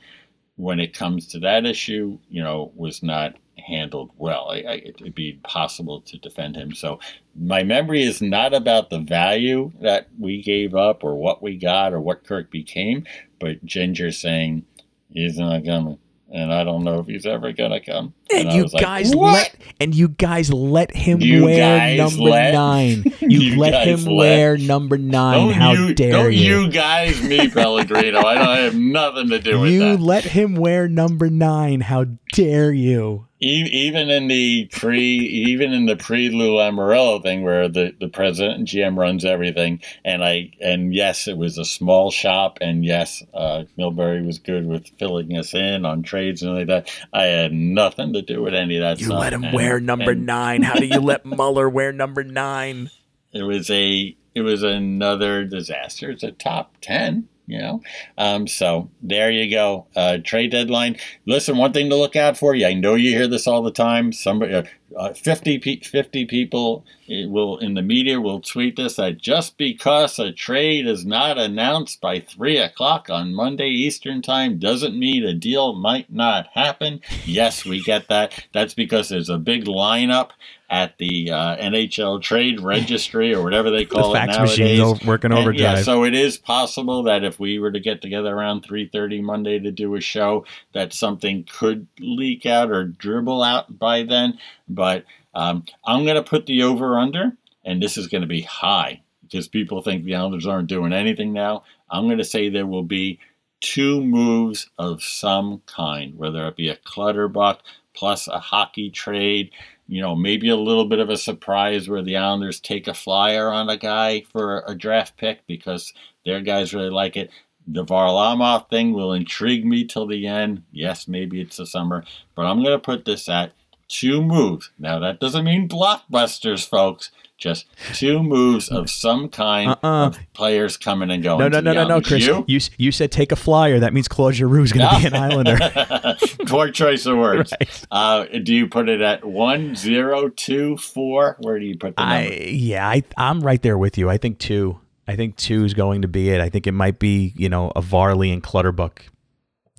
When 0.56 0.80
it 0.80 0.92
comes 0.92 1.28
to 1.28 1.40
that 1.40 1.64
issue, 1.64 2.18
you 2.28 2.42
know, 2.42 2.72
was 2.74 3.02
not 3.02 3.36
handled 3.58 4.10
well. 4.16 4.48
I, 4.50 4.56
I, 4.56 4.82
it'd 4.84 5.14
be 5.14 5.30
impossible 5.30 6.00
to 6.02 6.18
defend 6.18 6.56
him. 6.56 6.74
So 6.74 6.98
my 7.36 7.62
memory 7.62 8.02
is 8.02 8.20
not 8.20 8.54
about 8.54 8.90
the 8.90 8.98
value 8.98 9.72
that 9.80 10.08
we 10.18 10.42
gave 10.42 10.74
up 10.74 11.04
or 11.04 11.14
what 11.16 11.42
we 11.42 11.56
got 11.56 11.92
or 11.92 12.00
what 12.00 12.24
Kirk 12.24 12.50
became, 12.50 13.04
but 13.38 13.64
Ginger 13.64 14.10
saying 14.10 14.64
he's 15.10 15.38
not 15.38 15.64
coming 15.64 15.98
and 16.30 16.52
I 16.52 16.64
don't 16.64 16.84
know 16.84 16.98
if 16.98 17.06
he's 17.06 17.26
ever 17.26 17.52
gonna 17.52 17.80
come. 17.80 18.14
And, 18.30 18.48
and 18.48 18.52
you 18.52 18.68
guys 18.68 19.14
like, 19.14 19.34
let 19.34 19.56
and 19.80 19.94
you 19.94 20.08
guys 20.08 20.52
let 20.52 20.94
him 20.94 21.20
you 21.20 21.44
wear 21.44 21.96
number 21.96 22.22
let, 22.22 22.52
nine. 22.52 23.04
You, 23.20 23.40
you 23.40 23.58
let 23.58 23.86
him 23.86 24.04
let, 24.04 24.14
wear 24.14 24.56
number 24.56 24.96
nine. 24.96 25.50
How 25.52 25.74
dare 25.74 25.88
you, 25.88 25.94
dare 25.94 26.12
don't 26.12 26.32
you? 26.32 26.62
you 26.62 26.70
guys 26.70 27.22
me, 27.22 27.50
Pellegrino. 27.50 28.20
I 28.20 28.34
don't 28.34 28.48
I 28.48 28.58
have 28.60 28.74
nothing 28.74 29.28
to 29.30 29.38
do 29.38 29.60
with 29.60 29.72
you 29.72 29.78
that. 29.80 29.98
You 29.98 30.04
let 30.04 30.24
him 30.24 30.54
wear 30.54 30.88
number 30.88 31.28
nine. 31.28 31.80
How 31.80 32.04
dare 32.32 32.72
you? 32.72 33.27
Even 33.40 34.10
in 34.10 34.26
the 34.28 34.66
pre 34.66 35.00
even 35.00 35.72
in 35.72 35.86
the 35.86 35.96
pre 35.96 36.28
Lou 36.28 36.56
Lamoriello 36.56 37.22
thing 37.22 37.42
where 37.42 37.68
the, 37.68 37.94
the 38.00 38.08
president 38.08 38.58
and 38.58 38.66
GM 38.66 38.98
runs 38.98 39.24
everything 39.24 39.80
and 40.04 40.24
I 40.24 40.52
and 40.60 40.92
yes 40.92 41.28
it 41.28 41.36
was 41.36 41.56
a 41.56 41.64
small 41.64 42.10
shop 42.10 42.58
and 42.60 42.84
yes 42.84 43.22
uh, 43.34 43.64
Milbury 43.78 44.26
was 44.26 44.38
good 44.38 44.66
with 44.66 44.88
filling 44.98 45.36
us 45.36 45.54
in 45.54 45.84
on 45.84 46.02
trades 46.02 46.42
and 46.42 46.54
like 46.54 46.66
that. 46.66 46.90
I 47.12 47.24
had 47.24 47.52
nothing 47.52 48.12
to 48.14 48.22
do 48.22 48.42
with 48.42 48.54
any 48.54 48.76
of 48.76 48.82
that 48.82 48.98
you 48.98 49.06
stuff. 49.06 49.20
let 49.20 49.32
him 49.32 49.44
and, 49.44 49.54
wear 49.54 49.78
number 49.78 50.12
and 50.12 50.26
nine. 50.26 50.62
How 50.62 50.74
do 50.74 50.86
you 50.86 51.00
let 51.00 51.24
Muller 51.24 51.68
wear 51.68 51.92
number 51.92 52.24
nine? 52.24 52.90
It 53.32 53.42
was 53.42 53.70
a 53.70 54.16
it 54.34 54.42
was 54.42 54.62
another 54.62 55.44
disaster. 55.44 56.10
It's 56.10 56.22
a 56.22 56.32
top 56.32 56.76
10 56.80 57.28
you 57.48 57.58
know? 57.58 57.82
Um, 58.16 58.46
so 58.46 58.90
there 59.02 59.30
you 59.30 59.50
go. 59.50 59.86
Uh, 59.96 60.18
trade 60.22 60.52
deadline. 60.52 60.96
Listen 61.26 61.56
one 61.56 61.72
thing 61.72 61.88
to 61.90 61.96
look 61.96 62.14
out 62.14 62.36
for 62.36 62.54
you 62.54 62.66
i 62.66 62.74
know 62.74 62.94
you 62.94 63.10
hear 63.10 63.26
this 63.26 63.46
all 63.46 63.62
the 63.62 63.72
time. 63.72 64.12
Somebody 64.12 64.54
uh, 64.54 64.62
uh, 64.96 65.12
50, 65.12 65.58
pe- 65.58 65.80
50 65.80 66.24
people 66.26 66.84
will 67.08 67.58
in 67.58 67.74
the 67.74 67.82
media 67.82 68.20
will 68.20 68.40
tweet 68.40 68.76
this 68.76 68.96
that 68.96 69.18
just 69.18 69.58
because 69.58 70.18
a 70.18 70.32
trade 70.32 70.86
is 70.86 71.04
not 71.04 71.38
announced 71.38 72.00
by 72.00 72.20
3 72.20 72.58
o'clock 72.58 73.08
on 73.10 73.34
monday 73.34 73.68
eastern 73.68 74.22
time 74.22 74.58
doesn't 74.58 74.98
mean 74.98 75.24
a 75.24 75.34
deal 75.34 75.74
might 75.74 76.10
not 76.12 76.48
happen. 76.54 77.00
Yes 77.24 77.64
we 77.64 77.82
get 77.82 78.08
that. 78.08 78.46
That's 78.52 78.74
because 78.74 79.08
there's 79.08 79.30
a 79.30 79.38
big 79.38 79.64
lineup 79.64 80.30
at 80.70 80.98
the 80.98 81.30
uh, 81.30 81.56
NHL 81.56 82.20
trade 82.22 82.60
registry 82.60 83.34
or 83.34 83.42
whatever 83.42 83.70
they 83.70 83.84
call 83.84 84.12
the 84.12 84.18
it 84.18 84.26
fax 84.26 84.36
nowadays. 84.36 84.58
machine's 84.58 85.04
working 85.04 85.32
And, 85.32 85.40
overdrive 85.40 85.78
yeah, 85.78 85.82
so 85.82 86.04
it 86.04 86.14
is 86.14 86.36
possible 86.38 87.02
that 87.04 87.24
if 87.24 87.40
we 87.40 87.58
were 87.58 87.70
to 87.72 87.80
get 87.80 88.02
together 88.02 88.34
around 88.34 88.62
3:30 88.66 89.22
Monday 89.22 89.58
to 89.58 89.70
do 89.70 89.94
a 89.94 90.00
show, 90.00 90.44
that 90.72 90.92
something 90.92 91.44
could 91.50 91.86
leak 91.98 92.44
out 92.46 92.70
or 92.70 92.84
dribble 92.84 93.42
out 93.42 93.78
by 93.78 94.02
then. 94.02 94.38
But 94.68 95.04
um, 95.34 95.64
I'm 95.86 96.04
going 96.04 96.16
to 96.16 96.22
put 96.22 96.46
the 96.46 96.62
over 96.62 96.98
under, 96.98 97.32
and 97.64 97.82
this 97.82 97.96
is 97.96 98.08
going 98.08 98.22
to 98.22 98.28
be 98.28 98.42
high 98.42 99.02
because 99.22 99.48
people 99.48 99.82
think 99.82 100.04
the 100.04 100.14
Islanders 100.14 100.46
aren't 100.46 100.68
doing 100.68 100.92
anything 100.92 101.32
now. 101.32 101.64
I'm 101.90 102.06
going 102.06 102.18
to 102.18 102.24
say 102.24 102.48
there 102.48 102.66
will 102.66 102.82
be 102.82 103.18
two 103.60 104.00
moves 104.02 104.70
of 104.78 105.02
some 105.02 105.62
kind, 105.66 106.16
whether 106.16 106.46
it 106.46 106.56
be 106.56 106.68
a 106.68 106.76
Clutterbuck 106.76 107.60
plus 107.94 108.28
a 108.28 108.38
hockey 108.38 108.90
trade 108.90 109.50
you 109.88 110.02
know, 110.02 110.14
maybe 110.14 110.50
a 110.50 110.56
little 110.56 110.84
bit 110.84 110.98
of 111.00 111.08
a 111.08 111.16
surprise 111.16 111.88
where 111.88 112.02
the 112.02 112.16
Islanders 112.16 112.60
take 112.60 112.86
a 112.86 112.94
flyer 112.94 113.50
on 113.50 113.70
a 113.70 113.76
guy 113.76 114.20
for 114.30 114.62
a 114.66 114.74
draft 114.74 115.16
pick 115.16 115.46
because 115.46 115.94
their 116.24 116.42
guys 116.42 116.74
really 116.74 116.90
like 116.90 117.16
it. 117.16 117.30
The 117.66 117.84
Varlamov 117.84 118.68
thing 118.68 118.92
will 118.92 119.12
intrigue 119.12 119.64
me 119.64 119.84
till 119.84 120.06
the 120.06 120.26
end. 120.26 120.62
Yes, 120.72 121.08
maybe 121.08 121.40
it's 121.40 121.56
the 121.56 121.66
summer, 121.66 122.04
but 122.34 122.46
I'm 122.46 122.62
going 122.62 122.74
to 122.74 122.78
put 122.78 123.06
this 123.06 123.28
at 123.28 123.52
two 123.88 124.22
moves. 124.22 124.70
Now, 124.78 124.98
that 124.98 125.20
doesn't 125.20 125.44
mean 125.44 125.68
blockbusters, 125.68 126.66
folks. 126.68 127.10
Just 127.38 127.66
two 127.94 128.20
moves 128.22 128.68
of 128.68 128.90
some 128.90 129.28
kind 129.28 129.70
Uh-uh. 129.70 130.06
of 130.08 130.18
players 130.32 130.76
coming 130.76 131.08
and 131.10 131.22
going. 131.22 131.38
no 131.38 131.46
no 131.48 131.60
no 131.60 131.72
no 131.72 131.86
no 131.86 132.00
Chris 132.00 132.26
You? 132.26 132.44
you 132.48 132.58
you 132.78 132.90
said 132.90 133.12
take 133.12 133.30
a 133.30 133.36
flyer 133.36 133.78
that 133.78 133.94
means 133.94 134.08
Claude 134.08 134.34
Giroux 134.34 134.64
is 134.64 134.72
going 134.72 134.88
to 134.90 134.98
be 134.98 135.06
an 135.06 135.14
Islander 135.14 135.56
Poor 136.46 136.70
choice 136.72 137.06
of 137.06 137.16
words. 137.16 137.52
Right. 137.60 137.86
Uh, 137.92 138.24
do 138.42 138.52
you 138.52 138.66
put 138.66 138.88
it 138.88 139.00
at 139.00 139.24
one, 139.24 139.76
zero, 139.76 140.28
two, 140.30 140.76
four? 140.78 141.36
Where 141.40 141.60
do 141.60 141.64
you 141.64 141.78
put 141.78 141.94
the 141.96 142.02
number? 142.04 142.32
I 142.34 142.48
yeah, 142.50 142.88
I 142.88 143.04
I'm 143.16 143.40
right 143.40 143.62
there 143.62 143.78
with 143.78 143.96
you. 143.98 144.10
I 144.10 144.18
think 144.18 144.38
two. 144.40 144.80
I 145.06 145.14
think 145.14 145.36
two 145.36 145.64
is 145.64 145.74
going 145.74 146.02
to 146.02 146.08
be 146.08 146.30
it. 146.30 146.40
I 146.40 146.48
think 146.48 146.66
it 146.66 146.72
might 146.72 146.98
be 146.98 147.32
you 147.36 147.48
know 147.48 147.70
a 147.76 147.80
Varley 147.80 148.32
and 148.32 148.42
Clutterbuck 148.42 149.02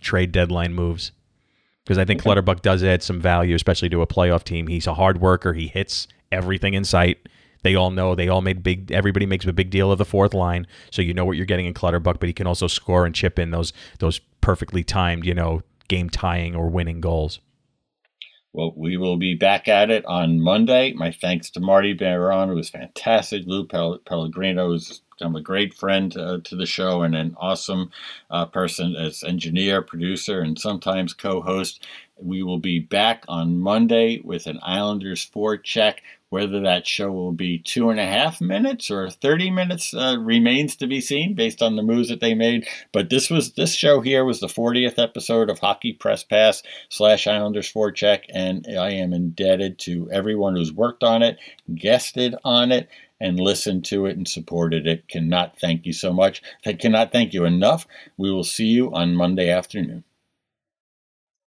trade 0.02 0.32
deadline 0.32 0.74
moves 0.74 1.12
because 1.84 1.98
I 1.98 2.06
think 2.06 2.22
Clutterbuck 2.22 2.62
does 2.62 2.84
add 2.86 3.04
some 3.04 3.20
value, 3.20 3.54
especially 3.54 3.90
to 3.90 4.02
a 4.02 4.08
playoff 4.08 4.44
team. 4.46 4.68
He's 4.68 4.88
a 4.88 4.94
hard 4.94 5.20
worker. 5.20 5.52
He 5.52 5.68
hits 5.68 6.08
everything 6.32 6.74
in 6.74 6.86
sight. 6.86 7.18
They 7.64 7.76
all 7.76 7.92
know. 7.92 8.16
They 8.16 8.30
all 8.30 8.42
made 8.42 8.64
big. 8.64 8.92
Everybody 8.92 9.26
makes 9.26 9.46
a 9.46 9.54
big 9.54 9.70
deal 9.70 9.92
of 9.92 9.98
the 9.98 10.06
fourth 10.06 10.34
line, 10.34 10.68
so 10.92 11.02
you 11.02 11.14
know 11.14 11.26
what 11.26 11.38
you're 11.38 11.46
getting 11.46 11.66
in 11.66 11.74
Clutterbuck. 11.74 12.20
But 12.20 12.28
he 12.28 12.34
can 12.34 12.48
also 12.48 12.68
score 12.68 13.06
and 13.06 13.14
chip 13.14 13.38
in 13.38 13.52
those 13.52 13.74
those 14.00 14.20
perfectly 14.42 14.84
timed, 14.84 15.26
you 15.26 15.34
know, 15.34 15.62
game 15.88 16.10
tying 16.10 16.56
or 16.56 16.70
winning 16.70 17.02
goals. 17.02 17.40
Well, 18.52 18.74
we 18.76 18.98
will 18.98 19.18
be 19.18 19.36
back 19.36 19.68
at 19.68 19.92
it 19.92 20.04
on 20.06 20.42
Monday. 20.42 20.94
My 20.94 21.12
thanks 21.12 21.52
to 21.52 21.60
Marty 21.60 21.94
Barron, 21.94 22.50
who 22.50 22.56
was 22.56 22.70
fantastic. 22.70 23.44
Lou 23.46 23.68
Pel- 23.68 24.00
Pellegrino 24.00 24.72
has 24.72 25.02
become 25.20 25.36
a 25.36 25.42
great 25.42 25.76
friend 25.76 26.16
uh, 26.18 26.40
to 26.46 26.56
the 26.56 26.66
show 26.66 27.04
and 27.04 27.14
an 27.16 27.36
awesome 27.38 27.92
uh, 28.32 28.46
person 28.48 28.96
as 28.96 29.24
engineer, 29.24 29.84
producer, 29.84 30.42
and 30.42 30.58
sometimes 30.58 31.14
co-host. 31.14 31.86
We 32.22 32.44
will 32.44 32.60
be 32.60 32.80
back 32.80 33.24
on 33.28 33.60
Monday 33.60 34.22
with 34.24 34.48
an 34.48 34.60
Islanders 34.62 35.26
forecheck. 35.26 35.96
Whether 36.30 36.60
that 36.62 36.86
show 36.86 37.12
will 37.12 37.32
be 37.32 37.58
two 37.58 37.90
and 37.90 38.00
a 38.00 38.06
half 38.06 38.40
minutes 38.40 38.92
or 38.92 39.10
30 39.10 39.50
minutes 39.50 39.96
uh, 39.96 40.16
remains 40.20 40.76
to 40.76 40.86
be 40.86 41.02
seen 41.02 41.34
based 41.34 41.64
on 41.64 41.76
the 41.76 41.82
moves 41.82 42.10
that 42.10 42.20
they 42.20 42.36
made. 42.36 42.68
But 42.92 43.10
this 43.10 43.32
was 43.32 43.54
this 43.54 43.74
show 43.74 44.02
here 44.02 44.24
was 44.24 44.40
the 44.40 44.48
40th 44.48 45.02
episode 45.02 45.50
of 45.50 45.58
Hockey 45.58 45.92
Press 45.92 46.24
Pass 46.24 46.62
slash 46.90 47.26
Islanders 47.26 47.72
forecheck, 47.72 48.26
and 48.30 48.68
I 48.68 48.92
am 48.92 49.12
indebted 49.12 49.80
to 49.80 50.08
everyone 50.12 50.56
who's 50.56 50.72
worked 50.72 51.04
on 51.04 51.24
it, 51.24 51.40
guested 51.74 52.36
on 52.44 52.72
it, 52.72 52.90
and 53.20 53.40
listened 53.40 53.86
to 53.86 54.06
it 54.06 54.16
and 54.16 54.28
supported 54.28 54.86
it. 54.86 55.08
Cannot 55.08 55.60
thank 55.60 55.86
you 55.86 55.94
so 55.94 56.14
much. 56.14 56.42
I 56.66 56.74
cannot 56.74 57.12
thank 57.12 57.34
you 57.34 57.46
enough. 57.46 57.88
We 58.18 58.32
will 58.32 58.44
see 58.44 58.68
you 58.68 58.94
on 58.94 59.16
Monday 59.16 59.50
afternoon. 59.50 60.04